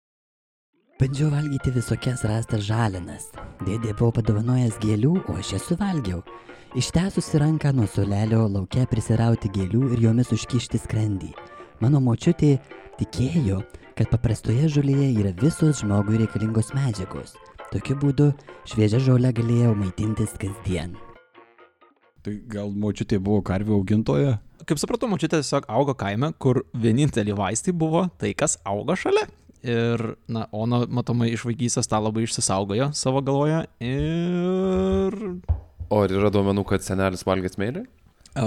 Bandžiau 1.02 1.32
valgyti 1.34 1.72
visokias 1.74 2.22
rastas 2.30 2.62
žalinas. 2.68 3.24
Dėdė 3.66 3.96
buvo 3.98 4.12
padovanojęs 4.20 4.76
gėlių, 4.84 5.16
o 5.32 5.34
aš 5.42 5.56
jas 5.56 5.64
suvalgiau. 5.66 6.20
Ištęsusi 6.78 7.42
ranką 7.42 7.72
nuo 7.74 7.88
sulelio 7.90 8.44
laukia 8.46 8.84
prisirauti 8.86 9.50
gėlių 9.50 9.96
ir 9.96 10.04
jomis 10.06 10.30
užkišti 10.36 10.84
skrandį. 10.84 11.32
Mano 11.82 12.04
močiutė 12.06 12.52
tikėjo, 13.00 13.64
kad 13.98 14.14
paprastoje 14.14 14.70
žolėje 14.76 15.10
yra 15.24 15.34
visos 15.42 15.82
žmogui 15.82 16.22
reikalingos 16.22 16.70
medžiagos. 16.78 17.34
Tokiu 17.74 17.98
būdu 17.98 18.30
šviežią 18.70 19.02
žolę 19.10 19.34
galėjau 19.42 19.74
maitintis 19.82 20.38
kasdien. 20.38 20.94
Tai 22.22 22.38
gal 22.46 22.70
močiutė 22.70 23.18
buvo 23.18 23.42
karvių 23.42 23.80
augintoja? 23.82 24.38
Kaip 24.70 24.78
supratau, 24.78 25.10
močiutė 25.10 25.42
tiesiog 25.42 25.66
augo 25.66 25.98
kaime, 25.98 26.30
kur 26.38 26.62
vieninteliai 26.78 27.34
vaistai 27.34 27.74
buvo 27.74 28.06
tai, 28.22 28.36
kas 28.38 28.60
auga 28.62 28.94
šalia. 28.94 29.26
Ir, 29.62 30.16
na, 30.32 30.48
Ona, 30.58 30.86
matomai, 30.90 31.30
iš 31.36 31.46
vaikystės 31.46 31.90
tą 31.90 32.00
labai 32.02 32.24
išsisaugojo 32.26 32.92
savo 32.98 33.22
galvoje. 33.26 33.64
Ir... 33.86 35.14
O 35.92 36.00
ar 36.02 36.10
yra 36.16 36.32
duomenų, 36.34 36.64
kad 36.70 36.82
senelis 36.86 37.26
valgė 37.28 37.52
smėlį? 37.54 37.84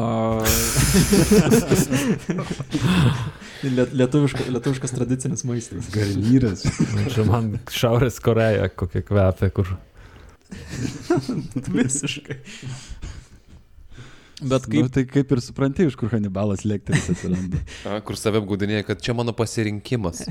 Lietuviška, 3.65 4.47
lietuviškas 4.49 4.95
tradicinis 4.97 5.45
maistas. 5.45 5.91
Garnyras. 5.93 6.65
Čia 7.13 7.25
man 7.29 7.59
Šiaurės 7.69 8.17
Koreja 8.25 8.69
kokia 8.73 9.05
kvepia, 9.05 9.51
kur 9.53 9.77
Visiškai. 11.77 12.39
Bet 14.41 14.67
Kaip... 14.67 14.75
Nu, 14.75 14.89
kaip, 14.89 14.95
tai 14.95 15.05
kaip 15.07 15.37
ir 15.37 15.43
supranti, 15.45 15.87
iš 15.87 15.95
kur 15.99 16.11
Hannibalas 16.11 16.65
lekteris 16.67 17.07
atsiranda. 17.13 17.61
A, 17.89 18.01
kur 18.05 18.19
save 18.19 18.41
apgaudinėja, 18.43 18.87
kad 18.89 19.05
čia 19.05 19.15
mano 19.15 19.35
pasirinkimas. 19.37 20.25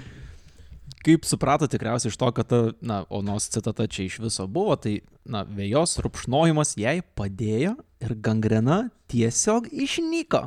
kaip 1.06 1.26
suprato 1.26 1.68
tikriausiai 1.70 2.10
iš 2.12 2.18
to, 2.20 2.30
kad 2.34 2.50
ta, 2.50 2.60
na, 2.80 3.00
Onos 3.10 3.48
citata 3.52 3.86
čia 3.90 4.06
iš 4.06 4.20
viso 4.22 4.46
buvo, 4.50 4.76
tai, 4.78 5.00
na, 5.26 5.44
vėjos 5.46 5.98
rupšnojimas 6.02 6.76
jai 6.78 7.00
padėjo 7.18 7.74
ir 8.02 8.14
gangrena 8.22 8.86
tiesiog 9.10 9.70
išnyko. 9.74 10.46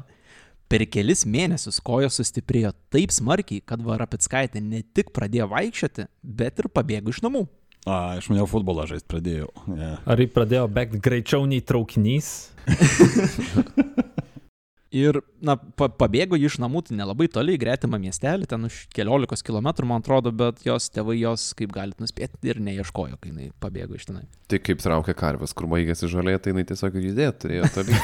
Per 0.70 0.86
kelis 0.86 1.24
mėnesius 1.26 1.80
kojos 1.82 2.20
sustiprėjo 2.20 2.76
taip 2.94 3.12
smarkiai, 3.12 3.64
kad 3.66 3.82
Varapitskaitė 3.82 4.62
ne 4.62 4.84
tik 4.84 5.10
pradėjo 5.16 5.50
vaikščioti, 5.50 6.06
bet 6.22 6.62
ir 6.62 6.70
pabėgo 6.70 7.10
iš 7.10 7.24
namų. 7.26 7.48
A, 7.88 8.20
aš 8.20 8.28
maniau 8.32 8.48
futbolą 8.50 8.86
žaisti 8.90 9.08
pradėjau. 9.10 9.50
Yeah. 9.72 10.00
Ar 10.04 10.20
jį 10.20 10.28
pradėjo 10.36 10.66
bėgti 10.76 11.00
greičiau 11.04 11.48
nei 11.48 11.64
traukinys? 11.64 12.50
Ir, 14.90 15.20
na, 15.46 15.54
pa, 15.54 15.86
pabėgo 15.94 16.34
iš 16.34 16.56
namų, 16.58 16.82
tai 16.88 16.96
nelabai 16.98 17.28
toli 17.30 17.54
į 17.54 17.60
gretimą 17.62 18.00
miestelį, 18.02 18.48
ten 18.50 18.66
už 18.66 18.78
keliolikos 18.96 19.46
kilometrų, 19.46 19.86
man 19.92 20.02
atrodo, 20.02 20.32
bet 20.34 20.64
jos 20.66 20.90
tėvai 20.90 21.20
jos, 21.20 21.52
kaip 21.58 21.70
galit 21.76 22.02
nuspėti, 22.02 22.40
ir 22.50 22.58
neieškojo, 22.66 23.20
kai 23.22 23.30
jinai 23.30 23.52
pabėgo 23.62 24.00
iš 24.00 24.10
tenai. 24.10 24.26
Tai 24.50 24.62
kaip 24.66 24.82
traukia 24.82 25.14
karvės, 25.14 25.54
kur 25.54 25.70
baigėsi 25.70 26.10
žolė, 26.10 26.40
tai 26.42 26.56
jinai 26.56 26.66
tiesiog 26.74 26.98
judėjo, 27.06 27.38
turėjo 27.38 27.70
toli. 27.78 28.02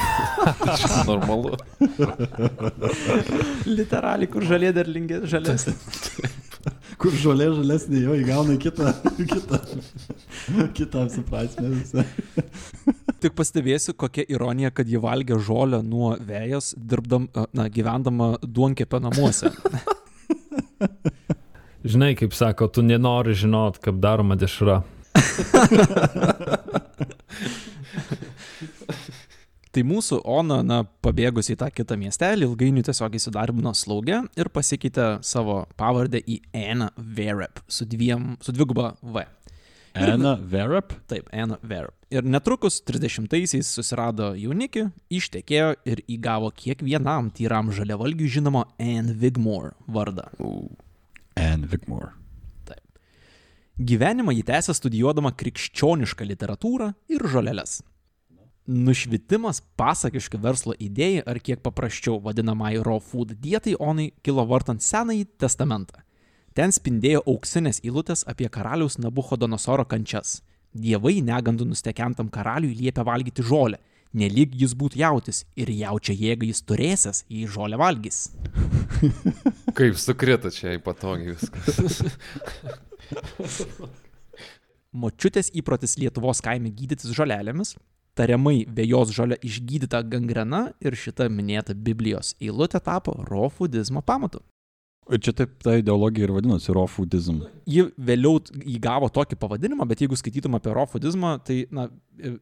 Tai 0.62 0.78
čia 0.84 1.04
normalu. 1.10 1.56
Literaliai, 3.66 4.30
kur 4.30 4.46
žalė 4.46 4.70
derlingė, 4.78 5.24
žalės. 5.26 5.66
Kur 7.00 7.14
žolė 7.16 7.48
žalesnė 7.54 8.02
jo 8.04 8.16
įgauna 8.20 8.56
kitą, 8.60 8.92
kitą, 9.32 9.60
kitą 10.76 11.04
apsiprasmę 11.06 11.70
visą. 11.74 12.04
Tik 13.22 13.36
pastebėsiu, 13.38 13.94
kokia 13.98 14.26
ironija, 14.32 14.72
kad 14.74 14.88
ji 14.90 15.00
valgė 15.02 15.38
žolę 15.42 15.82
nuo 15.84 16.14
vėjas, 16.20 16.74
dirbdam, 16.76 17.28
na, 17.56 17.68
gyvendama 17.72 18.34
duonkepę 18.42 19.00
namuose. 19.02 19.52
Žinai, 21.86 22.12
kaip 22.18 22.34
sako, 22.36 22.68
tu 22.68 22.82
nenori 22.84 23.36
žinot, 23.38 23.78
kaip 23.82 24.02
daroma 24.02 24.36
dešra. 24.38 24.82
Tai 29.76 29.82
mūsų 29.84 30.22
Ona, 30.32 30.62
na, 30.64 30.78
pabėgus 31.04 31.50
į 31.52 31.58
tą 31.60 31.66
kitą 31.68 31.98
miestelį, 32.00 32.46
ilgainiui 32.48 32.80
tiesiog 32.86 33.18
įsidarbino 33.18 33.74
slaugę 33.76 34.22
ir 34.40 34.48
pasikeitė 34.48 35.18
savo 35.20 35.66
pavardę 35.76 36.16
į 36.16 36.38
Anna 36.56 36.86
Verep 36.96 37.60
su, 37.68 37.84
dviem, 37.84 38.38
su 38.40 38.54
dviguba 38.56 38.94
V. 39.02 39.26
Anna 39.92 40.38
Verap? 40.40 40.94
Taip, 41.12 41.28
Anna 41.28 41.58
Verep. 41.60 41.92
Ir 42.08 42.24
netrukus 42.24 42.78
30-aisiais 42.88 43.68
susirado 43.76 44.30
jaunikį, 44.40 44.86
ištekėjo 45.12 45.74
ir 45.92 46.00
įgavo 46.08 46.48
kiekvienam 46.56 47.28
tyram 47.36 47.68
žaliavalgiui 47.76 48.30
žinomo 48.32 48.62
Anne 48.80 49.12
Wigmore 49.20 49.74
vardą. 49.92 50.30
Anne 51.36 51.68
Wigmore. 51.68 52.14
Gyvenimą 53.76 54.32
jį 54.38 54.46
tęsė 54.48 54.72
studijuodama 54.78 55.34
krikščionišką 55.36 56.24
literatūrą 56.32 56.94
ir 57.12 57.26
žoleles. 57.28 57.82
Nušvitimas 58.66 59.60
pasakiškai 59.78 60.40
verslo 60.42 60.74
idėjai 60.82 61.22
ar 61.30 61.38
kiek 61.38 61.60
paprasčiau 61.62 62.18
vadinamai 62.22 62.72
raw 62.82 62.98
food 62.98 63.36
dietai 63.38 63.76
Onai 63.78 64.08
kilo 64.26 64.42
vartant 64.50 64.82
Senąjį 64.82 65.28
testamentą. 65.38 66.02
Ten 66.56 66.74
spindėjo 66.74 67.20
auksinės 67.30 67.78
įlūtės 67.86 68.24
apie 68.26 68.48
karaliaus 68.50 68.98
Nabuchodonosoro 68.98 69.84
kančias. 69.86 70.40
Dievai 70.74 71.20
negandų 71.22 71.68
nustekentam 71.70 72.26
karaliui 72.32 72.74
liepia 72.74 73.04
valgyti 73.06 73.44
žolę, 73.46 73.78
nelyg 74.16 74.56
jis 74.58 74.74
būtų 74.74 74.98
jautis 74.98 75.44
ir 75.54 75.70
jaučia 75.70 76.16
jėgą 76.18 76.50
jis 76.50 76.64
turėsęs, 76.66 77.22
jei 77.30 77.46
žolę 77.46 77.78
valgys. 77.78 78.32
Kaip 79.78 79.94
sukrito 80.00 80.50
čia 80.50 80.74
ypatogiai 80.80 81.36
viskas. 81.36 82.02
Močiutės 85.06 85.52
įprotis 85.54 85.98
Lietuvos 86.00 86.40
kaime 86.42 86.72
gydytis 86.74 87.12
žolelėmis, 87.14 87.76
tariamai 88.16 88.64
vėjos 88.72 89.14
žolė 89.16 89.38
išgydyta 89.44 90.02
gangrena 90.10 90.66
ir 90.80 90.96
šita 90.96 91.28
minėta 91.32 91.76
Biblijos 91.76 92.34
eilutė 92.40 92.82
tapo 92.82 93.16
rofudizmo 93.28 94.02
pamatu. 94.02 94.42
Ir 95.06 95.20
čia 95.22 95.30
taip 95.38 95.52
ta 95.62 95.76
ideologija 95.78 96.26
ir 96.26 96.32
vadinosi 96.34 96.72
raw 96.74 96.88
foodism. 96.90 97.44
Ji 97.70 97.84
vėliau 98.08 98.40
įgavo 98.74 99.06
tokį 99.14 99.36
pavadinimą, 99.38 99.86
bet 99.86 100.00
jeigu 100.02 100.18
skaitytum 100.18 100.56
apie 100.58 100.72
rofudizmą, 100.74 101.36
tai, 101.46 101.60
na, 101.70 101.84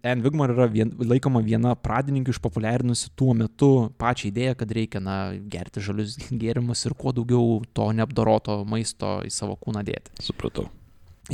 Anne 0.00 0.24
Wigmar 0.24 0.54
yra 0.54 0.64
vien, 0.72 0.94
laikoma 0.96 1.42
viena 1.44 1.74
pradininkų 1.76 2.32
išpopuliarinusi 2.32 3.12
tuo 3.20 3.34
metu 3.36 3.68
pačią 4.00 4.30
idėją, 4.30 4.54
kad 4.62 4.72
reikia, 4.78 5.04
na, 5.04 5.18
gerti 5.52 5.84
žalius 5.84 6.16
gėrimus 6.42 6.86
ir 6.88 6.96
kuo 6.96 7.12
daugiau 7.12 7.60
to 7.76 7.90
neapdoroto 8.00 8.62
maisto 8.64 9.18
į 9.28 9.34
savo 9.34 9.58
kūną 9.60 9.84
dėti. 9.84 10.16
Supratau. 10.24 10.70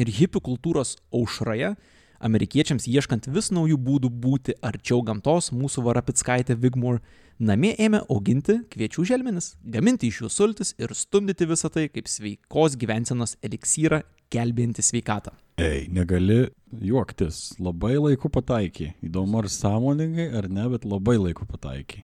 Ir 0.02 0.10
hipių 0.10 0.42
kultūros 0.50 0.96
aušroje, 1.14 1.76
amerikiečiams 2.20 2.86
ieškant 2.90 3.28
vis 3.32 3.50
naujų 3.54 3.78
būdų 3.80 4.10
būti 4.22 4.54
arčiau 4.66 5.00
gamtos, 5.06 5.50
mūsų 5.56 5.84
Varapitskaitė 5.88 6.56
Wigmore 6.60 7.00
namie 7.40 7.72
ėmė 7.80 8.02
auginti 8.12 8.60
kviečių 8.72 9.06
želmenis, 9.08 9.54
gaminti 9.64 10.10
iš 10.10 10.22
jų 10.24 10.30
sultis 10.32 10.74
ir 10.78 10.92
stumdyti 10.96 11.48
visą 11.48 11.72
tai 11.72 11.88
kaip 11.88 12.08
sveikos 12.10 12.76
gyvensenos 12.80 13.36
eliksyrą, 13.42 14.02
gelbėjantį 14.30 14.84
sveikatą. 14.86 15.34
Ei, 15.60 15.88
negali 15.92 16.46
juoktis, 16.70 17.56
labai 17.60 17.96
laiku 17.98 18.30
pataikiai. 18.32 18.94
Įdomu 19.04 19.42
ar 19.42 19.50
sąmoningai 19.52 20.30
ar 20.38 20.48
ne, 20.48 20.68
bet 20.72 20.86
labai 20.88 21.18
laiku 21.20 21.48
pataikiai. 21.48 22.04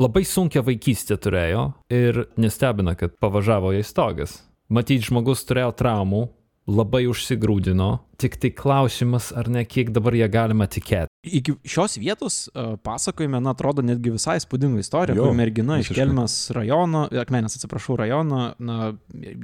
Labai 0.00 0.22
sunkia 0.24 0.62
vaikystė 0.62 1.18
turėjo 1.18 1.64
ir 1.92 2.24
nestebina, 2.40 2.94
kad 2.98 3.16
pavažiavo 3.20 3.74
į 3.74 3.82
stogas. 3.84 4.38
Matyt, 4.70 5.02
žmogus 5.08 5.42
turėjo 5.48 5.72
traumų, 5.74 6.28
labai 6.70 7.02
užsigrūdino, 7.10 7.86
tik 8.20 8.36
tai 8.40 8.50
klausimas, 8.54 9.30
ar 9.36 9.48
ne, 9.52 9.62
kiek 9.68 9.90
dabar 9.96 10.14
jie 10.16 10.26
galima 10.30 10.66
tikėti. 10.70 11.08
Iki 11.26 11.54
šios 11.68 11.96
vietos 12.00 12.36
uh, 12.54 12.74
pasakojime, 12.84 13.40
na, 13.44 13.52
atrodo 13.56 13.82
netgi 13.84 14.12
visai 14.14 14.38
spūdinga 14.40 14.80
istorija, 14.80 15.16
Jo, 15.18 15.26
kur 15.28 15.36
mergina 15.36 15.78
iš. 15.82 15.90
Kelmės 15.96 16.36
rajono, 16.56 17.06
Akmenės 17.22 17.58
atsiprašau, 17.58 17.98
rajono, 18.00 18.42
na, 18.62 18.90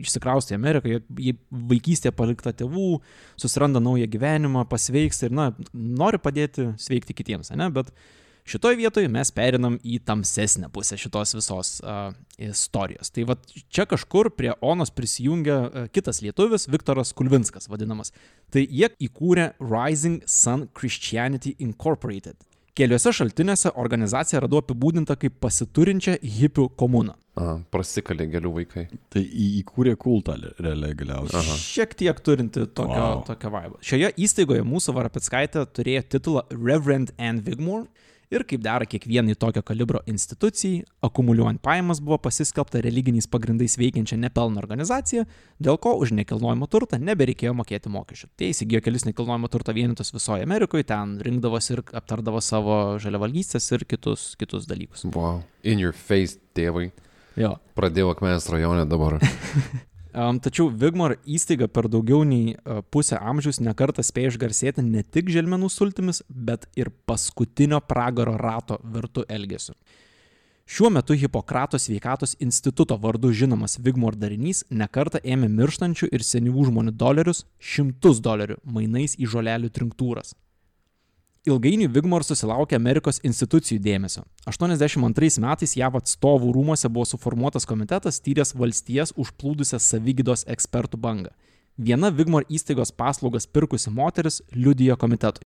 išsikraustė 0.05 0.55
į 0.55 0.61
Ameriką, 0.61 1.01
ji- 1.21 1.37
vaikystėje 1.73 2.15
palikta 2.17 2.55
tėvų, 2.57 2.89
susiranda 3.41 3.83
naują 3.85 4.09
gyvenimą, 4.13 4.65
pasveiksta 4.71 5.29
ir, 5.29 5.37
na, 5.37 5.51
nori 5.75 6.21
padėti 6.23 6.71
sveikti 6.81 7.17
kitiems, 7.19 7.53
ne, 7.57 7.69
bet 7.75 7.93
šitoje 8.47 8.79
vietoje 8.81 9.11
mes 9.13 9.31
perinam 9.35 9.79
į 9.83 9.99
tamsesnę 10.07 10.71
pusę 10.75 10.99
šitos 11.01 11.35
visos 11.37 11.73
uh, 11.83 12.11
istorijos. 12.39 13.11
Tai 13.15 13.27
va 13.31 13.39
čia 13.69 13.87
kažkur 13.91 14.31
prie 14.39 14.53
Onos 14.65 14.93
prisijungia 14.95 15.59
uh, 15.67 15.87
kitas 15.93 16.23
lietuvis, 16.25 16.69
Viktoras 16.71 17.13
Kulvinskas 17.17 17.71
vadinamas. 17.73 18.15
Tai 18.55 18.63
jie 18.63 18.91
įkūrė 19.09 19.53
Rising 19.61 20.23
Sun 20.31 20.69
Christianity 20.77 21.57
Incorporated. 21.59 22.39
Keliuose 22.77 23.09
šaltiniuose 23.17 23.71
organizacija 23.81 24.43
radau 24.45 24.61
apibūdinta 24.61 25.15
kaip 25.17 25.39
pasiturinčią 25.41 26.19
hipių 26.21 26.67
komuną. 26.77 27.15
A, 27.37 27.55
prasikalė 27.73 28.27
gėlių 28.33 28.51
vaikai. 28.53 28.83
Tai 29.13 29.21
įkūrė 29.21 29.95
kultą 30.01 30.35
realiai 30.61 30.97
galiausiai. 30.97 31.41
Aha. 31.41 31.57
Šiek 31.61 31.97
tiek 31.97 32.21
turinti 32.25 32.67
tokio, 32.67 33.01
wow. 33.01 33.23
Tokio 33.29 33.53
vaibą. 33.53 33.81
Šioje 33.85 34.13
įstaigoje 34.25 34.65
mūsų 34.69 34.93
Varapitskaitė 34.97 35.65
turėjo 35.77 36.05
titulą 36.17 36.45
Reverend 36.53 37.15
Anne 37.17 37.45
Wigmore 37.45 37.89
Ir 38.35 38.43
kaip 38.43 38.63
dera 38.65 38.87
kiekvienai 38.89 39.37
tokio 39.39 39.63
kalibro 39.63 40.01
institucijai, 40.11 40.83
akumuliuojant 41.07 41.61
pajamas 41.63 42.01
buvo 42.03 42.19
pasiskelbta 42.25 42.81
religiniais 42.83 43.29
pagrindais 43.31 43.77
veikiančia 43.79 44.19
nepelno 44.19 44.59
organizacija, 44.59 45.23
dėl 45.63 45.79
ko 45.79 45.95
už 46.03 46.11
nekilnojamo 46.19 46.67
turtą 46.71 46.99
nebereikėjo 46.99 47.55
mokėti 47.55 47.93
mokesčių. 47.95 48.31
Tai 48.35 48.51
įsigijo 48.51 48.83
kelis 48.83 49.07
nekilnojamo 49.07 49.51
turto 49.53 49.75
vienetus 49.77 50.11
visoje 50.15 50.47
Amerikoje, 50.47 50.89
ten 50.91 51.17
rinkdavosi 51.23 51.77
ir 51.77 51.85
aptardavo 51.95 52.43
savo 52.43 52.79
žaliavalgystės 53.03 53.71
ir 53.79 53.87
kitus, 53.87 54.33
kitus 54.41 54.67
dalykus. 54.67 55.07
Wow. 55.15 55.45
In 55.63 55.83
your 55.83 55.95
face, 55.95 56.41
tėvai. 56.59 56.91
Jo. 57.39 57.57
Pradėjau 57.79 58.11
akmenės 58.17 58.51
rajone 58.51 58.89
dabar. 58.91 59.21
Um, 60.17 60.39
tačiau 60.41 60.71
Vigmar 60.73 61.19
įstaiga 61.29 61.67
per 61.69 61.91
daugiau 61.93 62.23
nei 62.25 62.55
uh, 62.55 62.79
pusę 62.89 63.19
amžiaus 63.21 63.59
nekartą 63.61 64.01
spėjo 64.01 64.31
išgarsėti 64.33 64.81
ne 64.81 65.03
tik 65.05 65.29
želmenų 65.29 65.69
sultimis, 65.69 66.23
bet 66.29 66.65
ir 66.73 66.89
paskutinio 67.05 67.83
pragaro 67.85 68.39
rato 68.41 68.79
virtų 68.81 69.27
elgesiu. 69.29 69.75
Šiuo 70.65 70.89
metu 70.91 71.13
Hipokrato 71.21 71.77
sveikatos 71.77 72.33
instituto 72.41 72.97
vardu 72.97 73.29
žinomas 73.29 73.77
Vigmor 73.77 74.17
darinys 74.17 74.65
nekarta 74.71 75.21
ėmė 75.21 75.53
mirštančių 75.53 76.09
ir 76.09 76.25
senyvų 76.25 76.71
žmonių 76.71 76.97
dolerius, 76.97 77.45
šimtus 77.61 78.25
dolerių 78.25 78.57
mainais 78.65 79.19
į 79.21 79.29
žolelių 79.37 79.69
trinktūras. 79.77 80.33
Ilgainiui 81.47 81.87
Vigmor 81.95 82.25
susilaukė 82.27 82.75
Amerikos 82.75 83.21
institucijų 83.23 83.79
dėmesio. 83.79 84.25
82 84.51 85.39
metais 85.45 85.77
JAV 85.79 86.01
atstovų 86.01 86.49
rūmose 86.57 86.89
buvo 86.91 87.07
suformuotas 87.07 87.63
komitetas 87.71 88.19
tyręs 88.19 88.51
valstijas 88.59 89.15
užplūdusią 89.15 89.79
savygydos 89.79 90.43
ekspertų 90.51 90.99
bangą. 90.99 91.31
Viena 91.79 92.11
Vigmor 92.11 92.43
įstaigos 92.51 92.91
paslaugas 92.91 93.47
pirkusi 93.47 93.95
moteris 93.95 94.43
liudijo 94.57 94.99
komitetui. 94.99 95.47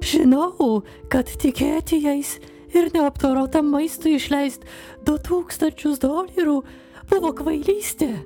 Žinau, 0.00 0.80
kad 1.12 1.28
tikėti 1.28 2.00
jais 2.00 2.40
ir 2.72 2.88
neaptorotam 2.96 3.68
maistui 3.76 4.16
išleisti 4.16 4.64
2000 5.04 6.00
dolerių 6.00 6.64
buvo 7.12 7.36
kvailystė. 7.44 8.24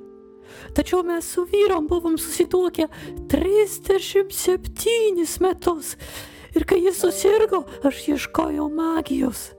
Tačiau 0.79 1.03
mes 1.03 1.27
su 1.27 1.43
vyrom 1.51 1.91
buvom 1.91 2.15
susituokę 2.15 2.87
37 3.27 5.27
metus 5.43 5.97
ir 6.55 6.65
kai 6.69 6.79
jis 6.83 7.01
susirgo, 7.03 7.63
aš 7.85 8.03
ieškojau 8.13 8.69
magijos. 8.73 9.49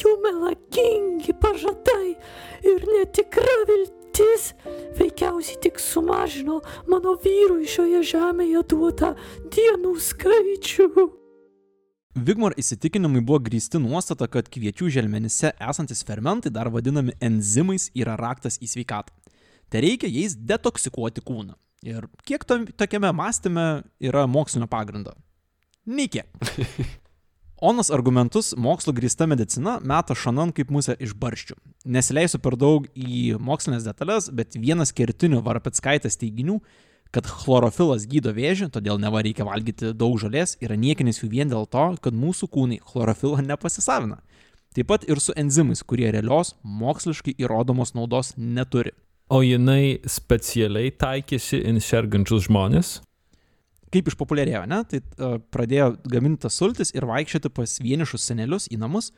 Jų 0.00 0.14
melagingi 0.24 1.34
pažadai 1.36 2.14
ir 2.64 2.86
netikra 2.88 3.56
viltis 3.68 4.52
veikiausiai 4.96 5.60
tik 5.66 5.80
sumažino 5.82 6.60
mano 6.88 7.16
vyrui 7.20 7.68
šioje 7.68 8.00
žemėje 8.14 8.62
duotą 8.72 9.12
dienų 9.52 9.96
skaičių. 10.00 11.08
Vigmor 12.12 12.52
įsitikinimai 12.60 13.22
buvo 13.24 13.38
grįsti 13.40 13.80
nuostata, 13.80 14.26
kad 14.28 14.50
kviečių 14.52 14.90
želmenyse 14.92 15.54
esantis 15.56 16.04
fermentai, 16.04 16.52
dar 16.52 16.68
vadinami 16.68 17.14
enzimais, 17.24 17.88
yra 17.96 18.18
raktas 18.20 18.58
į 18.60 18.68
sveikatą. 18.68 19.14
Tai 19.72 19.80
reikia 19.80 20.10
jais 20.12 20.36
detoksikuoti 20.36 21.24
kūną. 21.24 21.56
Ir 21.88 22.04
kiek 22.28 22.44
to, 22.44 22.58
tokiame 22.76 23.08
mąstyme 23.16 23.64
yra 24.04 24.26
mokslinio 24.28 24.68
pagrindo? 24.68 25.16
Kiek. 25.82 26.26
Onas 27.62 27.90
argumentus 27.94 28.52
mokslo 28.58 28.92
grįsta 28.94 29.26
medicina 29.26 29.76
meta 29.82 30.14
šanon 30.18 30.52
kaip 30.54 30.70
musę 30.74 30.96
iš 30.98 31.12
barščių. 31.18 31.56
Nesileisiu 31.94 32.38
per 32.42 32.56
daug 32.58 32.88
į 32.94 33.36
mokslinės 33.42 33.86
detalės, 33.86 34.28
bet 34.30 34.54
vienas 34.58 34.94
kertinių 34.94 35.42
Varapetskaitės 35.46 36.18
teiginių, 36.18 36.60
kad 37.14 37.26
chlorofilas 37.26 38.06
gydo 38.10 38.32
vėžį, 38.34 38.70
todėl 38.74 38.98
neva 39.02 39.22
reikia 39.26 39.46
valgyti 39.46 39.92
daug 39.94 40.16
žolės, 40.22 40.56
yra 40.62 40.78
niekinis 40.78 41.22
jų 41.22 41.30
vien 41.34 41.50
dėl 41.50 41.66
to, 41.70 41.86
kad 42.02 42.14
mūsų 42.14 42.50
kūnai 42.54 42.80
chlorofilą 42.82 43.42
nepasisavina. 43.46 44.22
Taip 44.74 44.88
pat 44.90 45.06
ir 45.10 45.20
su 45.20 45.34
enzimais, 45.36 45.82
kurie 45.82 46.10
realios, 46.14 46.54
moksliškai 46.62 47.34
įrodomos 47.42 47.94
naudos 47.98 48.36
neturi. 48.38 48.94
O 49.30 49.42
jinai 49.42 49.98
specialiai 50.06 50.94
taikėsi 50.94 51.62
į 51.62 51.80
sergančius 51.82 52.46
žmonės? 52.46 53.00
Kaip 53.92 54.08
išpopuliarėjo, 54.10 54.64
ne? 54.70 54.80
Tai 54.88 55.00
uh, 55.02 55.36
pradėjo 55.54 55.92
gaminti 56.10 56.46
tas 56.46 56.56
sultis 56.58 56.92
ir 56.96 57.06
vaikščioti 57.08 57.52
pas 57.52 57.78
vienišus 57.82 58.28
senelius 58.30 58.68
į 58.72 58.80
namus. 58.82 59.12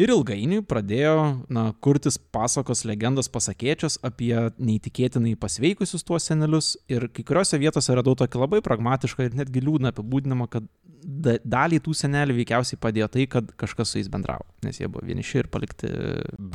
Ir 0.00 0.08
ilgainiui 0.14 0.62
pradėjo 0.64 1.14
na, 1.52 1.70
kurtis 1.84 2.16
pasakos 2.32 2.86
legendos 2.88 3.28
pasakėčios 3.32 3.98
apie 4.06 4.32
neįtikėtinai 4.56 5.34
pasveikusius 5.40 6.06
tuos 6.08 6.28
senelius. 6.30 6.72
Ir 6.88 7.10
kai 7.12 7.24
kuriuose 7.26 7.60
vietose 7.60 7.96
radau 7.98 8.14
tokį 8.16 8.40
labai 8.40 8.62
pragmatišką 8.64 9.26
ir 9.28 9.36
netgi 9.36 9.60
liūdną 9.66 9.92
apibūdinimą, 9.92 10.46
kad 10.52 10.68
da, 11.04 11.36
dalį 11.44 11.82
tų 11.84 11.94
senelių 12.00 12.38
veikiausiai 12.38 12.80
padėjo 12.80 13.10
tai, 13.12 13.26
kad 13.34 13.50
kažkas 13.60 13.92
su 13.92 14.00
jais 14.00 14.08
bendravo, 14.12 14.46
nes 14.64 14.80
jie 14.80 14.88
buvo 14.88 15.04
vieniši 15.08 15.42
ir 15.42 15.50
palikti. 15.52 15.90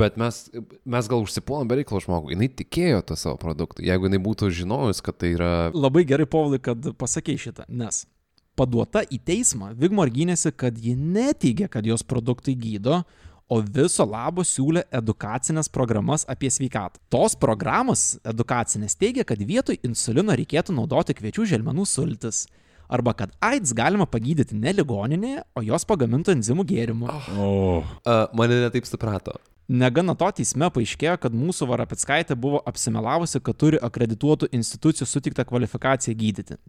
Bet 0.02 0.18
mes, 0.22 0.42
mes 0.82 1.12
gal 1.12 1.26
užsipuolam 1.26 1.70
bereikalo 1.70 2.02
žmogų. 2.02 2.34
Jis 2.34 2.58
tikėjo 2.64 3.04
tą 3.12 3.20
savo 3.20 3.38
produktą. 3.42 3.86
Jeigu 3.86 4.10
jinai 4.10 4.22
būtų 4.26 4.50
žinojus, 4.58 5.04
kad 5.06 5.22
tai 5.22 5.36
yra... 5.36 5.54
Labai 5.76 6.06
gerai, 6.08 6.26
Paulai, 6.30 6.62
kad 6.64 6.90
pasakė 6.98 7.38
šitą, 7.42 7.68
nes 7.70 8.06
paduota 8.56 9.04
į 9.04 9.20
teismą, 9.28 9.74
Vigmor 9.78 10.10
gynėsi, 10.14 10.54
kad 10.56 10.78
ji 10.80 10.96
neteigia, 10.96 11.68
kad 11.72 11.86
jos 11.86 12.06
produktai 12.08 12.56
gydo, 12.56 13.02
o 13.50 13.62
viso 13.62 14.06
labo 14.10 14.44
siūlė 14.46 14.86
edukacinės 15.00 15.70
programas 15.70 16.26
apie 16.32 16.50
sveikatą. 16.54 17.00
Tos 17.14 17.36
programos 17.38 18.16
edukacinės 18.26 18.98
teigia, 18.98 19.26
kad 19.28 19.42
vietoj 19.42 19.80
insulino 19.86 20.36
reikėtų 20.36 20.76
naudoti 20.76 21.16
kviečių 21.18 21.48
želmenų 21.54 21.86
sultis. 21.90 22.46
Arba 22.90 23.16
kad 23.18 23.34
AIDS 23.42 23.74
galima 23.74 24.06
pagydyti 24.06 24.58
ne 24.58 24.74
ligoninėje, 24.78 25.42
o 25.58 25.64
jos 25.66 25.86
pagamintų 25.90 26.36
enzimų 26.36 26.66
gėrimų. 26.70 27.10
O, 27.34 27.52
Uh, 28.06 28.28
mane 28.38 28.62
netaip 28.62 28.86
suprato. 28.86 29.40
Negana 29.66 30.14
to 30.14 30.28
teisme 30.38 30.68
paaiškėjo, 30.70 31.16
kad 31.18 31.34
mūsų 31.34 31.66
Varapitskaitė 31.72 32.36
buvo 32.38 32.60
apsimelavusi, 32.70 33.42
kad 33.42 33.58
turi 33.58 33.80
akredituotų 33.82 34.52
institucijų 34.54 35.08
sutiktą 35.10 35.46
kvalifikaciją 35.50 36.14
gydyti. 36.20 36.60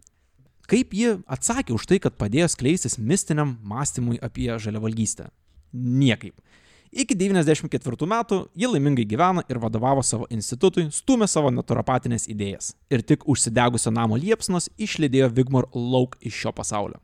Kaip 0.67 0.95
ji 0.97 1.13
atsakė 1.29 1.75
už 1.77 1.85
tai, 1.87 1.99
kad 2.01 2.17
padėjo 2.17 2.49
skleistis 2.51 2.97
mistiniam 2.97 3.53
mąstymui 3.61 4.17
apie 4.17 4.49
žaliavalgystę? 4.57 5.29
Niekaip. 5.77 6.33
Iki 6.91 7.15
94 7.19 8.07
metų 8.07 8.37
ji 8.55 8.69
laimingai 8.71 9.05
gyveno 9.05 9.43
ir 9.49 9.59
vadovavo 9.59 10.03
savo 10.03 10.27
institutui, 10.31 10.87
stumė 10.91 11.27
savo 11.27 11.51
naturopatinės 11.51 12.29
idėjas. 12.31 12.73
Ir 12.89 13.03
tik 13.03 13.27
užsidegusio 13.27 13.91
namo 13.91 14.15
liepsnos 14.15 14.69
išlydėjo 14.77 15.29
Vigmor 15.35 15.67
lauk 15.75 16.15
iš 16.21 16.43
šio 16.43 16.53
pasaulio. 16.55 17.01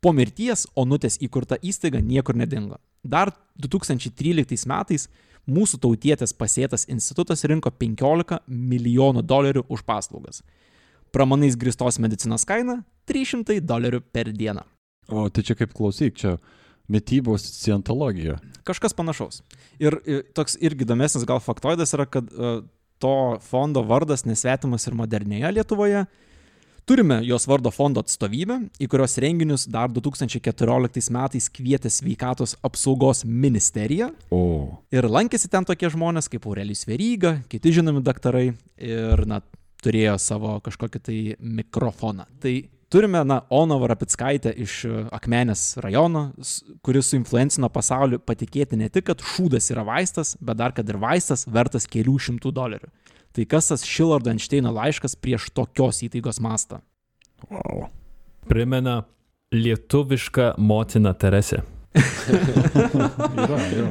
Po 0.00 0.14
mirties 0.16 0.66
Onutės 0.74 1.18
įkurta 1.20 1.58
įstaiga 1.62 2.00
niekur 2.00 2.34
nedingo. 2.34 2.80
Dar 3.04 3.30
2013 3.60 4.66
metais 4.66 5.06
mūsų 5.46 5.80
tautietės 5.84 6.32
pasėtas 6.36 6.86
institutas 6.88 7.44
rinko 7.44 7.70
15 7.70 8.40
milijonų 8.48 9.22
dolerių 9.22 9.66
už 9.68 9.84
paslaugas. 9.86 10.42
Pramanais 11.12 11.56
gristos 11.56 11.98
medicinos 11.98 12.44
kaina- 12.44 12.82
300 13.06 13.60
dolerių 13.60 14.00
per 14.12 14.32
dieną. 14.32 14.62
o 15.10 15.28
tai 15.28 15.42
čia 15.42 15.54
kaip 15.54 15.72
klausyk, 15.74 16.14
čia 16.14 16.38
mytybos 16.90 17.46
cientologija. 17.62 18.38
Kažkas 18.66 18.94
panašaus. 18.96 19.44
Ir, 19.82 19.96
ir 20.04 20.24
toks 20.36 20.58
irgi 20.60 20.86
įdomesnis 20.86 21.26
gal 21.28 21.40
faktoidas 21.42 21.94
yra, 21.96 22.06
kad 22.10 22.28
uh, 22.34 22.60
to 23.00 23.14
fondo 23.46 23.84
vardas 23.86 24.26
nesvetimas 24.28 24.86
ir 24.86 24.98
modernėje 24.98 25.54
Lietuvoje. 25.56 26.04
Turime 26.88 27.20
jos 27.22 27.44
vardo 27.46 27.70
fondo 27.70 28.02
atstovybę, 28.02 28.56
į 28.82 28.88
kurios 28.90 29.14
renginius 29.22 29.66
dar 29.70 29.92
2014 29.92 31.12
metais 31.14 31.46
kvietė 31.52 31.92
sveikatos 31.92 32.56
apsaugos 32.66 33.22
ministerija. 33.22 34.08
O, 34.34 34.80
Ir 34.90 35.06
lankėsi 35.06 35.50
ten 35.52 35.66
tokie 35.68 35.90
žmonės 35.92 36.26
kaip 36.32 36.48
Aurelijus 36.50 36.82
Veryga, 36.88 37.36
kiti 37.52 37.76
žinomi 37.76 38.02
daktarai 38.02 38.48
ir, 38.50 39.24
na, 39.28 39.38
turėjo 39.84 40.16
savo 40.20 40.56
kažkokį 40.64 41.02
tai 41.04 41.18
mikrofoną. 41.38 42.26
Tai 42.42 42.54
turime, 42.92 43.22
na, 43.24 43.40
Ona 43.54 43.78
Varapitskaitę 43.80 44.52
iš 44.64 44.76
e, 44.84 44.92
Akmenės 45.14 45.78
rajono, 45.82 46.30
kuris 46.84 47.12
suinfluencino 47.12 47.70
pasaulį 47.72 48.20
patikėti 48.26 48.78
ne 48.80 48.90
tik, 48.92 49.08
kad 49.10 49.24
šūdas 49.24 49.70
yra 49.74 49.86
vaistas, 49.86 50.36
bet 50.40 50.60
dar, 50.60 50.74
kad 50.76 50.88
ir 50.90 51.00
vaistas 51.00 51.46
vertas 51.48 51.88
kelių 51.90 52.18
šimtų 52.26 52.54
dolerių. 52.56 52.92
Tai 53.30 53.46
kas 53.46 53.70
tas 53.70 53.86
Šilardo 53.86 54.32
Einšteino 54.32 54.72
laiškas 54.74 55.14
prieš 55.16 55.52
tokios 55.54 56.02
įtaigos 56.06 56.42
mastą? 56.42 56.82
wow. 57.48 57.88
Primena 58.48 59.02
lietuvišką 59.54 60.54
motiną 60.58 61.14
Teresę. 61.14 61.62
Yra, 63.40 63.56
yra. 63.74 63.88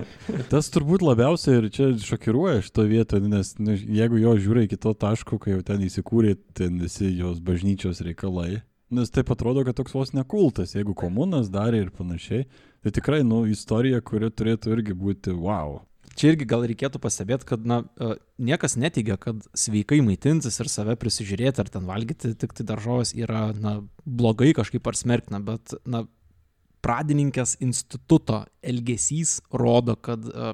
Tas 0.48 0.70
turbūt 0.72 1.04
labiausiai 1.04 1.58
ir 1.60 1.66
čia 1.74 1.90
šokiruoja 2.00 2.62
šito 2.64 2.86
vietoje, 2.88 3.28
nes 3.28 3.52
ne, 3.60 3.76
jeigu 3.76 4.22
jo 4.22 4.38
žiūri 4.40 4.64
iki 4.70 4.78
to 4.80 4.94
taško, 4.96 5.36
kai 5.42 5.58
jau 5.58 5.64
ten 5.68 5.84
įsikūrė 5.84 6.38
ten 6.56 6.80
visi 6.80 7.10
jos 7.18 7.42
bažnyčios 7.44 8.00
reikalai, 8.06 8.62
nes 8.94 9.12
taip 9.14 9.30
atrodo, 9.34 9.64
kad 9.68 9.78
toks 9.78 9.94
vos 9.96 10.14
nekultas, 10.16 10.74
jeigu 10.76 10.96
komunas 10.98 11.52
darė 11.54 11.84
ir 11.86 11.94
panašiai, 11.96 12.48
tai 12.84 12.94
tikrai, 12.96 13.22
nu, 13.28 13.44
istorija, 13.50 14.02
kuri 14.06 14.32
turėtų 14.34 14.74
irgi 14.76 14.98
būti 14.98 15.36
wow. 15.36 15.80
Čia 16.20 16.34
irgi 16.34 16.48
gal 16.50 16.66
reikėtų 16.68 17.00
pastebėti, 17.00 17.46
kad 17.48 17.64
na, 17.70 17.84
e, 18.02 18.16
niekas 18.44 18.76
neteigia, 18.82 19.16
kad 19.22 19.46
sveikai 19.56 20.02
maitintis 20.04 20.58
ir 20.60 20.68
save 20.72 20.98
prisižiūrėti 21.00 21.62
ar 21.64 21.70
ten 21.72 21.86
valgyti 21.88 22.34
tik 22.40 22.56
tai 22.58 22.66
daržovės 22.68 23.14
yra 23.16 23.50
na, 23.56 23.78
blogai 24.04 24.52
kažkaip 24.58 24.90
ar 24.90 24.98
smerktina, 25.00 25.40
bet 25.46 25.78
na, 25.88 26.04
pradininkės 26.84 27.58
instituto 27.64 28.42
elgesys 28.64 29.38
rodo, 29.52 29.96
kad 30.00 30.24
uh, 30.32 30.54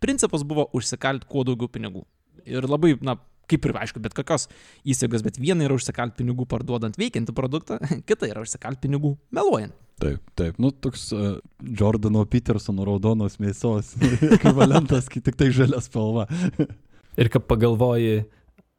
principas 0.00 0.44
buvo 0.46 0.68
užsikalti 0.74 1.28
kuo 1.30 1.44
daugiau 1.46 1.70
pinigų. 1.70 2.04
Ir 2.48 2.66
labai, 2.70 2.94
na, 3.04 3.18
kaip 3.48 3.68
ir 3.68 3.76
aišku, 3.82 4.02
bet 4.04 4.16
kokios 4.16 4.48
įstaigos, 4.88 5.24
bet 5.26 5.40
viena 5.40 5.66
yra 5.66 5.76
užsikalti 5.78 6.20
pinigų 6.22 6.46
parduodant 6.50 6.98
veikiantį 7.00 7.34
produktą, 7.36 7.80
kita 8.08 8.30
yra 8.30 8.44
užsikalti 8.46 8.86
pinigų 8.86 9.16
meluojant. 9.34 9.76
Taip, 9.98 10.22
taip, 10.38 10.58
nu 10.62 10.70
toks 10.70 11.08
uh, 11.10 11.40
Jordano 11.58 12.22
Petersono 12.30 12.84
raudonos 12.86 13.40
mėsos 13.42 13.96
ekvivalentas, 14.36 15.10
kai 15.10 15.22
tik 15.26 15.38
tai 15.40 15.50
žalia 15.54 15.82
spalva. 15.82 16.28
Ir 17.18 17.30
kai 17.34 17.42
pagalvoji 17.42 18.20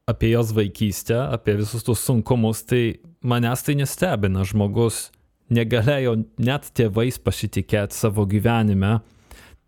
apie 0.09 0.31
jos 0.31 0.53
vaikystę, 0.55 1.17
apie 1.35 1.57
visus 1.59 1.83
tus 1.83 2.01
sunkumus, 2.07 2.63
tai 2.63 3.01
manęs 3.19 3.65
tai 3.67 3.75
nestebina. 3.81 4.45
Žmogus 4.47 5.09
negalėjo 5.53 6.15
net 6.39 6.71
tėvais 6.77 7.19
pasitikėti 7.21 7.97
savo 7.97 8.25
gyvenime. 8.29 8.99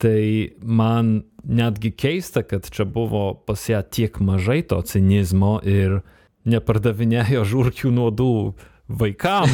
Tai 0.01 0.21
man 0.65 1.13
netgi 1.43 1.91
keista, 1.93 2.41
kad 2.43 2.69
čia 2.73 2.85
buvo 2.89 3.35
pas 3.45 3.67
ją 3.69 3.81
tiek 3.85 4.17
mažai 4.23 4.61
to 4.65 4.79
cinizmo 4.81 5.59
ir 5.61 5.99
nepardavinėjo 6.49 7.45
žurkių 7.53 7.93
nuodų 7.93 8.33
vaikam. 8.91 9.51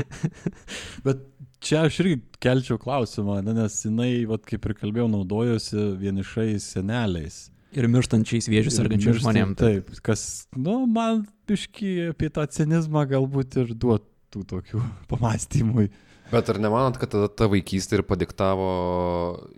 Bet 1.06 1.22
čia 1.62 1.86
aš 1.86 2.00
irgi 2.02 2.18
kelčiau 2.42 2.80
klausimą, 2.80 3.40
ne, 3.44 3.54
nes 3.56 3.78
jinai, 3.84 4.26
vat, 4.28 4.44
kaip 4.48 4.66
ir 4.66 4.76
kalbėjau, 4.82 5.08
naudojosi 5.12 5.92
vienišais 6.00 6.72
seneliais. 6.74 7.40
Ir 7.70 7.86
mirštančiais 7.86 8.48
vėžius 8.50 8.80
sergančiais 8.80 9.20
žmonėms. 9.20 9.58
Taip, 9.60 9.92
kas, 10.02 10.22
nu, 10.58 10.82
man 10.90 11.22
biški 11.46 12.10
apie 12.10 12.32
tą 12.34 12.48
cinizmą 12.50 13.04
galbūt 13.12 13.60
ir 13.62 13.74
duotų 13.78 14.42
tokių 14.54 14.82
pamastymui. 15.12 15.90
Bet 16.30 16.46
ar 16.46 16.60
nemanot, 16.62 16.94
kad 16.94 17.10
tada 17.10 17.26
ta 17.26 17.48
vaikystė 17.50 17.96
ir 17.98 18.02
padiktavo 18.06 18.66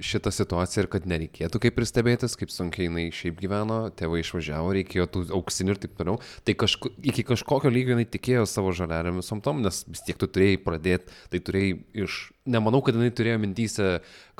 šitą 0.00 0.30
situaciją 0.32 0.86
ir 0.86 0.88
kad 0.94 1.04
nereikėtų 1.10 1.60
kaip 1.60 1.80
ir 1.80 1.84
stebėtis, 1.84 2.32
kaip 2.40 2.48
sunkiai 2.48 2.86
jinai 2.86 3.02
šiaip 3.12 3.42
gyveno, 3.42 3.76
tėvai 3.92 4.22
išvažiavo, 4.22 4.70
reikėjo 4.78 5.04
tų 5.12 5.22
auksinių 5.36 5.74
ir 5.74 5.80
taip 5.82 5.98
toliau. 5.98 6.14
Tai 6.48 6.54
kažku, 6.62 6.94
iki 7.12 7.26
kažkokio 7.28 7.68
lygio 7.68 7.92
jinai 7.92 8.06
tikėjo 8.08 8.46
savo 8.48 8.72
žalelėm 8.72 9.20
visom 9.20 9.42
tom, 9.44 9.60
nes 9.66 9.82
vis 9.84 10.00
tiek 10.06 10.16
tu 10.16 10.30
turėjai 10.32 10.62
pradėti, 10.64 11.12
tai 11.32 11.42
turėjai 11.44 11.74
iš... 12.06 12.22
Nemanau, 12.48 12.80
kad 12.82 12.96
jinai 12.96 13.12
turėjo 13.14 13.42
mintyse 13.42 13.90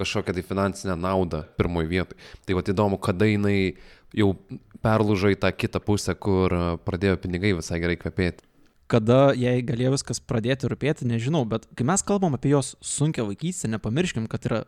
kažkokią 0.01 0.33
tai 0.39 0.47
finansinę 0.47 0.97
naudą 0.99 1.43
pirmoji 1.61 1.91
vietoj. 1.91 2.30
Tai 2.49 2.57
va 2.57 2.64
įdomu, 2.72 2.99
kada 2.99 3.28
jinai 3.28 3.59
jau 4.16 4.33
perlūžo 4.83 5.35
į 5.37 5.39
tą 5.45 5.53
kitą 5.53 5.85
pusę, 5.85 6.16
kur 6.16 6.57
pradėjo 6.89 7.20
pinigai 7.22 7.53
visai 7.61 7.78
gerai 7.85 8.01
kvepėti. 8.01 8.49
Kada 8.93 9.32
jai 9.38 9.62
galėjo 9.64 9.95
viskas 9.95 10.20
pradėti 10.20 10.68
rūpėti, 10.68 11.07
nežinau, 11.09 11.47
bet 11.49 11.64
kai 11.78 11.86
mes 11.88 12.05
kalbam 12.05 12.36
apie 12.36 12.51
jos 12.53 12.74
sunkę 12.84 13.24
vaikystę, 13.24 13.70
nepamirškim, 13.72 14.26
kad 14.28 14.45
yra 14.51 14.59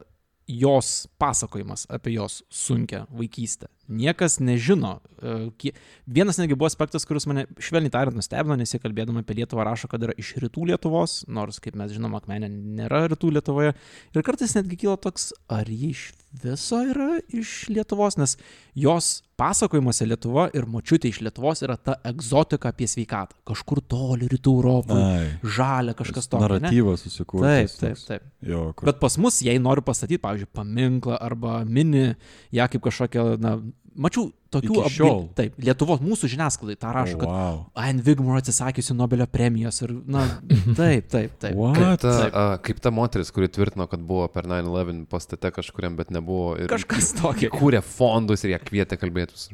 jos 0.49 1.07
pasakojimas 1.21 1.85
apie 1.93 2.15
jos 2.17 2.43
sunkę 2.49 3.05
vaikystę. 3.11 3.69
Niekas 3.89 4.39
nežino. 4.41 5.01
e, 5.21 5.73
Vienas 6.07 6.39
netgi 6.41 6.57
buvo 6.57 6.69
aspektas, 6.71 7.05
kuris 7.05 7.27
mane 7.29 7.47
švelniai 7.59 7.93
tariant 7.93 8.17
nustebino, 8.17 8.57
nes 8.57 8.73
jie 8.73 8.81
kalbėdami 8.81 9.21
apie 9.25 9.37
Lietuvą 9.41 9.67
rašo, 9.69 9.91
kad 9.93 10.03
yra 10.05 10.17
iš 10.21 10.35
rytų 10.41 10.71
Lietuvos, 10.73 11.23
nors, 11.29 11.61
kaip 11.61 11.77
mes 11.77 11.93
žinom, 11.93 12.17
akmenė 12.17 12.49
nėra 12.49 13.05
rytų 13.13 13.35
Lietuvoje. 13.37 13.75
Ir 14.15 14.27
kartais 14.27 14.57
netgi 14.57 14.81
kyla 14.85 14.97
toks, 15.01 15.33
ar 15.53 15.69
ji 15.69 15.93
iš 15.93 16.09
viso 16.43 16.81
yra 16.83 17.19
iš 17.29 17.69
Lietuvos, 17.71 18.17
nes 18.19 18.37
jos 18.75 19.21
pasakojimuose 19.39 20.07
Lietuva 20.07 20.47
ir 20.55 20.67
močiutė 20.71 21.11
iš 21.11 21.21
Lietuvos 21.25 21.63
yra 21.67 21.77
ta 21.79 21.97
egzotika 22.07 22.71
apie 22.71 22.87
sveikatą. 22.91 23.37
Kažkur 23.51 23.81
toli 23.91 24.29
rytų 24.31 24.55
Europoje, 24.59 25.31
žalia 25.57 25.95
kažkas 25.99 26.31
ne? 26.33 26.43
naratyvas 26.45 27.07
susikūrė. 27.07 27.55
Taip, 27.59 27.77
taip, 27.81 28.03
taip. 28.09 28.29
Jo, 28.45 28.67
kur... 28.77 28.91
Bet 28.91 29.01
pas 29.03 29.19
mus, 29.23 29.41
jei 29.45 29.61
nori 29.63 29.85
pastatyti, 29.87 30.23
pavyzdžiui, 30.23 30.51
paminklą 30.55 31.19
arba 31.19 31.63
mini 31.67 32.13
ją 32.55 32.69
kaip 32.71 32.85
kažkokią, 32.87 33.27
na, 33.43 33.57
mačiau 33.95 34.29
tokių 34.55 34.85
šiol. 34.91 35.21
Taip, 35.39 35.55
Lietuvos 35.63 36.01
mūsų 36.03 36.29
žiniasklaidai 36.33 36.77
tą 36.83 36.91
rašo, 36.95 37.15
O, 37.17 37.21
kad 37.21 37.29
wow. 37.31 37.59
Anne 37.79 38.03
Vigmore 38.07 38.41
atsisakiusi 38.43 38.95
Nobelio 38.99 39.27
premijos 39.31 39.79
ir, 39.87 39.93
na, 40.11 40.25
taip, 40.79 41.07
taip, 41.13 41.37
taip. 41.43 41.55
What? 41.59 41.79
Kaip 41.79 42.03
ta, 42.03 42.15
Taip. 42.23 42.35
a, 42.35 42.45
kaip 42.67 42.81
ta 42.83 42.91
moteris, 42.95 43.31
kuri 43.35 43.47
tvirtino, 43.55 43.87
kad 43.91 44.03
buvo 44.07 44.27
per 44.35 44.49
9-11 44.51 45.07
pastate 45.11 45.51
kažkuriam, 45.55 45.95
bet 45.99 46.11
nebuvo. 46.15 46.57
Ir 46.59 46.71
Kažkas 46.71 47.13
tokio. 47.21 47.53
kūrė 47.55 47.83
fondus 47.87 48.43
ir 48.47 48.57
ją 48.57 48.61
kvietė 48.67 48.99
kalbėtis. 48.99 49.49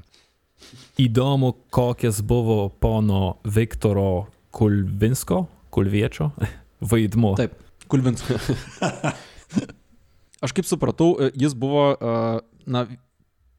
Įdomu, 1.01 1.53
kokias 1.73 2.21
buvo 2.25 2.63
pono 2.81 3.37
Viktoro 3.49 4.27
Kulvinsko, 4.57 5.45
Kulviečio 5.73 6.31
vaidmuo. 6.93 7.37
Taip, 7.41 7.57
Kulvins. 7.91 8.25
Aš 10.45 10.55
kaip 10.57 10.65
supratau, 10.69 11.13
jis 11.37 11.53
buvo, 11.59 11.91
na, 12.65 12.87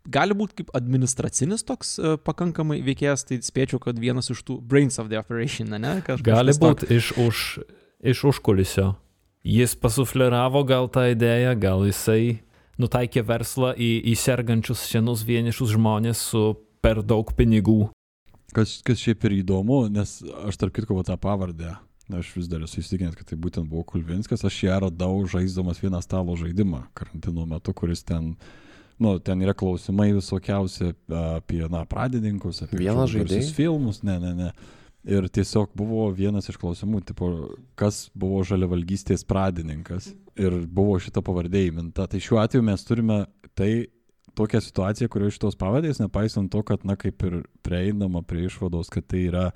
gali 0.08 0.36
būti 0.38 0.62
kaip 0.62 0.72
administracinis 0.78 1.64
toks 1.68 1.97
e, 1.99 2.16
pakankamai 2.26 2.80
veikėjas, 2.86 3.26
tai 3.30 3.39
spėčiau, 3.45 3.80
kad 3.84 3.99
vienas 4.02 4.32
iš 4.34 4.43
tų 4.47 4.60
brains 4.62 4.99
of 5.02 5.12
the 5.12 5.20
operation, 5.20 5.70
ne? 5.76 5.99
Kaž, 6.06 6.24
Gali 6.26 6.52
kažkas 6.52 6.62
tokio. 6.62 6.74
būti 6.88 6.97
iš, 6.97 7.12
už, 7.22 7.43
iš 8.14 8.24
užkulisio. 8.32 8.88
Jis 9.45 9.74
pasufleravo 9.82 10.64
gal 10.70 10.89
tą 10.93 11.08
idėją, 11.16 11.56
gal 11.58 11.86
jisai 11.88 12.41
nutaikė 12.82 13.24
verslą 13.26 13.72
į, 13.78 13.91
į 14.12 14.18
sergančius 14.18 14.84
senus 14.89 15.24
vienišus 15.26 15.74
žmonės 15.76 16.22
su 16.32 16.43
per 16.82 17.02
daug 17.06 17.30
pinigų. 17.38 17.89
Kas, 18.54 18.80
kas 18.86 18.99
šiaip 18.99 19.24
ir 19.30 19.38
įdomu, 19.41 19.86
nes 19.93 20.20
aš 20.45 20.58
tarp 20.60 20.76
kitko 20.76 20.97
va 20.97 21.06
tą 21.08 21.16
pavardę, 21.22 21.76
aš 22.12 22.34
vis 22.36 22.49
dar 22.52 22.66
esu 22.66 22.82
įsitikinęs, 22.82 23.16
kad 23.16 23.30
tai 23.30 23.38
būtent 23.39 23.70
buvo 23.70 23.86
Kulvinskas, 23.88 24.43
aš 24.43 24.58
ją 24.66 24.80
radau 24.84 25.22
žaisdamas 25.30 25.80
vieną 25.80 26.02
stalo 26.04 26.36
žaidimą 26.36 26.84
karantino 26.97 27.45
metu, 27.47 27.72
kuris 27.78 28.04
ten, 28.04 28.34
nu, 29.02 29.16
ten 29.20 29.41
yra 29.41 29.56
klausimai 29.58 30.12
visokiausi 30.16 30.91
apie, 31.36 31.64
na, 31.72 31.84
pradininkus, 31.89 32.62
apie 32.66 32.80
Vieną 32.84 33.08
žaidei? 33.10 33.41
filmus, 33.56 34.04
ne, 34.08 34.20
ne, 34.22 34.34
ne. 34.38 34.52
Ir 35.02 35.26
tiesiog 35.34 35.72
buvo 35.74 36.04
vienas 36.14 36.45
iš 36.52 36.60
klausimų, 36.62 36.99
tipo, 37.10 37.32
kas 37.80 38.04
buvo 38.14 38.43
žaliavalgystės 38.45 39.26
pradininkas 39.26 40.12
ir 40.38 40.60
buvo 40.70 40.99
šita 41.02 41.24
pavardė 41.26 41.64
įminta. 41.72 42.06
Tai 42.06 42.22
šiuo 42.22 42.38
atveju 42.43 42.68
mes 42.68 42.86
turime 42.86 43.24
tai 43.58 43.72
tokią 44.38 44.62
situaciją, 44.62 45.10
kurioje 45.12 45.39
šitos 45.39 45.58
pavardės, 45.60 45.99
nepaisant 46.04 46.52
to, 46.54 46.62
kad, 46.68 46.86
na, 46.88 46.95
kaip 46.99 47.26
ir 47.28 47.41
prieinama 47.66 48.22
prie 48.22 48.45
išvados, 48.47 48.93
kad 48.93 49.08
tai 49.10 49.26
yra, 49.32 49.47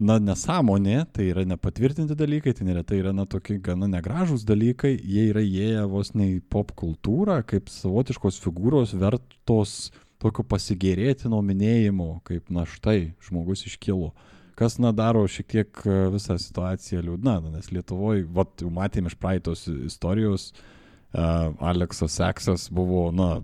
na, 0.00 0.16
nesąmonė, 0.22 1.04
tai 1.14 1.28
yra 1.30 1.44
nepatvirtinti 1.48 2.16
dalykai, 2.18 2.54
tai 2.56 2.66
neretai 2.68 3.00
yra, 3.02 3.12
na, 3.16 3.26
tokie 3.28 3.58
gana 3.62 3.88
negražūs 3.90 4.46
dalykai, 4.48 4.94
jie 4.96 5.28
yra 5.30 5.44
įėję 5.44 5.84
vos 5.92 6.14
ne 6.16 6.30
į 6.36 6.40
pop 6.52 6.72
kultūrą, 6.78 7.40
kaip 7.48 7.68
savotiškos 7.72 8.40
figūros 8.44 8.96
vertos 8.98 9.92
tokio 10.20 10.44
pasigėrėtino 10.48 11.40
minėjimo, 11.44 12.10
kaip, 12.28 12.48
na, 12.52 12.66
štai 12.68 13.12
žmogus 13.28 13.66
iškilo. 13.68 14.12
Kas, 14.58 14.76
na, 14.82 14.92
daro 14.92 15.22
šiek 15.30 15.48
tiek 15.48 15.84
e, 15.88 15.94
visą 16.12 16.36
situaciją 16.40 17.04
liūdna, 17.06 17.38
na, 17.44 17.54
nes 17.56 17.70
Lietuvoje, 17.72 18.26
vat, 18.36 18.58
jau 18.60 18.72
matėme 18.72 19.08
iš 19.08 19.16
praeitos 19.16 19.64
istorijos, 19.72 20.50
uh, 20.52 20.76
Aleksas 21.12 22.18
Seksas 22.20 22.68
buvo, 22.70 23.08
na, 23.14 23.40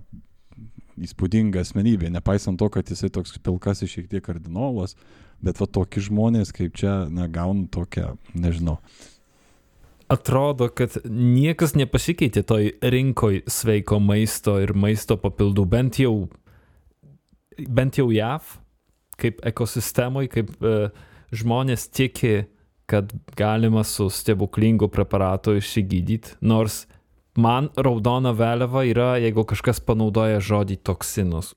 įspūdinga 0.97 1.61
asmenybė, 1.61 2.11
nepaisant 2.13 2.59
to, 2.61 2.69
kad 2.73 2.89
jisai 2.89 3.11
toks 3.13 3.37
pilkasis 3.45 3.91
šiek 3.93 4.09
tiek 4.11 4.25
kardinolas, 4.25 4.97
bet 5.45 5.61
va 5.61 5.69
tokie 5.69 6.03
žmonės 6.05 6.53
kaip 6.57 6.77
čia, 6.79 7.05
na, 7.13 7.29
gauna 7.33 7.67
tokią, 7.73 8.15
nežinau. 8.35 8.79
Atrodo, 10.07 10.69
kad 10.71 10.95
niekas 11.11 11.75
nepasikeitė 11.75 12.45
toj 12.47 12.71
rinkoj 12.79 13.41
sveiko 13.51 13.99
maisto 13.99 14.55
ir 14.63 14.71
maisto 14.79 15.17
papildų, 15.19 15.65
bent 15.67 15.99
jau, 15.99 16.29
bent 17.67 17.99
jau 17.99 18.07
JAV, 18.15 18.53
kaip 19.19 19.41
ekosistemoj, 19.51 20.29
kaip 20.31 20.53
uh, 20.63 20.95
žmonės 21.35 21.89
tiki, 21.91 22.47
kad 22.87 23.11
galima 23.35 23.83
su 23.83 24.07
stebuklingu 24.15 24.87
preparatu 24.95 25.57
išsigydyti, 25.59 26.37
nors 26.41 26.85
man 27.35 27.73
raudona 27.75 28.31
vėliava 28.31 28.85
yra, 28.87 29.11
jeigu 29.19 29.43
kažkas 29.49 29.83
panaudoja 29.83 30.39
žodį 30.39 30.79
toksinus. 30.87 31.55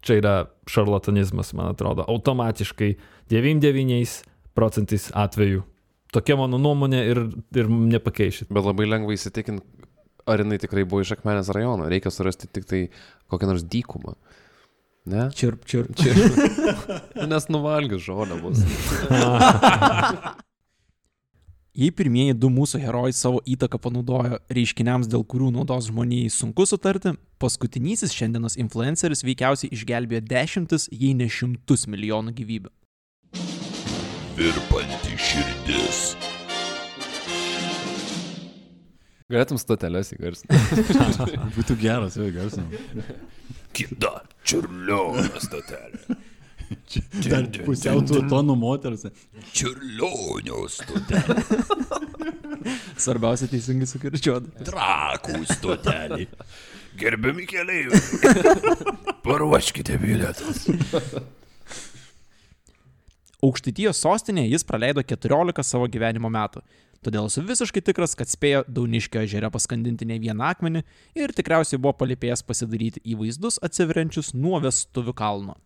Čia 0.00 0.18
yra 0.20 0.34
šarlatanizmas, 0.70 1.52
man 1.58 1.72
atrodo, 1.74 2.04
automatiškai 2.08 2.94
99 3.30 4.22
procentais 4.54 5.10
atveju. 5.14 5.64
Tokia 6.12 6.36
mano 6.36 6.58
nuomonė 6.60 7.00
ir, 7.08 7.22
ir 7.56 7.70
nepakeišit. 7.70 8.50
Bet 8.52 8.66
labai 8.66 8.88
lengva 8.88 9.14
įsitikinti, 9.16 9.86
ar 10.28 10.44
jinai 10.44 10.60
tikrai 10.60 10.84
buvo 10.88 11.04
iš 11.04 11.14
Akmenės 11.16 11.50
rajono. 11.54 11.88
Reikia 11.90 12.12
surasti 12.12 12.50
tik 12.52 12.68
tai 12.68 12.84
kokią 13.32 13.48
nors 13.48 13.64
dykumą. 13.64 14.16
Ne? 15.12 15.26
Čirp, 15.34 15.64
čirp. 15.66 15.96
Čia. 15.98 16.14
Nes 17.32 17.48
nuvalgius 17.50 18.04
žolę 18.06 18.38
bus. 18.44 18.62
Jei 21.72 21.88
pirmieji 21.88 22.34
du 22.36 22.50
mūsų 22.52 22.82
herojai 22.82 23.14
savo 23.16 23.38
įtaką 23.48 23.78
panaudojo 23.80 24.36
reiškiniams, 24.52 25.06
dėl 25.08 25.22
kurių 25.24 25.46
naudos 25.54 25.86
žmonijai 25.88 26.28
sunku 26.28 26.66
sutarti, 26.68 27.14
paskutinysis 27.40 28.12
šiandienos 28.12 28.58
influenceris 28.60 29.24
veikiausiai 29.24 29.72
išgelbėjo 29.72 30.20
dešimtis, 30.28 30.84
jei 30.92 31.14
ne 31.16 31.30
šimtus 31.32 31.86
milijonų 31.88 32.34
gyvybių. 32.42 32.72
Virpanti 34.36 35.16
širdis. 35.16 36.02
Galėtum 39.32 39.56
stotelės 39.56 40.12
įgarsinti. 40.12 41.40
Būtų 41.56 41.78
geras, 41.80 42.20
jau 42.20 42.28
garsinam. 42.36 42.68
Kita 43.72 44.18
čiurlionio 44.44 45.40
stotelė. 45.40 46.20
Dar 47.28 47.48
pusiau 47.66 48.02
tų 48.06 48.24
tonų 48.30 48.56
moters. 48.58 49.06
Čiurlionio 49.56 50.64
stotelė. 50.72 51.42
Svarbiausia 53.02 53.48
teisingai 53.50 53.88
sukirčiuoti. 53.90 54.64
Trakų 54.68 55.42
stotelė. 55.50 56.26
Gerbiami 56.98 57.46
keliaiviai. 57.48 58.68
Paruoškite 59.26 59.98
bilietus. 60.02 60.66
Aukštaitijos 63.42 63.98
sostinėje 63.98 64.52
jis 64.52 64.64
praleido 64.66 65.02
14 65.02 65.66
savo 65.66 65.88
gyvenimo 65.90 66.30
metų. 66.30 66.62
Todėl 67.02 67.26
esu 67.26 67.42
visiškai 67.42 67.82
tikras, 67.82 68.12
kad 68.14 68.30
spėjo 68.30 68.60
Dauniškio 68.70 69.24
ežere 69.24 69.48
paskandinti 69.50 70.06
ne 70.06 70.20
vieną 70.22 70.52
akmenį 70.52 70.84
ir 71.18 71.34
tikriausiai 71.34 71.80
buvo 71.82 71.96
palipėjęs 71.98 72.44
pasidaryti 72.46 73.02
į 73.02 73.18
vaizdus 73.24 73.58
atsiveriančius 73.66 74.30
nuo 74.38 74.60
vestuvių 74.62 75.14
kalno. 75.18 75.56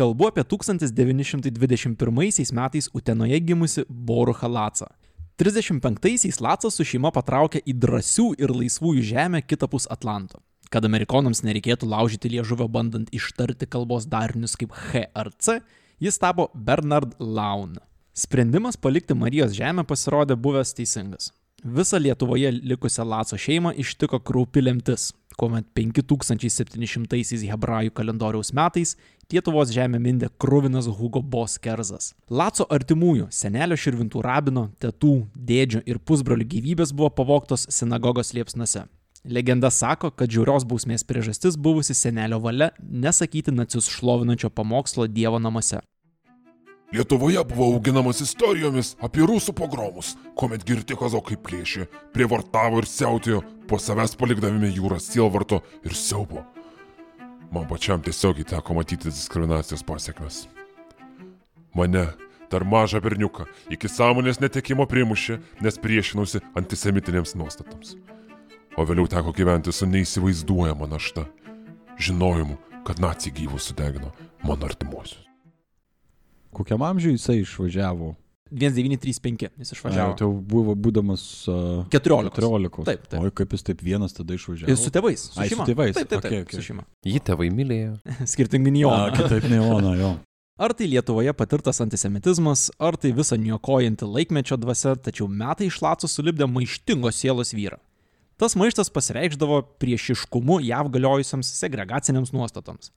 Kalbu 0.00 0.26
apie 0.26 0.44
1921 0.44 2.52
metais 2.52 2.90
Utenoje 2.94 3.40
gimusi 3.40 3.84
Boruchą 3.88 4.48
Lacą. 4.48 4.86
35-aisiais 5.36 6.40
Lacas 6.40 6.74
su 6.74 6.84
šeima 6.88 7.10
patraukė 7.12 7.60
į 7.68 7.74
drąsių 7.82 8.40
ir 8.40 8.48
laisvųjų 8.48 9.02
žemę 9.10 9.42
kitapus 9.44 9.84
Atlanto. 9.92 10.40
Kad 10.72 10.88
amerikonams 10.88 11.44
nereikėtų 11.44 11.84
laužyti 11.92 12.32
liežuvio 12.32 12.64
bandant 12.72 13.12
ištarti 13.12 13.68
kalbos 13.68 14.08
darinius 14.08 14.56
kaip 14.56 14.72
H 14.72 15.04
ar 15.12 15.28
C, 15.36 15.60
jis 16.00 16.16
tapo 16.16 16.48
Bernard 16.54 17.12
Laun. 17.20 17.76
Sprendimas 18.16 18.80
palikti 18.80 19.12
Marijos 19.12 19.52
žemę 19.52 19.84
pasirodė 19.84 20.32
buvęs 20.40 20.72
teisingas. 20.80 21.28
Visą 21.60 22.00
Lietuvoje 22.00 22.56
likusią 22.56 23.04
Laco 23.04 23.36
šeimą 23.36 23.76
ištiko 23.76 24.24
kraupi 24.24 24.64
lemtis, 24.64 25.12
kuomet 25.36 25.68
5700 25.76 27.44
hebrajų 27.52 27.92
kalendoriaus 27.92 28.56
metais 28.56 28.96
Lietuvos 29.30 29.70
žemė 29.70 30.00
mindė 30.02 30.26
krūvinas 30.42 30.88
Hugo 30.90 31.20
Boss 31.22 31.60
kerzas. 31.62 32.08
Laco 32.26 32.64
artimųjų, 32.66 33.28
senelio 33.30 33.76
širvintų 33.78 34.24
rabino, 34.26 34.64
tėtų, 34.82 35.12
dėdžių 35.36 35.84
ir 35.86 36.00
pusbrolių 36.02 36.48
gyvybės 36.50 36.90
buvo 36.90 37.12
pavoktos 37.14 37.68
sinagogos 37.70 38.34
liepsnuose. 38.34 38.88
Legenda 39.22 39.70
sako, 39.70 40.10
kad 40.10 40.32
žiaurios 40.34 40.66
bausmės 40.66 41.06
priežastis 41.06 41.54
buvusi 41.54 41.94
senelio 41.94 42.40
valia 42.42 42.72
nesakyti 42.80 43.54
nacius 43.54 43.86
šlovinančio 43.92 44.50
pamokslo 44.50 45.06
Dievo 45.06 45.38
namuose. 45.38 45.78
Lietuvoje 46.90 47.44
buvo 47.46 47.70
auginamas 47.76 48.24
istorijomis 48.24 48.96
apie 48.98 49.22
rusų 49.22 49.54
pogromus, 49.54 50.16
kuomet 50.34 50.66
girti 50.66 50.98
kazokai 50.98 51.38
plėšė, 51.38 51.86
prievartavo 52.16 52.82
ir 52.82 52.90
siautėjo, 52.90 53.44
po 53.70 53.78
savęs 53.78 54.18
palikdavime 54.18 54.72
jūrą 54.74 54.98
sielvarto 54.98 55.62
ir 55.86 55.94
siaubo. 55.94 56.42
Man 57.50 57.66
pačiam 57.66 58.02
tiesiogiai 58.02 58.46
teko 58.46 58.74
matyti 58.74 59.10
diskriminacijos 59.10 59.82
pasiekmes. 59.82 60.44
Mane, 61.74 62.06
dar 62.50 62.64
mažą 62.64 63.00
berniuką, 63.02 63.46
iki 63.74 63.90
sąmonės 63.90 64.38
netekimo 64.42 64.86
primušė, 64.90 65.38
nes 65.62 65.78
priešinausi 65.82 66.42
antisemitinėms 66.58 67.34
nuostatoms. 67.38 67.96
O 68.78 68.86
vėliau 68.86 69.10
teko 69.10 69.34
gyventi 69.34 69.74
su 69.74 69.86
neįsivaizduojama 69.90 70.86
našta, 70.90 71.26
žinojimu, 71.98 72.58
kad 72.86 73.02
nacijai 73.02 73.34
gyvus 73.42 73.66
sudegino 73.70 74.12
mano 74.46 74.70
artimuosius. 74.70 75.26
Kokiam 76.54 76.82
amžiui 76.82 77.14
jisai 77.14 77.42
išvažiavo? 77.42 78.14
1935 78.50 79.48
jis 79.62 79.72
išvažiavo. 79.76 80.14
Tai 80.18 80.26
jau 80.26 80.32
buvo 80.52 80.74
būdamas 80.74 81.22
uh, 81.48 81.84
14. 81.92 82.32
14. 82.36 82.84
Taip, 82.88 83.04
taip. 83.10 83.20
Oi, 83.22 83.30
kaip 83.40 83.54
jis 83.56 83.66
taip 83.70 83.82
vienas 83.86 84.16
tada 84.16 84.34
išvažiavo. 84.36 84.70
Ir 84.72 84.78
su 84.80 84.90
tėvais. 84.94 85.28
Su 85.30 85.40
Ai, 85.40 85.46
su 85.48 85.54
šeima. 85.56 85.66
tėvais, 85.70 85.94
Taip, 85.96 86.08
taip, 86.10 86.24
taip, 86.24 86.30
okei, 86.32 86.42
okei. 86.46 86.58
su 86.58 86.66
šeima. 86.70 86.84
Jį 87.06 87.22
tėvai 87.30 87.48
mylėjo. 87.54 87.94
Skirtingai 88.34 88.72
nei 88.74 88.84
O, 88.84 88.90
Jono. 88.90 89.14
kitaip 89.16 89.46
nei 89.52 89.62
Ona, 89.62 89.94
jo. 90.00 90.10
Ar 90.60 90.74
tai 90.76 90.90
Lietuvoje 90.92 91.32
patirtas 91.32 91.78
antisemitizmas, 91.80 92.66
ar 92.76 92.92
tai 93.00 93.14
visą 93.16 93.38
niokojanti 93.40 94.04
laikmečio 94.04 94.58
dvasia, 94.60 94.92
tačiau 95.00 95.24
metai 95.32 95.70
iš 95.70 95.78
Laco 95.80 96.04
sulibdė 96.10 96.44
maištingos 96.52 97.16
sielos 97.16 97.54
vyrą. 97.56 97.78
Tas 98.36 98.52
maištas 98.60 98.90
pasireikždavo 98.92 99.62
priešiškumu 99.80 100.58
JAV 100.66 100.90
galiojusiams 100.92 101.48
segregaciniams 101.62 102.34
nuostatoms. 102.36 102.90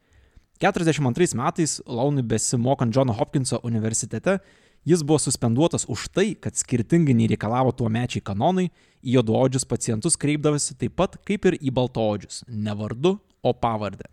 42 0.59 1.35
metais, 1.39 1.77
Launui 1.87 2.21
besimokant 2.23 2.91
Johno 2.95 3.15
Hopkinso 3.15 3.59
universitete, 3.63 4.37
jis 4.85 5.03
buvo 5.03 5.19
suspenduotas 5.19 5.85
už 5.89 6.07
tai, 6.13 6.33
kad 6.35 6.55
skirtingai 6.55 7.15
nei 7.15 7.29
reikalavo 7.31 7.71
tuo 7.71 7.89
mečiai 7.89 8.23
kanonai, 8.23 8.69
į 9.03 9.17
juoduodžius 9.17 9.67
pacientus 9.67 10.19
kreipdavosi 10.19 10.77
taip 10.79 10.95
pat 10.99 11.17
kaip 11.27 11.45
ir 11.51 11.59
į 11.59 11.71
baltoodžius- 11.75 12.43
ne 12.65 12.75
vardu, 12.75 13.19
o 13.43 13.53
pavardę. 13.53 14.07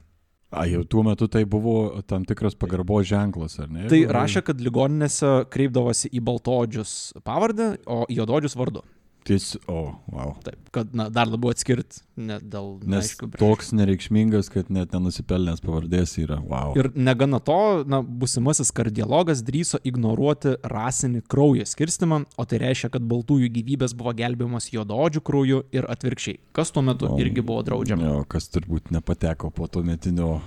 A, 0.51 0.67
jau 0.67 0.83
tuo 0.83 1.05
metu 1.07 1.29
tai 1.31 1.45
buvo 1.47 2.03
tam 2.03 2.25
tikras 2.27 2.57
pagarbos 2.59 3.07
ženklas, 3.07 3.61
ar 3.63 3.69
ne? 3.71 3.87
Tai 3.87 4.01
rašė, 4.11 4.43
kad 4.43 4.59
ligoninėse 4.59 5.47
kreipdavosi 5.47 6.11
į 6.11 6.23
baltoodžius 6.27 7.13
pavardę, 7.23 7.79
o 7.87 8.03
į 8.11 8.19
juoduodžius 8.19 8.57
vardu. 8.59 8.83
Ties, 9.25 9.53
o, 9.69 9.93
wow. 10.09 10.33
Taip, 10.45 10.57
kad 10.73 10.95
na, 10.97 11.11
dar 11.13 11.29
labiau 11.29 11.53
atskirti, 11.53 12.01
ne 12.17 12.39
dėl... 12.41 12.79
Nes 12.89 13.11
priežasčių. 13.13 13.29
toks 13.41 13.73
nereikšmingas, 13.77 14.49
kad 14.53 14.71
net 14.73 14.95
nenusipelnęs 14.97 15.61
pavardės 15.65 16.15
yra. 16.23 16.39
Wow. 16.41 16.73
Ir 16.81 16.89
negana 16.97 17.41
to, 17.45 17.59
na, 17.91 18.01
busimasis 18.01 18.73
kardiologas 18.77 19.43
drįso 19.45 19.83
ignoruoti 19.85 20.57
rasinį 20.73 21.21
kraujo 21.31 21.67
skirstimą, 21.69 22.23
o 22.41 22.47
tai 22.49 22.63
reiškia, 22.65 22.93
kad 22.97 23.05
baltųjų 23.11 23.51
gyvybės 23.59 23.97
buvo 23.99 24.15
gelbėjamos 24.17 24.71
juodaodžių 24.73 25.25
krauju 25.27 25.61
ir 25.77 25.91
atvirkščiai, 25.93 26.41
kas 26.57 26.73
tuo 26.73 26.85
metu 26.87 27.11
O, 27.13 27.21
irgi 27.21 27.45
buvo 27.45 27.61
draudžiama. 27.67 28.09
Jo, 28.09 28.25
kas 28.31 28.49
turbūt 28.55 28.89
nepateko 28.95 29.53
po 29.53 29.69
to 29.69 29.85
metinio 29.85 30.39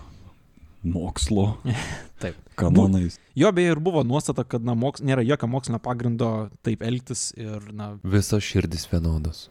mokslo 0.83 1.57
Taip. 2.23 2.37
kanonais. 2.59 3.19
Jo 3.35 3.51
beje 3.55 3.73
ir 3.75 3.81
buvo 3.83 4.03
nuostata, 4.07 4.45
kad 4.47 4.63
na, 4.63 4.75
moks, 4.77 5.03
nėra 5.03 5.25
jokio 5.25 5.49
mokslinio 5.49 5.81
pagrindo 5.83 6.29
taip 6.65 6.83
elgtis 6.85 7.31
ir 7.37 7.69
na, 7.75 7.93
Visos 8.03 8.45
širdis 8.45 8.87
vienodos. 8.91 9.47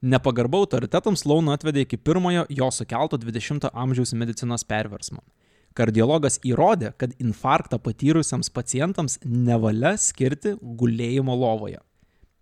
Nepagarba 0.00 0.62
autoritetams 0.62 1.26
Launa 1.28 1.58
atvedė 1.58 1.84
iki 1.84 1.98
pirmojo 2.00 2.46
jo 2.48 2.70
sukelto 2.72 3.18
20-ojo 3.20 3.68
amžiaus 3.76 4.14
medicinos 4.16 4.64
perversmo. 4.64 5.20
Kardiologas 5.76 6.40
įrodė, 6.42 6.94
kad 6.98 7.12
infarktą 7.22 7.78
patyrusiems 7.78 8.48
pacientams 8.50 9.18
nevalia 9.24 9.92
skirti 10.00 10.56
gulėjimo 10.60 11.36
lovoje. 11.36 11.78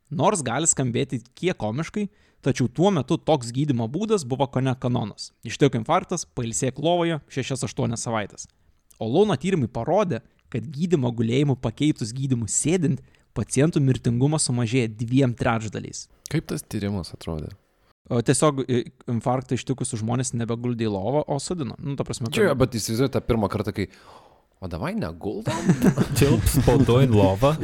Nors 0.08 0.40
gali 0.46 0.70
skambėti 0.70 1.18
kiek 1.36 1.58
komiškai, 1.60 2.06
tačiau 2.46 2.70
tuo 2.72 2.92
metu 2.94 3.18
toks 3.18 3.50
gydymo 3.52 3.88
būdas 3.90 4.24
buvo 4.24 4.46
kone 4.48 4.72
kanonas. 4.80 5.32
Ištiko 5.44 5.82
infarktas, 5.82 6.24
pailsėk 6.38 6.78
lovoje 6.80 7.18
6-8 7.34 7.98
savaitės. 8.00 8.46
O 8.98 9.06
Launa 9.06 9.36
tyrimai 9.38 9.68
parodė, 9.70 10.20
kad 10.52 10.66
gydimo 10.74 11.10
gulėjimu 11.14 11.56
pakeitus 11.62 12.12
gydimu 12.16 12.48
sėdint, 12.50 13.00
pacientų 13.36 13.80
mirtingumas 13.84 14.48
sumažėja 14.48 14.88
dviem 14.90 15.34
trečdaliais. 15.38 16.08
Kaip 16.32 16.48
tas 16.50 16.64
tyrimas 16.64 17.12
atrodė? 17.14 17.52
O 18.08 18.22
tiesiog 18.24 18.62
infarktą 19.12 19.54
ištikusių 19.58 19.98
žmonės 20.00 20.32
nebeguldė 20.32 20.84
į 20.88 20.92
lovą, 20.94 21.20
o 21.28 21.36
sodino. 21.42 21.76
Nu, 21.76 21.92
ta 21.98 22.04
prasme, 22.08 22.30
Čia, 22.32 22.54
bet 22.56 22.74
įsivaizduoju 22.78 23.12
tą 23.14 23.20
pirmą 23.24 23.46
kartą, 23.52 23.70
kai... 23.76 23.86
O 24.58 24.66
davai 24.66 24.94
neguldom? 24.98 25.54
Tilps 26.18 26.58
po 26.66 26.74
to 26.82 26.96
į 27.04 27.08
lovą. 27.12 27.52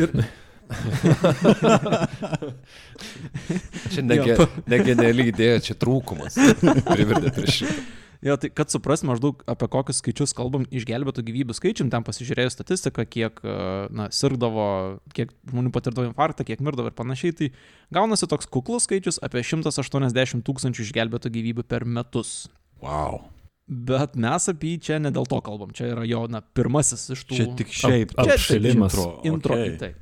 Čia 3.92 4.00
nege, 4.04 4.36
negeniali 4.70 5.22
idėja, 5.32 5.58
čia 5.64 5.74
trūkumas. 5.80 6.34
Privirdė 6.62 7.28
prie 7.34 7.48
šito. 7.50 7.74
Jo, 8.24 8.38
tai 8.40 8.48
kad 8.56 8.72
supras 8.72 9.02
maždaug 9.04 9.42
apie 9.50 9.66
kokius 9.68 9.98
skaičius 10.00 10.32
kalbam 10.36 10.62
išgelbėtų 10.72 11.26
gyvybių 11.26 11.56
skaičium, 11.58 11.90
ten 11.92 12.06
pasižiūrėjus 12.06 12.56
statistiką, 12.56 13.04
kiek, 13.04 13.42
e, 13.44 13.56
na, 13.92 14.06
sirgdavo, 14.08 14.64
kiek 15.12 15.34
žmonių 15.50 15.72
patirdavo 15.74 16.08
infarktą, 16.08 16.46
kiek 16.48 16.62
mirdavo 16.64 16.88
ir 16.88 16.96
panašiai, 16.96 17.34
tai 17.36 17.50
gaunasi 17.92 18.28
toks 18.30 18.48
kuklus 18.48 18.88
skaičius 18.88 19.20
apie 19.24 19.44
180 19.44 20.40
tūkstančių 20.46 20.86
išgelbėtų 20.86 21.34
gyvybių 21.36 21.66
per 21.68 21.84
metus. 21.84 22.46
Wow. 22.80 23.26
Bet 23.68 24.16
mes 24.20 24.48
apie 24.48 24.72
jį 24.74 24.80
čia 24.88 24.98
ne 25.00 25.12
dėl 25.12 25.28
to 25.28 25.42
kalbam, 25.44 25.76
čia 25.76 25.90
yra 25.92 26.06
jo, 26.08 26.24
na, 26.32 26.40
pirmasis 26.40 27.04
iš 27.12 27.26
tų... 27.28 27.38
Čia 27.38 27.46
tik 27.60 27.76
šiaip. 27.76 28.16
Ap- 28.16 28.24
Čia- 28.24 28.38
apšilimas. 28.38 28.96
Intro. 28.96 29.06
Intro. 29.28 29.60
Okay. 29.60 29.92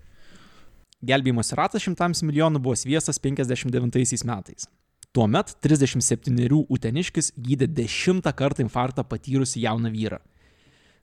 Gelbėjimosi 1.03 1.59
ratas 1.59 1.83
šimtams 1.83 2.23
milijonų 2.23 2.63
buvo 2.63 2.79
sviestas 2.79 3.19
59 3.23 4.23
metais. 4.31 4.71
Tuomet 5.13 5.51
37 5.61 6.65
uteniškis 6.73 7.33
gydė 7.37 7.67
dešimtą 7.69 8.33
kartą 8.33 8.65
infarktą 8.65 9.05
patyrusi 9.05 9.61
jauną 9.61 9.91
vyrą. 9.93 10.19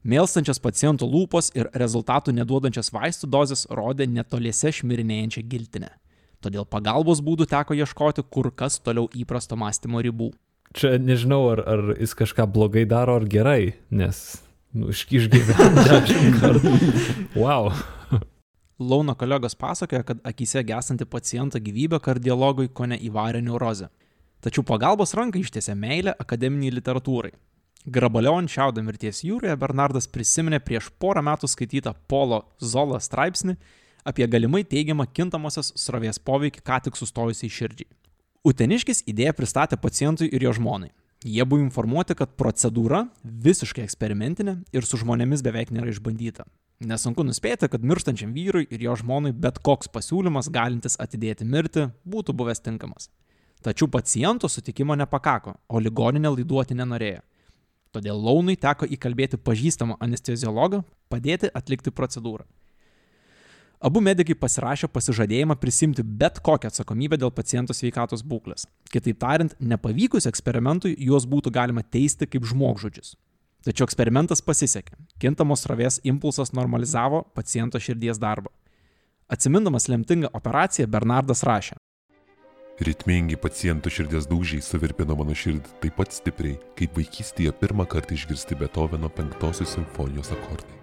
Mėlstančias 0.01 0.57
pacientų 0.63 1.05
lūpos 1.11 1.51
ir 1.59 1.67
rezultatų 1.77 2.33
neduodančias 2.33 2.89
vaistų 2.95 3.27
dozes 3.29 3.65
rodė 3.69 4.07
netoliese 4.07 4.71
šmirinėjančią 4.73 5.43
giltinę. 5.51 5.91
Todėl 6.41 6.65
pagalbos 6.65 7.19
būdų 7.21 7.49
teko 7.51 7.75
ieškoti 7.75 8.23
kur 8.31 8.49
kas 8.55 8.79
toliau 8.79 9.09
įprasto 9.13 9.59
mąstymo 9.59 10.01
ribų. 10.01 10.31
Čia 10.73 10.95
nežinau, 11.01 11.43
ar, 11.51 11.61
ar 11.67 11.81
jis 11.99 12.15
kažką 12.15 12.47
blogai 12.49 12.85
daro 12.89 13.17
ar 13.19 13.25
gerai, 13.29 13.75
nes 13.91 14.39
nu, 14.73 14.89
iš- 14.93 15.05
išgyveno 15.19 15.83
dešimt 15.89 16.39
kartų. 16.41 16.73
Wow. 17.35 17.73
Launo 18.79 19.15
kolegos 19.15 19.55
pasakoja, 19.55 20.03
kad 20.03 20.19
akise 20.23 20.63
gesanti 20.63 21.05
paciento 21.05 21.59
gyvybė 21.59 21.99
kardiologui 21.99 22.69
ko 22.71 22.85
ne 22.87 22.95
įvarė 22.95 23.41
neurozę. 23.43 23.89
Tačiau 24.39 24.63
pagalbos 24.63 25.11
ranką 25.19 25.41
ištiesė 25.41 25.75
meilė 25.75 26.13
akademiniai 26.23 26.71
literatūrai. 26.77 27.33
Grabalion 27.85 28.47
šiaudo 28.47 28.83
mirties 28.83 29.19
jūroje 29.25 29.57
Bernardas 29.59 30.07
prisiminė 30.07 30.61
prieš 30.63 30.87
porą 30.99 31.23
metų 31.27 31.49
skaitytą 31.51 31.93
Polo 32.07 32.45
Zola 32.63 33.01
straipsnį 33.03 33.57
apie 34.07 34.27
galimai 34.31 34.63
teigiamą 34.63 35.09
kintamosios 35.11 35.73
srovės 35.75 36.19
poveikį 36.19 36.63
ką 36.63 36.79
tik 36.87 36.99
sustojusiai 36.99 37.51
širdžiai. 37.51 37.91
Uteniškis 38.47 39.03
idėją 39.11 39.35
pristatė 39.35 39.75
pacientui 39.75 40.31
ir 40.31 40.47
jo 40.47 40.55
žmonai. 40.55 40.93
Jie 41.27 41.43
buvo 41.43 41.59
informuoti, 41.65 42.15
kad 42.15 42.31
procedūra 42.39 43.09
visiškai 43.23 43.83
eksperimentinė 43.83 44.55
ir 44.71 44.87
su 44.87 45.01
žmonėmis 45.03 45.43
beveik 45.43 45.75
nėra 45.75 45.91
išbandyta. 45.91 46.47
Nesunku 46.79 47.25
nuspėti, 47.27 47.67
kad 47.67 47.83
mirštančiam 47.83 48.31
vyrui 48.31 48.63
ir 48.71 48.79
jo 48.85 48.93
žmonai 48.95 49.33
bet 49.35 49.57
koks 49.59 49.89
pasiūlymas 49.91 50.47
galintis 50.47 50.95
atidėti 51.03 51.43
mirtį 51.43 51.89
būtų 52.07 52.31
buvęs 52.39 52.63
tinkamas. 52.63 53.09
Tačiau 53.59 53.89
paciento 53.91 54.47
sutikimo 54.47 54.95
nepakako, 54.95 55.57
o 55.67 55.81
ligoninė 55.83 56.31
laiduoti 56.31 56.77
nenorėjo. 56.79 57.19
Todėl 57.91 58.23
Launui 58.23 58.55
teko 58.55 58.87
įkalbėti 58.87 59.41
pažįstamą 59.43 59.97
anesteziologą 59.99 60.85
padėti 61.11 61.51
atlikti 61.51 61.91
procedūrą. 61.91 62.47
Abu 63.83 63.99
medikai 63.99 64.37
pasirašė 64.39 64.87
pasižadėjimą 64.91 65.59
prisimti 65.59 66.03
bet 66.03 66.39
kokią 66.43 66.71
atsakomybę 66.71 67.19
dėl 67.19 67.31
paciento 67.35 67.75
sveikatos 67.75 68.23
būklės. 68.23 68.69
Kitaip 68.87 69.19
tariant, 69.19 69.55
nepavykus 69.59 70.31
eksperimentui 70.31 70.95
juos 70.95 71.27
būtų 71.27 71.51
galima 71.51 71.83
teisti 71.83 72.27
kaip 72.27 72.47
žmogžudžius. 72.47 73.17
Tačiau 73.67 73.89
eksperimentas 73.89 74.39
pasisekė. 74.45 74.95
Kintamos 75.19 75.65
srovės 75.65 75.99
impulsas 76.07 76.53
normalizavo 76.55 77.25
paciento 77.35 77.81
širdies 77.81 78.21
darbą. 78.21 78.53
Atsimindamas 79.29 79.89
lemtingą 79.91 80.31
operaciją, 80.33 80.87
Bernardas 80.87 81.43
rašė. 81.43 81.75
Ritmingi 82.79 83.35
paciento 83.35 83.91
širdies 83.91 84.29
dūžiai 84.31 84.63
suvirpino 84.63 85.17
mano 85.19 85.35
širdį 85.35 85.73
taip 85.83 85.97
pat 85.99 86.15
stipriai, 86.15 86.55
kaip 86.79 86.95
vaikystėje 86.95 87.51
pirmą 87.59 87.83
kartą 87.91 88.15
išgirsti 88.15 88.55
Beethoveno 88.61 89.11
penktosios 89.11 89.75
simfonijos 89.75 90.31
akordai. 90.31 90.79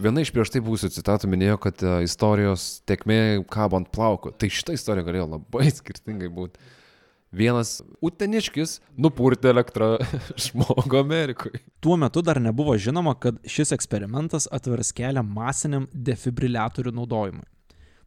Viena 0.00 0.20
iš 0.20 0.30
prieš 0.32 0.52
tai 0.52 0.60
buvusių 0.64 0.88
citatų 0.92 1.28
minėjo, 1.32 1.56
kad 1.64 1.80
e, 1.84 1.94
istorijos 2.04 2.66
tekmė 2.88 3.40
kabo 3.52 3.80
ant 3.80 3.88
plauko. 3.92 4.30
Tai 4.32 4.48
šitą 4.52 4.76
istoriją 4.76 5.08
galėjo 5.08 5.26
labai 5.34 5.72
skirtingai 5.80 6.28
būti. 6.32 6.60
Vienas 7.30 7.76
uteniškis 8.02 8.80
nupurtė 8.98 9.52
elektrą 9.52 9.92
žmogų 10.44 10.98
Amerikoje. 10.98 11.60
Tuo 11.78 11.94
metu 12.00 12.24
dar 12.26 12.40
nebuvo 12.42 12.74
žinoma, 12.74 13.14
kad 13.14 13.38
šis 13.46 13.70
eksperimentas 13.76 14.48
atvers 14.50 14.90
kelią 14.96 15.22
masiniam 15.22 15.86
defibriliatorių 15.94 16.92
naudojimui. 16.96 17.46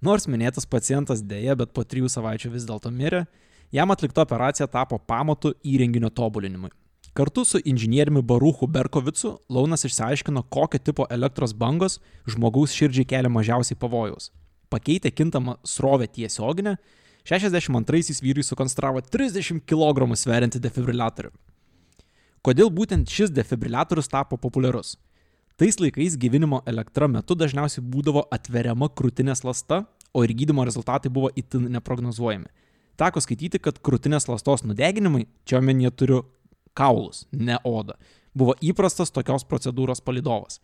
Nors 0.04 0.28
minėtas 0.28 0.68
pacientas 0.68 1.24
dėja, 1.24 1.56
bet 1.56 1.72
po 1.72 1.86
trijų 1.88 2.10
savaičių 2.12 2.52
vis 2.52 2.66
dėlto 2.68 2.92
mirė, 2.92 3.24
jam 3.72 3.94
atlikta 3.96 4.26
operacija 4.28 4.68
tapo 4.68 5.00
pamatu 5.00 5.54
įrenginio 5.64 6.12
tobulinimui. 6.12 6.74
Kartu 7.16 7.46
su 7.46 7.62
inžinieriumi 7.64 8.24
Baruchu 8.26 8.68
Berkovicu 8.68 9.38
Launas 9.48 9.86
išsiaiškino, 9.88 10.44
kokio 10.52 10.82
tipo 10.82 11.06
elektros 11.14 11.54
bangos 11.56 12.00
žmogaus 12.28 12.74
širdžiai 12.76 13.08
kelia 13.08 13.32
mažiausiai 13.32 13.80
pavojaus. 13.80 14.32
Pakeitę 14.74 15.12
kintamą 15.14 15.56
srovę 15.64 16.10
tiesioginę, 16.10 16.76
62-aisiais 17.24 18.20
vyrai 18.20 18.44
sukonstravo 18.44 19.02
30 19.02 19.64
kg 19.64 20.10
sveriantį 20.20 20.60
defibriliatorių. 20.66 21.32
Kodėl 22.44 22.68
būtent 22.68 23.08
šis 23.08 23.32
defibriliatorius 23.32 24.12
tapo 24.12 24.36
populiarus? 24.36 24.98
Tais 25.56 25.78
laikais 25.80 26.18
gyvenimo 26.20 26.60
elektra 26.68 27.08
metu 27.08 27.38
dažniausiai 27.40 27.86
būdavo 27.86 28.26
atveriama 28.34 28.90
krūtinės 28.92 29.46
lasta, 29.48 29.86
o 30.12 30.26
ir 30.26 30.34
gydimo 30.36 30.66
rezultatai 30.68 31.12
buvo 31.14 31.30
itin 31.40 31.70
neprognozuojami. 31.72 32.52
Teko 33.00 33.24
skaityti, 33.24 33.62
kad 33.64 33.80
krūtinės 33.80 34.28
lastos 34.28 34.66
nudeginimai, 34.68 35.24
čia 35.48 35.62
omenyje 35.62 35.94
turiu 35.96 36.20
kaulus, 36.76 37.24
ne 37.32 37.56
odą, 37.64 37.96
buvo 38.36 38.58
įprastas 38.62 39.14
tokios 39.16 39.48
procedūros 39.48 40.04
palidovas. 40.04 40.60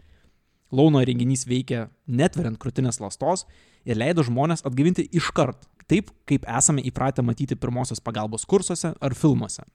Launo 0.76 1.00
renginys 1.06 1.48
veikia 1.48 1.88
netveriant 2.06 2.60
krūtinės 2.60 3.00
lastos 3.02 3.48
ir 3.88 3.98
leido 3.98 4.26
žmonės 4.28 4.66
atgaivinti 4.68 5.08
iškart, 5.16 5.64
taip 5.90 6.14
kaip 6.30 6.48
esame 6.48 6.84
įpratę 6.86 7.26
matyti 7.26 7.58
pirmosios 7.60 8.00
pagalbos 8.00 8.46
kursuose 8.46 8.94
ar 9.00 9.16
filmuose. 9.18 9.66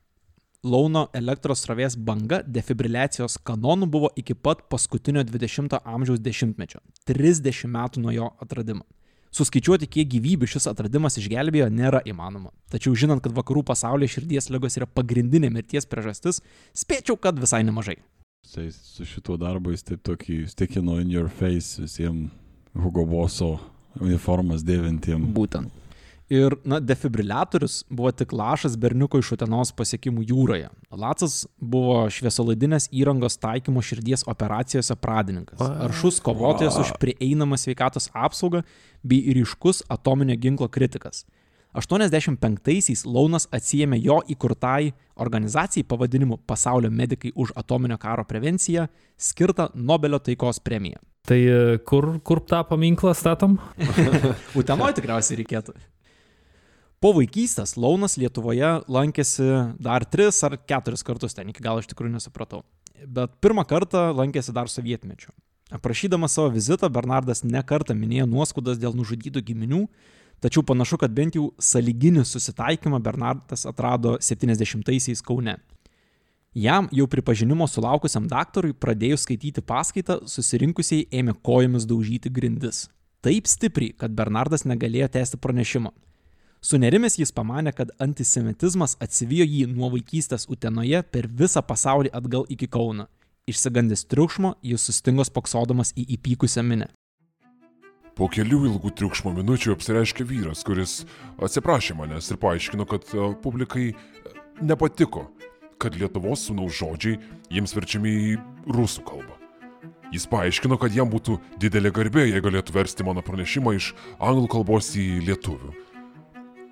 Launo 0.65 1.09
elektros 1.13 1.61
srovės 1.61 1.93
banga 2.01 2.39
defibriliacijos 2.49 3.37
kanonų 3.45 3.89
buvo 3.93 4.09
iki 4.17 4.33
pat 4.35 4.63
paskutinio 4.73 5.21
20-ojo 5.29 5.83
amžiaus 5.85 6.23
dešimtmečio- 6.25 6.81
30 7.11 7.69
metų 7.69 8.01
nuo 8.01 8.15
jo 8.15 8.31
atradimo. 8.41 8.87
Suskaičiuoti, 9.35 9.89
kiek 9.91 10.09
gyvybių 10.09 10.47
šis 10.47 10.69
atradimas 10.71 11.19
išgelbėjo, 11.19 11.67
nėra 11.69 12.01
įmanoma. 12.07 12.53
Tačiau 12.71 12.95
žinant, 12.95 13.21
kad 13.21 13.33
vakarų 13.35 13.65
pasaulyje 13.67 14.15
širdies 14.15 14.49
lygos 14.49 14.77
yra 14.79 14.87
pagrindinė 14.87 15.51
mirties 15.51 15.85
priežastis, 15.91 16.41
spėčiau, 16.73 17.19
kad 17.21 17.35
visai 17.43 17.65
nemažai. 17.67 17.97
Tai 18.55 18.71
su 18.71 19.05
šituo 19.05 19.37
darbu 19.37 19.73
jis 19.75 19.83
taip 19.83 20.03
tokį 20.07 20.49
stikino 20.49 21.01
in 21.01 21.11
your 21.11 21.29
face 21.29 21.83
visiems 21.83 22.31
Hugo 22.75 23.05
Boso 23.05 23.59
uniformas 24.01 24.63
dėvintiem. 24.63 25.27
Būtent. 25.35 25.84
Ir, 26.33 26.57
na, 26.65 26.79
defibriliatorius 26.81 27.83
buvo 27.93 28.09
tik 28.17 28.33
lašas 28.33 28.79
berniuko 28.81 29.21
iš 29.21 29.35
Utenos 29.37 29.75
pasiekimų 29.77 30.25
jūroje. 30.31 30.71
Lacas 30.89 31.43
buvo 31.61 32.07
šviesolaidinės 32.09 32.89
įrangos 32.97 33.37
taikymo 33.43 33.83
širdies 33.85 34.25
operacijose 34.33 34.97
pradininkas. 34.97 35.61
Aršus 35.61 36.23
kovotojas 36.25 36.81
už 36.81 36.95
prieinamą 37.03 37.61
sveikatos 37.61 38.09
apsaugą 38.17 38.65
bei 39.05 39.37
ryškus 39.37 39.85
atominio 39.93 40.39
ginklo 40.41 40.71
kritikas. 40.73 41.27
85-aisiais 41.75 43.03
Launas 43.05 43.49
atsijėmė 43.53 43.99
jo 44.01 44.21
įkurtai 44.31 44.93
organizacijai 45.21 45.85
pavadinimu 45.91 46.39
Pasaulio 46.47 46.91
medikai 46.91 47.35
už 47.35 47.53
atominio 47.59 47.99
karo 47.99 48.25
prevenciją 48.25 48.87
skirtą 49.19 49.73
Nobelio 49.75 50.23
taikos 50.23 50.63
premiją. 50.63 51.03
Tai 51.25 51.41
e, 51.41 51.79
kur, 51.89 52.15
kur 52.21 52.41
tą 52.45 52.63
paminklą 52.69 53.15
statom? 53.17 53.59
Utenoje 54.61 55.01
tikriausiai 55.01 55.41
reikėtų. 55.41 55.75
Po 57.05 57.11
vaikystės 57.13 57.75
Launas 57.77 58.15
Lietuvoje 58.17 58.69
lankėsi 58.89 59.45
dar 59.77 60.07
tris 60.09 60.39
ar 60.47 60.55
keturis 60.57 61.05
kartus, 61.05 61.35
ten 61.37 61.51
iki 61.53 61.61
galo 61.61 61.83
iš 61.83 61.91
tikrųjų 61.91 62.15
nesupratau. 62.15 62.63
Bet 63.05 63.35
pirmą 63.45 63.67
kartą 63.69 64.07
lankėsi 64.17 64.55
dar 64.57 64.71
sovietmečiu. 64.73 65.29
Aprašydamas 65.77 66.33
savo 66.33 66.49
vizitą, 66.55 66.89
Bernardas 66.89 67.43
nekartą 67.45 67.93
minėjo 67.93 68.25
nuoskaudas 68.31 68.81
dėl 68.81 68.97
nužudytų 68.97 69.43
giminių, 69.51 69.83
tačiau 70.41 70.65
panašu, 70.65 70.97
kad 71.03 71.13
bent 71.13 71.37
jau 71.37 71.51
saliginį 71.61 72.25
susitaikymą 72.25 73.03
Bernardas 73.05 73.67
atrado 73.69 74.15
70-aisiais 74.17 75.21
Kaune. 75.29 75.59
Jam 76.57 76.89
jau 76.89 77.05
pripažinimo 77.05 77.69
sulaukusiam 77.69 78.31
daktarui 78.33 78.73
pradėjus 78.73 79.27
skaityti 79.29 79.61
paskaitą, 79.61 80.23
susirinkusiai 80.25 81.05
ėmė 81.13 81.37
kojomis 81.45 81.85
daužyti 81.85 82.33
grindis. 82.33 82.87
Taip 83.21 83.45
stipriai, 83.45 83.93
kad 83.93 84.17
Bernardas 84.17 84.65
negalėjo 84.65 85.13
tęsti 85.19 85.45
pranešimo. 85.45 85.93
Sunerimęs 86.65 87.19
jis 87.21 87.29
pamanė, 87.37 87.75
kad 87.77 87.91
antisemitizmas 88.01 88.95
atsivijo 89.05 89.45
jį 89.45 89.67
nuo 89.69 89.91
vaikystės 89.93 90.47
Utenoje 90.49 91.03
per 91.13 91.27
visą 91.29 91.61
pasaulį 91.61 92.15
atgal 92.17 92.47
iki 92.49 92.71
Kauno. 92.73 93.05
Išsigandęs 93.53 94.07
triukšmo, 94.09 94.55
jis 94.65 94.87
sustingo 94.89 95.27
spoksodamas 95.29 95.93
į 95.93 96.07
įpykusią 96.17 96.65
minę. 96.65 96.89
Po 98.17 98.31
kelių 98.33 98.63
ilgų 98.71 98.95
triukšmo 98.97 99.35
minučių 99.37 99.75
apsireiškė 99.75 100.25
vyras, 100.31 100.65
kuris 100.65 100.97
atsiprašė 101.37 101.99
manęs 102.01 102.33
ir 102.33 102.41
paaiškino, 102.41 102.89
kad 102.89 103.13
e, 103.13 103.29
publikai 103.45 103.91
e, 103.93 103.97
nepatiko, 104.65 105.29
kad 105.77 106.01
Lietuvos 106.01 106.49
sūnaus 106.49 106.81
žodžiai 106.81 107.19
jiems 107.53 107.77
verčiami 107.77 108.19
į 108.31 108.37
rusų 108.73 109.05
kalbą. 109.05 109.37
Jis 110.15 110.31
paaiškino, 110.33 110.81
kad 110.81 110.97
jam 110.97 111.13
būtų 111.13 111.43
didelė 111.61 111.93
garbė, 111.93 112.31
jei 112.31 112.41
galėtų 112.41 112.81
versti 112.81 113.05
mano 113.05 113.21
pranešimą 113.27 113.77
iš 113.77 113.93
anglų 114.17 114.55
kalbos 114.57 114.95
į 114.97 115.27
lietuvių. 115.29 115.84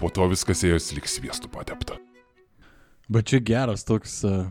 Po 0.03 0.09
to 0.11 0.25
viskas 0.27 0.65
ėjosi 0.67 0.97
lik 0.97 1.07
sviestų 1.07 1.47
patepta. 1.53 1.95
Bet 3.07 3.29
čia 3.31 3.39
geras 3.39 3.85
toks 3.87 4.17
uh, 4.27 4.49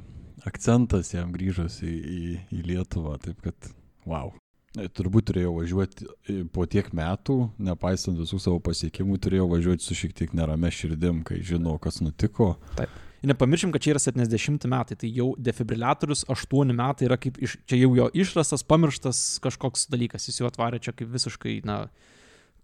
akcentas 0.47 1.09
jam 1.11 1.33
grįžus 1.33 1.81
į, 1.83 1.91
į, 1.91 2.21
į 2.55 2.61
Lietuvą, 2.69 3.17
taip 3.19 3.41
kad, 3.43 3.67
wow. 4.07 4.31
E, 4.79 4.87
Turbūt 4.87 5.27
turėjau 5.27 5.51
važiuoti 5.57 6.07
e, 6.07 6.35
po 6.55 6.63
tiek 6.71 6.87
metų, 6.95 7.35
nepaisant 7.67 8.15
visų 8.21 8.39
savo 8.39 8.61
pasiekimų, 8.63 9.17
turėjau 9.19 9.49
važiuoti 9.51 9.83
su 9.83 9.97
šiek 9.97 10.15
tiek 10.15 10.31
nerame 10.39 10.71
širdim, 10.71 11.19
kai 11.27 11.41
žinau, 11.43 11.75
kas 11.83 11.99
nutiko. 11.99 12.53
Taip. 12.79 12.95
Ir 13.21 13.33
nepamiršim, 13.33 13.73
kad 13.75 13.83
čia 13.83 13.97
yra 13.97 14.01
70 14.01 14.71
metai, 14.71 14.95
tai 15.03 15.11
jau 15.11 15.33
defibriliatorius 15.35 16.23
8 16.31 16.71
metai 16.71 17.09
yra 17.09 17.19
kaip, 17.19 17.35
iš, 17.43 17.59
čia 17.67 17.83
jau 17.83 17.91
jo 17.99 18.07
išrastas, 18.23 18.63
pamirštas 18.63 19.19
kažkoks 19.43 19.89
dalykas, 19.91 20.31
jis 20.31 20.39
jau 20.39 20.47
atvarė 20.47 20.79
čia 20.79 20.95
kaip 20.95 21.11
visiškai, 21.11 21.59
na, 21.67 21.83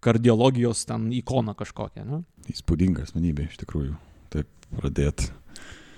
kardiologijos 0.04 0.86
ten 0.88 1.10
ikona 1.16 1.56
kažkokia, 1.58 2.06
ne? 2.08 2.22
Įspūdinga 2.52 3.08
asmenybė, 3.08 3.50
iš 3.50 3.60
tikrųjų. 3.64 3.98
Taip 4.34 4.50
pradėti. 4.76 5.32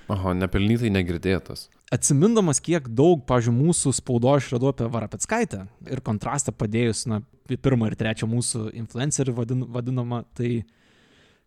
Aha, 0.09 0.33
nepelnytai 0.33 0.89
negirdėtas. 0.89 1.67
atsimindamas, 1.93 2.59
kiek 2.61 2.87
daug, 2.97 3.21
pažiūrėjau, 3.29 3.65
mūsų 3.65 3.93
spaudo 3.97 4.31
aš 4.33 4.51
radau 4.55 4.71
apie 4.71 4.87
Varapetskaitę 4.89 5.63
ir 5.89 6.01
kontrastą 6.05 6.53
padėjus, 6.53 7.05
na, 7.09 7.21
pirmą 7.49 7.89
ir 7.89 7.95
trečią 7.97 8.29
mūsų 8.29 8.71
influencerį 8.77 9.35
vadin, 9.37 9.63
vadinamą, 9.73 10.23
tai 10.37 10.63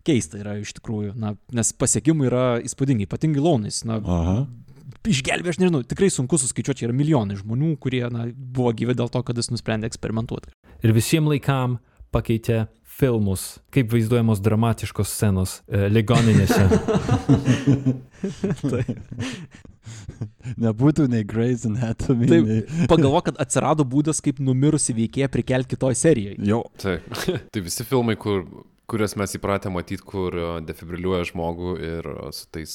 keista 0.06 0.40
yra 0.42 0.56
iš 0.58 0.74
tikrųjų, 0.78 1.14
na, 1.18 1.36
nes 1.54 1.70
pasiekimai 1.78 2.26
yra 2.30 2.44
įspūdingi, 2.62 3.06
ypatingai 3.06 3.42
launais, 3.42 3.82
na, 3.86 4.00
Aha. 4.02 4.36
išgelbė, 5.06 5.54
aš 5.54 5.62
nežinau, 5.62 5.84
tikrai 5.86 6.10
sunku 6.10 6.38
suskaičiuoti, 6.42 6.82
čia 6.82 6.90
yra 6.90 6.98
milijonai 6.98 7.38
žmonių, 7.38 7.76
kurie, 7.82 8.02
na, 8.14 8.28
buvo 8.30 8.74
gyvi 8.74 8.98
dėl 8.98 9.10
to, 9.14 9.22
kad 9.26 9.38
jis 9.38 9.52
nusprendė 9.54 9.90
eksperimentuoti. 9.90 10.54
Ir 10.82 10.94
visiems 10.94 11.30
laikam 11.30 11.78
pakeitė 12.12 12.66
filmus, 12.92 13.58
kaip 13.72 13.92
vaizduojamos 13.92 14.40
dramatiškos 14.44 15.12
scenos 15.16 15.60
e, 15.66 15.88
ligoninėse. 15.90 16.66
Nebūtų 20.62 21.06
nei 21.10 21.24
Grey's 21.26 21.64
Anatomy. 21.68 22.28
Taip, 22.30 22.48
nei... 22.48 22.86
pagalvo, 22.90 23.20
kad 23.26 23.38
atsirado 23.42 23.86
būdas, 23.88 24.20
kaip 24.24 24.40
numirusi 24.44 24.94
veikėja 24.96 25.28
prikelti 25.32 25.74
kitoj 25.74 25.94
serijai. 25.98 26.36
Jo, 26.46 26.62
Taip. 26.82 27.06
tai 27.52 27.60
visi 27.64 27.86
filmai, 27.88 28.16
kur, 28.20 28.44
kuriuos 28.90 29.16
mes 29.20 29.36
įpratę 29.38 29.72
matyti, 29.72 30.04
kur 30.06 30.36
e, 30.36 30.48
defibriliuoja 30.68 31.24
žmogų 31.32 31.70
ir 31.80 32.02
e, 32.12 32.16
su 32.36 32.44
tais 32.54 32.72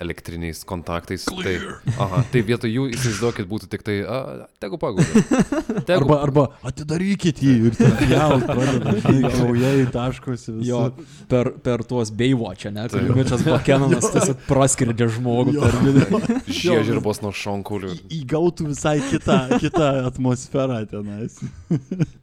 elektriniais 0.00 0.62
kontaktais. 0.68 1.24
Tai, 1.28 1.54
aha, 1.98 2.22
tai 2.32 2.42
vietoj 2.46 2.70
jų 2.70 2.84
įsivaizduokit 2.94 3.48
būtų 3.50 3.68
tik 3.72 3.82
tai, 3.86 3.96
a, 4.06 4.46
tegu. 4.62 4.78
Tegu. 5.88 5.96
arba, 5.98 6.18
arba 6.22 6.44
atidarykit 6.70 7.40
jį 7.42 7.54
ir 7.70 7.78
kraujai 9.32 9.86
taškosi 9.92 10.52
visur. 10.58 10.66
Jo, 10.68 10.80
per, 11.30 11.50
per 11.64 11.82
tuos 11.88 12.10
Baywatch, 12.14 12.68
ne, 12.74 12.86
kur 12.92 13.02
Mičas 13.16 13.42
Bakenanas 13.46 14.08
tiesiog 14.14 14.42
praskirdė 14.48 15.08
žmogų 15.18 15.56
Jo. 15.56 15.64
per 15.66 15.78
vidurį. 15.84 16.38
Žiežirbos 16.60 17.22
nuo 17.24 17.32
šonkulių. 17.36 17.92
Į- 17.96 18.20
Įgautų 18.22 18.68
visai 18.70 18.96
kitą, 19.08 19.38
kitą 19.62 19.88
atmosferą 20.08 20.80
tenais. 20.90 21.38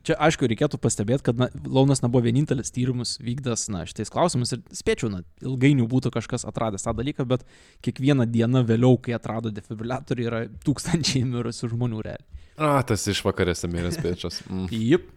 Čia, 0.05 0.17
aišku, 0.27 0.47
reikėtų 0.51 0.79
pastebėti, 0.83 1.25
kad 1.29 1.39
na, 1.39 1.49
Launas 1.65 2.03
nebuvo 2.03 2.23
vienintelis 2.25 2.71
tyrimus 2.75 3.15
vykdas, 3.23 3.67
na, 3.73 3.85
šitais 3.89 4.11
klausimais 4.13 4.53
ir 4.55 4.61
spėčiau, 4.75 5.09
na, 5.13 5.23
ilgainiui 5.43 5.87
būtų 5.91 6.11
kažkas 6.15 6.45
atradęs 6.49 6.85
tą 6.85 6.93
dalyką, 6.97 7.25
bet 7.29 7.45
kiekvieną 7.85 8.27
dieną 8.29 8.63
vėliau, 8.67 8.97
kai 9.01 9.15
atrado 9.17 9.51
defibriliatorių, 9.53 10.25
yra 10.29 10.41
tūkstančiai 10.65 11.25
mirusių 11.29 11.71
žmonių 11.73 12.03
realiai. 12.05 12.43
A, 12.55 12.79
tas 12.87 13.03
išvakarėse 13.11 13.67
miręs 13.67 13.99
pečias. 13.99 14.39
Mm. 14.47 14.67
Jip, 14.91 15.09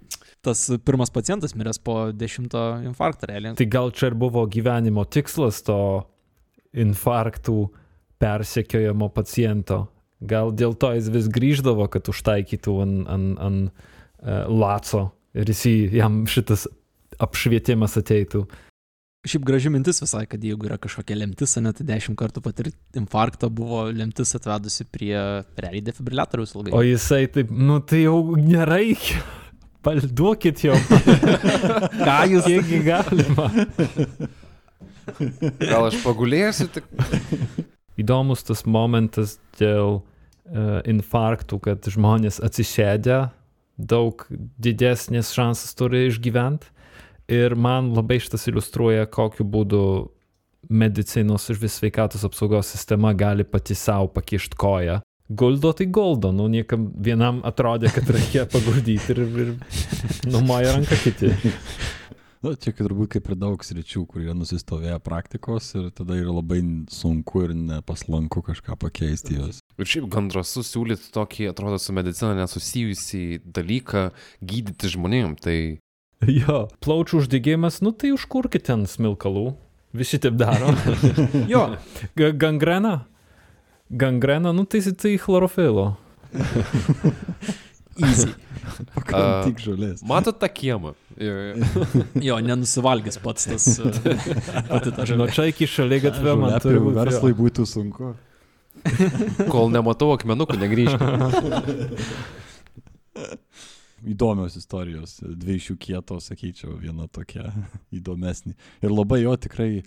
tas 0.43 0.65
pirmas 0.85 1.13
pacientas 1.15 1.55
miręs 1.59 1.79
po 1.83 1.99
dešimto 2.15 2.65
infarkto 2.89 3.31
realiai. 3.31 3.59
Tai 3.59 3.69
gal 3.71 3.93
čia 3.95 4.11
ir 4.11 4.19
buvo 4.19 4.43
gyvenimo 4.51 5.07
tikslas 5.07 5.63
to 5.67 5.79
infarktų 6.79 7.61
persekiojamo 8.19 9.09
paciento. 9.15 9.87
Gal 10.19 10.51
dėl 10.51 10.75
to 10.75 10.91
jis 10.97 11.13
vis 11.15 11.29
grįždavo, 11.31 11.87
kad 11.93 12.11
užtaikytų 12.11 12.75
ant 12.83 13.11
an, 13.15 13.29
an, 13.39 13.61
uh, 13.69 14.49
laco 14.51 15.13
ir 15.39 15.53
jis 15.53 15.63
jam 15.95 16.25
šitas 16.27 16.67
apšvietimas 17.23 17.95
ateitų. 18.01 18.45
Šiaip 19.29 19.45
graži 19.45 19.69
mintis 19.73 20.01
visai, 20.01 20.25
kad 20.31 20.45
jeigu 20.45 20.69
yra 20.69 20.79
kažkokia 20.81 21.19
lemtis, 21.19 21.57
ne, 21.61 21.73
tai 21.77 21.85
dešimt 21.89 22.17
kartų 22.17 22.41
patirti 22.45 23.01
infarktą 23.01 23.51
buvo 23.53 23.83
lemtis 23.93 24.33
atvedusi 24.39 24.87
prie 24.89 25.17
realiai 25.59 25.83
defibriliatoriaus 25.85 26.55
ilgai. 26.55 26.73
O 26.77 26.81
jisai 26.87 27.27
taip, 27.35 27.51
nu 27.53 27.81
tai 27.85 28.07
jau 28.07 28.23
nereikia. 28.41 29.21
Palduokit 29.85 30.65
jau. 30.65 30.77
Ką 32.09 32.19
jūs 32.33 32.49
kiekgi 32.49 32.81
galima? 32.87 33.49
Gal 35.61 35.89
aš 35.89 36.01
pagulėsiu 36.03 36.69
tik. 36.73 36.89
Įdomus 37.99 38.45
tas 38.47 38.65
momentas 38.67 39.37
dėl 39.61 40.01
uh, 40.01 40.81
infarktų, 40.89 41.61
kad 41.69 41.89
žmonės 41.91 42.41
atsisėdę, 42.45 43.27
daug 43.79 44.25
didesnis 44.59 45.31
šansas 45.37 45.77
turi 45.79 46.07
išgyventi. 46.09 46.73
Ir 47.29 47.55
man 47.55 47.93
labai 47.93 48.17
šitas 48.25 48.47
iliustruoja, 48.49 49.09
kokiu 49.13 49.45
būdu 49.45 49.83
medicinos 50.69 51.45
ir 51.53 51.61
vis 51.61 51.77
sveikatos 51.79 52.25
apsaugos 52.25 52.73
sistema 52.73 53.13
gali 53.13 53.45
pati 53.45 53.77
savo 53.77 54.09
pakišti 54.15 54.57
koją. 54.59 55.01
Guldo 55.29 55.75
tai 55.77 55.87
guldo, 55.93 56.31
nu 56.33 56.47
niekam 56.49 56.87
vienam 57.05 57.43
atrodė, 57.45 57.91
kad 57.93 58.09
reikia 58.17 58.47
paguldyti 58.49 59.13
ir, 59.13 59.21
ir 59.45 59.51
numoja 60.33 60.73
ranką 60.79 60.97
kiti. 61.05 61.35
Na, 62.39 62.53
čia 62.55 62.71
kaip 62.71 62.87
turbūt 62.87 63.11
kaip 63.17 63.29
ir 63.33 63.37
daug 63.37 63.65
sričių, 63.67 64.05
kur 64.07 64.23
yra 64.23 64.35
nusistovėję 64.39 65.01
praktikos 65.03 65.73
ir 65.75 65.89
tada 65.91 66.15
yra 66.17 66.31
labai 66.37 66.61
sunku 66.95 67.43
ir 67.49 67.55
nepaslanku 67.59 68.45
kažką 68.47 68.77
pakeisti 68.79 69.41
jos. 69.41 69.59
Ir 69.77 69.91
šiaip 69.91 70.07
gan 70.15 70.31
drąsu 70.31 70.63
siūlyti 70.63 71.11
tokį, 71.13 71.49
atrodo, 71.51 71.81
su 71.83 71.93
medicina 71.97 72.37
nesusijusį 72.39 73.25
dalyką 73.43 74.05
gydyti 74.39 74.93
žmonėm. 74.95 75.35
Tai 75.43 75.59
Jo, 76.41 76.67
plaučių 76.83 77.21
uždegimas, 77.23 77.79
nu 77.85 77.93
tai 77.95 78.11
užkurkit 78.17 78.65
ten 78.67 78.87
smilkalų. 78.91 79.53
Visi 79.97 80.19
taip 80.21 80.35
daro. 80.41 80.73
jo, 81.53 81.63
Ga- 82.19 82.33
gangrena. 82.35 82.97
Gangrena, 83.89 84.51
nu 84.53 84.67
tai, 84.69 84.83
tai 84.93 85.15
chlorofilo. 85.23 85.93
Easy. 87.99 88.29
Pakramtyk 88.95 89.59
žolės. 89.65 90.03
matot 90.07 90.37
tą 90.39 90.47
kiemą. 90.53 90.93
Jo, 91.19 92.37
nenusivalgęs 92.45 93.17
pats 93.25 93.49
tas 93.49 93.65
e, 93.81 93.89
pati 94.69 94.93
ta 94.95 95.03
Nuo 95.03 95.27
žalia. 95.27 95.33
čia 95.35 95.47
iki 95.51 95.67
šalia 95.67 95.99
gatvė 96.05 96.35
man 96.39 96.53
Žolė 96.53 96.61
turi 96.63 96.77
prie 96.77 96.85
būt, 96.85 96.99
verslai 97.01 97.33
jo. 97.33 97.39
būtų 97.41 97.67
sunku. 97.67 98.13
Kol 99.51 99.73
nematau 99.75 100.13
akmenukų, 100.15 100.59
negrįžtu. 100.63 101.03
Įdomios 104.07 104.55
istorijos, 104.61 105.17
dvi 105.23 105.57
iš 105.59 105.71
jų 105.73 105.77
kietos, 105.83 106.29
sakyčiau, 106.31 106.77
viena 106.79 107.09
tokia 107.11 107.49
įdomesnė. 107.99 108.55
Ir 108.85 108.93
labai 108.95 109.23
jo 109.25 109.33
tikrai, 109.37 109.83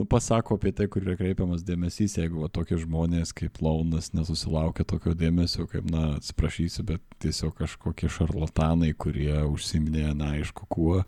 nu, 0.00 0.06
pasako 0.08 0.56
apie 0.58 0.72
tai, 0.74 0.88
kur 0.90 1.04
yra 1.04 1.14
kreipiamas 1.20 1.62
dėmesys, 1.68 2.16
jeigu 2.18 2.42
va, 2.42 2.48
tokie 2.50 2.78
žmonės 2.80 3.30
kaip 3.36 3.60
Launas 3.62 4.10
nesusilaukia 4.16 4.86
tokio 4.88 5.14
dėmesio, 5.14 5.68
kaip, 5.70 5.86
na, 5.92 6.16
atsiprašysiu, 6.18 6.82
bet 6.88 7.04
tiesiog 7.22 7.54
kažkokie 7.60 8.10
šarlatanai, 8.10 8.90
kurie 8.98 9.36
užsiminėja, 9.52 10.14
na, 10.18 10.32
aišku, 10.40 10.66
kuo. 10.72 11.02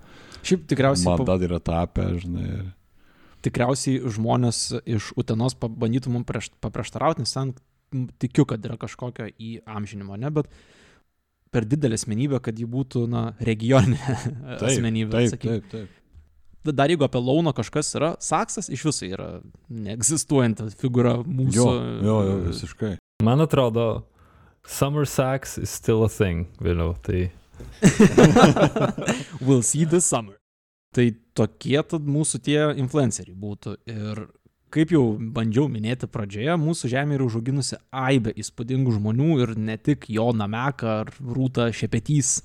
Šiaip 0.46 0.68
tikriausiai, 0.70 1.08
Man 1.10 1.24
pa, 1.24 1.28
dar 1.32 1.46
yra 1.48 1.58
tapę, 1.64 2.06
žinai. 2.22 2.46
ir- 2.60 2.72
tikriausiai 3.44 3.98
žmonės 4.08 4.58
iš 4.88 5.10
Utenos 5.20 5.52
pabandytų 5.60 6.08
mums 6.14 6.24
prieš, 6.30 6.46
paprieštarauti, 6.64 7.24
nes 7.26 7.34
ten 7.36 7.50
tikiu, 8.18 8.46
kad 8.48 8.64
yra 8.64 8.78
kažkokio 8.80 9.26
įamžinimo, 9.36 10.16
ne, 10.18 10.30
bet 10.32 10.48
per 11.54 11.66
didelė 11.68 11.98
asmenybė, 12.00 12.40
kad 12.42 12.58
ji 12.58 12.66
būtų, 12.70 13.04
na, 13.10 13.28
regioninė 13.44 14.16
asmenybė. 14.70 15.12
Taip, 15.14 15.30
sakykim. 15.36 15.60
taip, 15.60 15.70
taip. 15.74 16.00
Dar 16.64 16.88
jeigu 16.88 17.04
apie 17.04 17.20
Launo 17.20 17.52
kažkas 17.52 17.90
yra, 17.98 18.14
Saksas 18.24 18.70
iš 18.72 18.86
viso 18.88 19.04
yra 19.04 19.28
neegzistuojanti 19.68 20.70
figūra 20.80 21.18
mūsų. 21.20 21.56
Jo, 21.58 21.66
jo, 22.00 22.14
jo, 22.24 22.36
visiškai. 22.46 22.94
Man 23.24 23.44
atrodo, 23.44 23.88
summer 24.64 25.04
sax 25.04 25.58
is 25.60 25.74
still 25.76 26.06
a 26.06 26.08
thing 26.08 26.48
vėliau. 26.64 26.96
Tai 27.04 27.26
We'll 29.44 29.62
see 29.62 29.84
this 29.84 30.08
summer. 30.08 30.38
Tai 30.94 31.08
tokie 31.36 31.76
tad 31.82 32.08
mūsų 32.08 32.40
tie 32.46 32.58
influenceriai 32.80 33.36
būtų. 33.36 33.76
Ir 33.90 34.24
kaip 34.74 34.92
jau 34.94 35.02
bandžiau 35.34 35.68
minėti 35.70 36.08
pradžioje, 36.10 36.56
mūsų 36.60 36.90
žemė 36.90 37.18
yra 37.18 37.26
užauginusi 37.28 37.78
aibę 37.94 38.34
įspūdingų 38.42 38.96
žmonių 38.96 39.40
ir 39.44 39.52
ne 39.58 39.76
tik 39.78 40.08
Joną 40.10 40.48
Meką 40.50 40.94
ar 41.04 41.12
Rūtą 41.18 41.68
Šepetys 41.74 42.40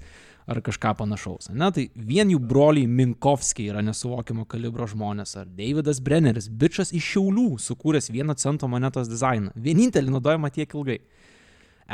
ar 0.50 0.62
kažką 0.66 0.96
panašaus. 0.98 1.50
Ne, 1.54 1.70
tai 1.74 1.88
vien 1.94 2.30
jų 2.34 2.40
broliai 2.50 2.90
Minkovskiai 2.90 3.70
yra 3.74 3.84
nesuvokiamo 3.86 4.48
kalibro 4.50 4.88
žmonės, 4.90 5.36
ar 5.42 5.50
Davidas 5.58 6.02
Brenneris, 6.06 6.50
bičias 6.50 6.94
iš 6.98 7.12
Šiaulių, 7.14 7.52
sukūręs 7.62 8.10
vieną 8.14 8.38
cento 8.42 8.70
monetos 8.70 9.10
dizainą. 9.12 9.54
Vienintelį 9.58 10.16
naudojama 10.16 10.50
tiek 10.54 10.74
ilgai. 10.74 11.00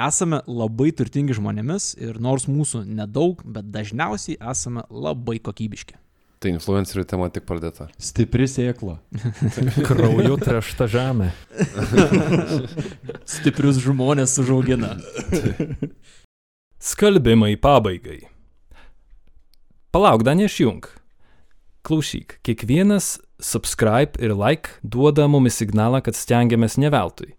Esame 0.07 0.41
labai 0.47 0.89
turtingi 0.95 1.35
žmonėmis 1.35 1.93
ir 2.03 2.19
nors 2.19 2.49
mūsų 2.51 2.83
nedaug, 2.87 3.43
bet 3.43 3.71
dažniausiai 3.71 4.39
esame 4.51 4.83
labai 4.91 5.39
kokybiški. 5.43 5.99
Tai 6.43 6.51
influencerių 6.51 7.05
tema 7.07 7.29
tik 7.33 7.45
pradėta. 7.47 7.87
Stipri 8.01 8.47
sėkla. 8.49 8.97
krauju 9.87 10.37
trešta 10.41 10.87
žemė. 10.91 11.31
Stiprius 13.35 13.79
žmonės 13.83 14.35
užaugina. 14.43 14.95
Skalbimai 16.83 17.55
pabaigai. 17.57 18.25
Palauk, 19.95 20.25
dar 20.27 20.35
neišjung. 20.35 20.83
Klausyk, 21.85 22.39
kiekvienas 22.43 23.15
subscribe 23.39 24.19
ir 24.19 24.33
like 24.35 24.79
duoda 24.83 25.27
mums 25.31 25.59
signalą, 25.61 26.01
kad 26.03 26.17
stengiamės 26.17 26.75
ne 26.81 26.89
veltui. 26.91 27.35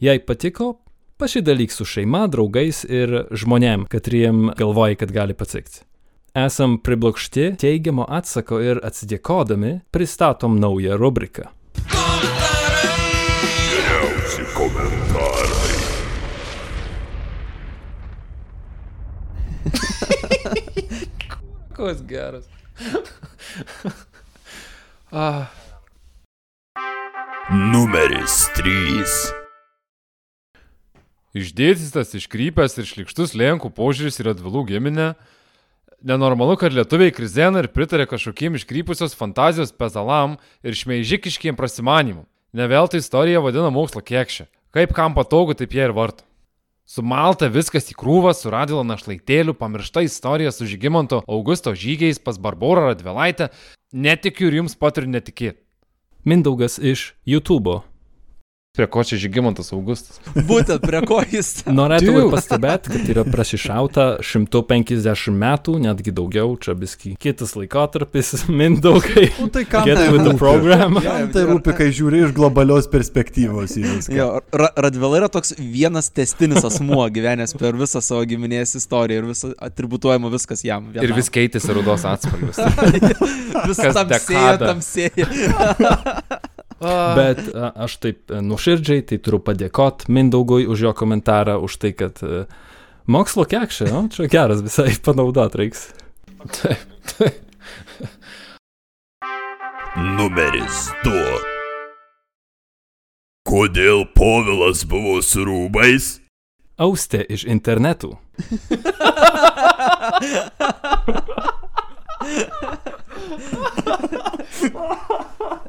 Jei 0.00 0.18
patiko, 0.24 0.72
pasidalyk 1.20 1.72
su 1.74 1.84
šeima, 1.84 2.24
draugais 2.32 2.82
ir 2.88 3.28
žmonėm, 3.30 3.86
katriem 3.92 4.48
galvoji, 4.58 4.98
kad 5.02 5.12
gali 5.14 5.36
patikti 5.36 5.84
esam 6.34 6.78
priblokšti 6.78 7.54
teigiamo 7.58 8.04
atsako 8.08 8.60
ir 8.62 8.80
atsidėkodami 8.86 9.80
pristatom 9.90 10.60
naują 10.60 10.96
rubriką. 10.96 11.50
Koks 21.76 22.02
geras. 22.12 22.46
ah. 25.12 25.50
Numeris 27.50 28.46
3. 28.54 28.70
Išdėstytas, 31.30 32.14
iškrypęs 32.18 32.78
ir 32.78 32.86
šlikštus 32.86 33.34
Lenkų 33.38 33.70
požiūris 33.74 34.22
į 34.22 34.30
Radvilų 34.30 34.64
giminę 34.70 35.12
Nenormalu, 36.00 36.56
kad 36.56 36.72
lietuviai 36.72 37.12
krizena 37.12 37.60
ir 37.60 37.68
pritarė 37.68 38.06
kažkokiem 38.08 38.54
iškrypusios 38.56 39.12
fantazijos 39.18 39.74
pezalam 39.76 40.38
ir 40.64 40.76
šmeižikiškiem 40.78 41.58
prasimanimam. 41.58 42.24
Neveltui 42.56 43.02
istorija 43.02 43.42
vadina 43.44 43.68
mokslo 43.70 44.00
kiekšė. 44.00 44.46
Kaip 44.72 44.94
kam 44.96 45.12
patogu, 45.14 45.54
taip 45.58 45.74
jie 45.76 45.84
ir 45.84 45.92
varto. 45.92 46.24
Sumalta 46.88 47.50
viskas 47.52 47.86
į 47.92 47.98
krūvą, 48.00 48.32
su 48.34 48.50
Radvilo 48.50 48.82
našlaitėliu, 48.82 49.52
pamiršta 49.54 50.02
istorija 50.06 50.50
su 50.50 50.66
Žygimanto 50.66 51.20
Augusto 51.28 51.76
žygiais 51.76 52.18
pas 52.18 52.40
Barborą 52.40 52.88
Radvilaitę. 52.88 53.52
Netikiu 53.92 54.48
ir 54.48 54.62
jums 54.62 54.74
patariu 54.74 55.12
netikėti. 55.12 55.60
Mindaugas 56.24 56.80
iš 56.82 57.12
YouTube. 57.28 57.82
Prie 58.70 58.86
ko 58.86 59.02
čia 59.04 59.18
Žygimantas 59.18 59.72
Augustas? 59.74 60.20
Būtent 60.30 60.84
prie 60.86 61.00
ko 61.02 61.18
jis. 61.26 61.64
Norėčiau 61.66 62.28
pastebėti, 62.30 62.92
kad 62.94 63.08
yra 63.10 63.24
prasišauta 63.26 64.04
150 64.22 65.34
metų, 65.34 65.74
netgi 65.82 66.14
daugiau, 66.14 66.54
čia 66.54 66.76
biski 66.78 67.16
kitas 67.20 67.56
laikotarpis, 67.58 68.44
Mindaugai. 68.60 69.26
Nu, 69.40 69.48
tai 69.50 69.64
Get 69.66 69.98
tai 69.98 70.06
with 70.14 70.22
the 70.24 70.36
rūpi? 70.38 71.02
Kam 71.02 71.32
tai 71.34 71.44
rūpi, 71.50 71.74
kai 71.80 71.88
žiūri 71.94 72.22
iš 72.28 72.34
globalios 72.36 72.86
perspektyvos 72.92 73.74
į 73.74 73.84
viską? 73.88 74.14
Jo, 74.14 74.28
Ra 74.54 74.70
Radvila 74.86 75.18
yra 75.18 75.30
toks 75.32 75.56
vienas 75.58 76.12
testinis 76.14 76.62
asmuo 76.66 77.02
gyvenęs 77.10 77.56
per 77.58 77.74
visą 77.78 78.02
savo 78.04 78.22
giminės 78.30 78.76
istoriją 78.78 79.24
ir 79.24 79.28
visą 79.32 79.52
atributuojama 79.66 80.30
viskas 80.30 80.62
jam. 80.66 80.92
Ir 80.94 81.16
vis 81.16 81.32
keitėsi 81.32 81.74
rudos 81.74 82.06
atspalvis. 82.06 82.62
vis 83.68 83.82
kas 83.82 83.98
tamsėja, 83.98 84.56
tamsėja. 84.62 85.28
Bet 86.80 87.40
aš 87.54 87.96
taip 88.00 88.32
e, 88.32 88.40
nuoširdžiai 88.40 89.02
tai 89.04 89.18
turiu 89.20 89.40
padėkoti 89.44 90.08
Mindaugui 90.16 90.64
už 90.70 90.86
jo 90.86 90.92
komentarą, 90.96 91.58
už 91.60 91.76
tai, 91.82 91.92
kad 91.92 92.22
e, 92.24 92.46
mokslo 93.04 93.44
kekšė, 93.44 93.90
o 93.92 94.08
čia 94.12 94.28
geras 94.32 94.62
visai 94.64 94.94
panaudot 95.04 95.52
reiks. 95.60 95.90
Numeris 100.16 100.88
2. 101.04 101.12
Kodėl 103.50 104.06
Povilas 104.16 104.86
buvo 104.88 105.20
su 105.24 105.44
rūbais? 105.44 106.14
Austė 106.80 107.26
iš 107.28 107.44
internetų. 107.44 108.16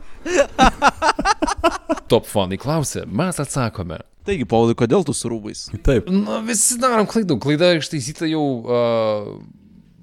Top 2.11 2.27
fonai 2.27 2.59
klausė, 2.61 3.05
mes 3.07 3.39
atsakome. 3.41 4.01
Taigi, 4.27 4.45
Paulai, 4.45 4.75
kodėl 4.77 5.05
tu 5.07 5.15
su 5.17 5.31
rūbais? 5.31 5.65
Taip. 5.85 6.09
Na, 6.13 6.41
visi 6.45 6.77
darom 6.81 7.07
klaidų. 7.09 7.39
Klaida 7.41 7.71
ištaisyta 7.79 8.29
jau 8.29 8.43
uh, 8.61 9.31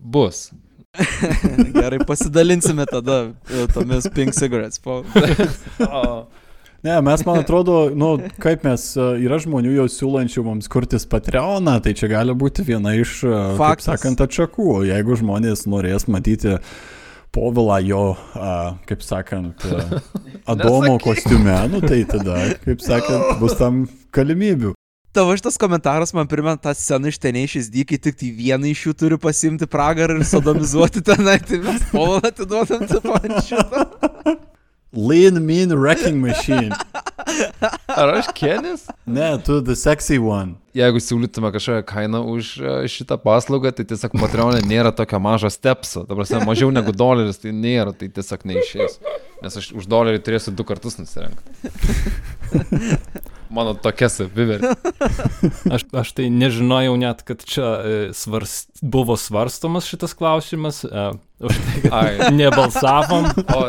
bus. 0.03 0.49
Gerai, 1.76 2.01
pasidalinsime 2.07 2.87
tada 2.91 3.29
e, 3.47 3.66
tomis 3.70 4.09
pink 4.14 4.35
cigarettes. 4.35 4.83
Paul. 4.83 5.05
Ne, 6.83 7.01
mes, 7.03 7.24
man 7.26 7.41
atrodo, 7.43 7.91
nu, 7.91 8.12
kaip 8.39 8.62
mes, 8.62 8.83
e, 8.95 9.07
yra 9.26 9.41
žmonių 9.43 9.72
jau 9.81 9.87
siūlančių 9.91 10.45
mums 10.47 10.68
kurtis 10.70 11.09
Patreoną, 11.11 11.74
tai 11.83 11.91
čia 11.99 12.07
gali 12.12 12.37
būti 12.39 12.62
viena 12.68 12.93
iš, 12.95 13.16
e, 13.26 13.33
kaip 13.33 13.59
Faktas. 13.59 13.89
sakant, 13.89 14.22
atšakų. 14.22 14.85
Jeigu 14.87 15.16
žmonės 15.18 15.64
norės 15.66 16.07
matyti 16.07 16.55
Povilą 17.33 17.79
jo, 17.85 18.03
a, 18.35 18.74
kaip 18.89 19.03
sakant, 19.05 19.64
a, 19.68 20.01
Adomo 20.55 20.97
kostiume, 21.03 21.57
nu, 21.68 21.83
tai 21.85 22.03
tada, 22.09 22.41
kaip 22.64 22.81
sakant, 22.85 23.35
bus 23.43 23.57
tam 23.61 23.85
galimybių. 24.16 24.72
Tavo 25.12 25.33
šitas 25.37 25.57
komentaras 25.61 26.12
man 26.16 26.29
primena 26.29 26.57
tą 26.61 26.72
sceną 26.76 27.12
iš 27.12 27.20
Tenacious 27.20 27.70
D, 27.72 27.85
kai 27.89 27.99
tik 28.01 28.18
tai 28.20 28.29
vieną 28.37 28.68
iš 28.72 28.89
jų 28.89 28.97
turi 29.03 29.20
pasimti 29.20 29.68
pragarą 29.68 30.18
ir 30.20 30.29
sodomizuoti 30.29 31.05
tenai, 31.05 31.39
tai 31.45 31.62
mes 31.64 31.89
Paulą 31.93 32.20
atiduodam 32.29 32.87
tą 32.89 33.01
pančią. 33.05 33.64
Lean 34.93 35.45
Mean 35.45 35.74
Wrecking 35.76 36.20
Machine. 36.20 36.72
Ar 37.86 38.09
aš 38.09 38.26
Kenis? 38.34 38.86
Ne, 39.07 39.39
tu 39.45 39.61
the 39.61 39.76
sexy 39.76 40.18
one. 40.18 40.57
Jeigu 40.76 41.01
siūlytume 41.03 41.51
kažkokią 41.53 41.84
kainą 41.89 42.20
už 42.32 42.51
e, 42.61 42.74
šitą 42.89 43.18
paslaugą, 43.20 43.72
tai 43.74 43.84
tiesiog 43.89 44.14
Patreonė 44.20 44.62
nėra 44.68 44.93
tokio 44.97 45.18
mažo 45.20 45.51
stepso. 45.53 46.05
Ta 46.09 46.16
prasme, 46.16 46.41
mažiau 46.47 46.70
negu 46.72 46.95
doleris 46.95 47.41
tai 47.43 47.53
nėra, 47.57 47.93
tai 47.97 48.09
tiesiog 48.14 48.47
neišės. 48.49 48.99
Nes 49.43 49.59
aš 49.61 49.70
už 49.76 49.89
dolerį 49.91 50.22
turėsiu 50.24 50.55
du 50.57 50.64
kartus 50.68 50.97
nusirengti. 51.01 51.72
Mano 53.55 53.74
tokia 53.80 54.09
savivertė. 54.12 54.72
Aš, 55.72 55.84
aš 56.05 56.14
tai 56.16 56.28
nežinojau 56.32 56.95
net, 57.01 57.24
kad 57.28 57.43
čia 57.45 57.66
e, 57.66 57.99
svarst, 58.16 58.70
buvo 58.80 59.18
svarstomas 59.20 59.89
šitas 59.89 60.16
klausimas. 60.16 60.84
E, 60.86 61.11
už 61.43 61.61
tai, 61.66 61.84
kad 61.89 62.32
nebalsavom. 62.39 63.32
O 63.57 63.62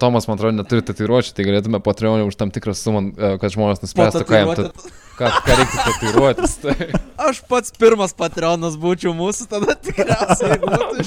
Tomas, 0.00 0.26
man 0.28 0.38
atrodo, 0.38 0.56
neturi 0.56 0.82
tatuiruočių, 0.88 1.34
tai 1.36 1.44
galėtume 1.48 1.80
Patreonė 1.84 2.24
už 2.28 2.36
tam 2.40 2.50
tikrą 2.54 2.72
sumą, 2.78 3.02
e, 3.12 3.32
kad 3.42 3.52
žmonės 3.54 3.82
nuspręstų, 3.84 4.22
ką 4.28 4.38
jam 4.40 4.52
tat- 4.56 4.86
ką, 5.18 5.28
ką 5.44 5.56
reikia 5.58 5.84
tatuiruotis. 5.88 6.54
Tai. 6.62 6.76
Aš 7.28 7.42
pats 7.50 7.74
pirmas 7.76 8.16
Patreonas 8.16 8.78
būčiau 8.80 9.12
mūsų, 9.16 9.48
tada 9.52 9.76
tikriausiai 9.76 10.54
jeigu 10.54 10.66
būtų. 10.72 11.04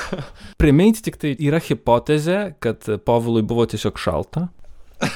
Priminti 0.60 1.00
tik 1.08 1.16
tai 1.22 1.32
yra 1.48 1.60
hipotezė, 1.64 2.38
kad 2.60 2.84
Povilui 3.08 3.44
buvo 3.46 3.64
tiesiog 3.72 3.96
šalta. 4.00 4.48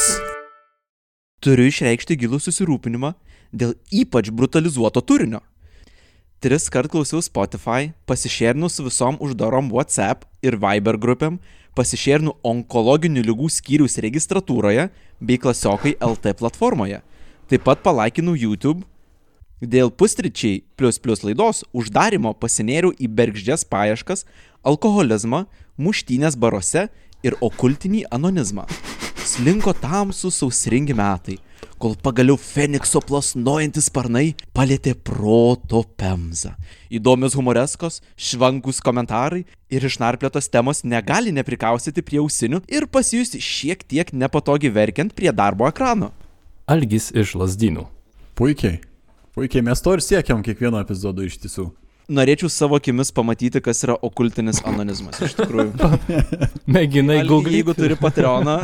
Turiu 1.44 1.68
išreikšti 1.70 2.16
gilų 2.18 2.40
susirūpinimą 2.42 3.12
dėl 3.52 3.74
ypač 3.90 4.30
brutalizuoto 4.30 5.00
turinio. 5.00 5.40
Tris 6.38 6.68
kart 6.70 6.90
klausiau 6.90 7.18
Spotify, 7.24 7.90
pasišėrinu 8.06 8.68
su 8.70 8.84
visom 8.86 9.16
uždarom 9.18 9.72
WhatsApp 9.74 10.22
ir 10.44 10.54
Viber 10.54 10.94
grupėm, 11.00 11.40
pasišėrinu 11.74 12.36
onkologinių 12.46 13.24
lygų 13.26 13.48
skyrius 13.50 13.98
registratūroje 14.02 14.88
bei 15.18 15.38
klasiokai 15.42 15.96
LT 15.98 16.36
platformoje. 16.38 17.00
Taip 17.50 17.64
pat 17.66 17.82
palaikinu 17.82 18.36
YouTube. 18.38 18.86
Dėl 19.58 19.90
pustričiai 19.90 20.60
plus 20.78 21.00
plus 21.02 21.24
laidos 21.26 21.64
uždarimo 21.74 22.30
pasinėriau 22.38 22.92
į 22.94 23.08
bergždžias 23.10 23.64
paieškas, 23.66 24.22
alkoholizmą, 24.62 25.48
muštynės 25.74 26.38
baruose 26.38 26.86
ir 27.26 27.34
okultinį 27.42 28.04
anonizmą. 28.14 28.68
Slinko 29.26 29.74
tamsų 29.74 30.30
sausringi 30.30 30.94
metai, 30.94 31.40
kol 31.78 31.94
pagaliau 32.02 32.36
Fenikso 32.40 33.00
plasnojantis 33.04 33.88
sparnai 33.90 34.32
palėtė 34.56 34.94
proto 34.94 35.84
pemzą. 36.00 36.54
Įdomios 36.90 37.36
humoreskos, 37.38 38.00
švankus 38.16 38.82
komentarai 38.84 39.44
ir 39.70 39.86
išnarplėtos 39.88 40.50
temos 40.52 40.84
negali 40.84 41.34
neprikausyti 41.36 42.04
prie 42.04 42.22
ausinių 42.22 42.62
ir 42.68 42.88
pasijusti 42.90 43.40
šiek 43.42 43.84
tiek 43.86 44.12
nepatogiai 44.12 44.74
verkiant 44.74 45.14
prie 45.14 45.32
darbo 45.32 45.68
ekrano. 45.68 46.12
Algis 46.68 47.10
iš 47.16 47.36
Lasdynų. 47.38 47.86
Puikiai. 48.38 48.80
Puikiai, 49.34 49.62
mes 49.64 49.80
to 49.80 49.94
ir 49.94 50.02
siekiam 50.04 50.42
kiekvieno 50.44 50.80
epizodo 50.82 51.24
iš 51.24 51.38
tiesų. 51.44 51.70
Norėčiau 52.08 52.48
savo 52.48 52.78
akimis 52.80 53.10
pamatyti, 53.12 53.60
kas 53.60 53.82
yra 53.84 53.98
okultinis 54.06 54.62
anonizmas. 54.64 55.18
Iš 55.26 55.34
tikrųjų. 55.36 55.90
Mėginai 56.74 57.18
Google. 57.28 57.52
Jeigu 57.52 57.74
turi 57.76 57.98
Patreoną. 58.00 58.54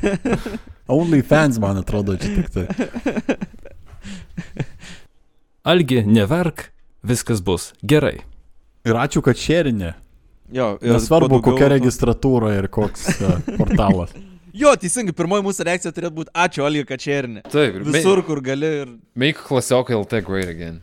OnlyFans, 0.98 1.60
man 1.62 1.78
atrodo, 1.78 2.16
čia 2.18 2.32
tik 2.40 2.50
tai. 2.50 3.38
Algi, 5.70 6.02
neverk, 6.02 6.72
viskas 7.06 7.44
bus 7.44 7.70
gerai. 7.86 8.16
Ir 8.88 8.98
ačiū, 8.98 9.22
kad 9.22 9.38
šėrinė. 9.38 9.94
Jo, 10.50 10.72
ir 10.82 10.96
Nesvarbu, 10.96 11.30
daugiau 11.30 11.52
kokia 11.52 11.70
registratūra 11.76 12.56
ir 12.58 12.66
koks 12.72 13.06
uh, 13.20 13.38
portalas. 13.54 14.16
Jo, 14.50 14.72
teisingai, 14.74 15.12
pirmoji 15.14 15.44
mūsų 15.46 15.64
reakcija 15.68 15.92
turėtų 15.94 16.16
būti 16.16 16.32
ačiū, 16.42 16.64
Algi 16.66 16.80
Kačerinė. 16.88 17.44
Taip, 17.46 17.76
ir 17.78 17.84
Visur, 17.86 18.18
kur 18.26 18.40
gali 18.42 18.70
ir... 18.80 18.88
Make 19.14 19.44
klasiokai 19.46 19.94
LT 19.94 20.24
great 20.26 20.50
again. 20.50 20.80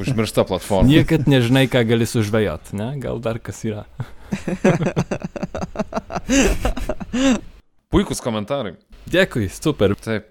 Užmiršta 0.00 0.44
platforma. 0.48 0.88
Niekad 0.88 1.26
nežinai, 1.30 1.66
ką 1.70 1.80
gali 1.88 2.06
sužvejot, 2.06 2.72
ne? 2.78 2.88
Gal 3.02 3.16
dar 3.22 3.38
kas 3.42 3.64
yra. 3.66 3.84
Puikus 7.90 8.20
komentarai. 8.22 8.76
Dėkui, 9.10 9.48
super. 9.50 9.96
Taip. 9.98 10.28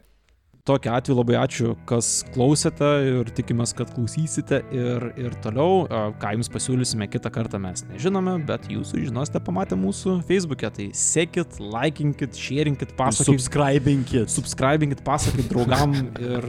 tokiu 0.70 0.91
atveju 0.93 1.15
labai 1.17 1.36
ačiū, 1.39 1.72
kas 1.89 2.22
klausėte 2.36 2.86
ir 3.09 3.26
tikimės, 3.34 3.72
kad 3.74 3.89
klausysite 3.95 4.59
ir, 4.76 5.07
ir 5.17 5.34
toliau. 5.43 5.88
A, 5.89 6.11
Ką 6.22 6.36
jums 6.36 6.49
pasiūlysime 6.53 7.07
kitą 7.09 7.32
kartą 7.34 7.57
mes 7.59 7.82
nežinome, 7.89 8.36
bet 8.45 8.67
jūs 8.70 8.91
sužinosite 8.93 9.39
pamatę 9.43 9.76
mūsų 9.80 10.20
Facebook'e. 10.30 10.70
Tai 10.76 10.88
sekit, 10.93 11.57
likinkit, 11.59 12.38
sharingit, 12.38 12.93
pasakokit. 12.99 13.41
Subscribinkit. 13.41 14.30
Subscribinkit, 14.30 15.01
pasakokit 15.07 15.49
draugam 15.49 15.95
ir 16.22 16.45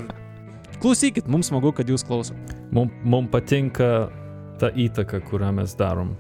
klausykit, 0.83 1.29
mums 1.31 1.51
smagu, 1.51 1.73
kad 1.77 1.91
jūs 1.91 2.05
klausot. 2.07 2.55
Mums 2.75 2.93
mum 3.05 3.29
patinka 3.31 4.09
ta 4.61 4.69
įtaka, 4.77 5.23
kurią 5.25 5.53
mes 5.57 5.75
darom. 5.79 6.15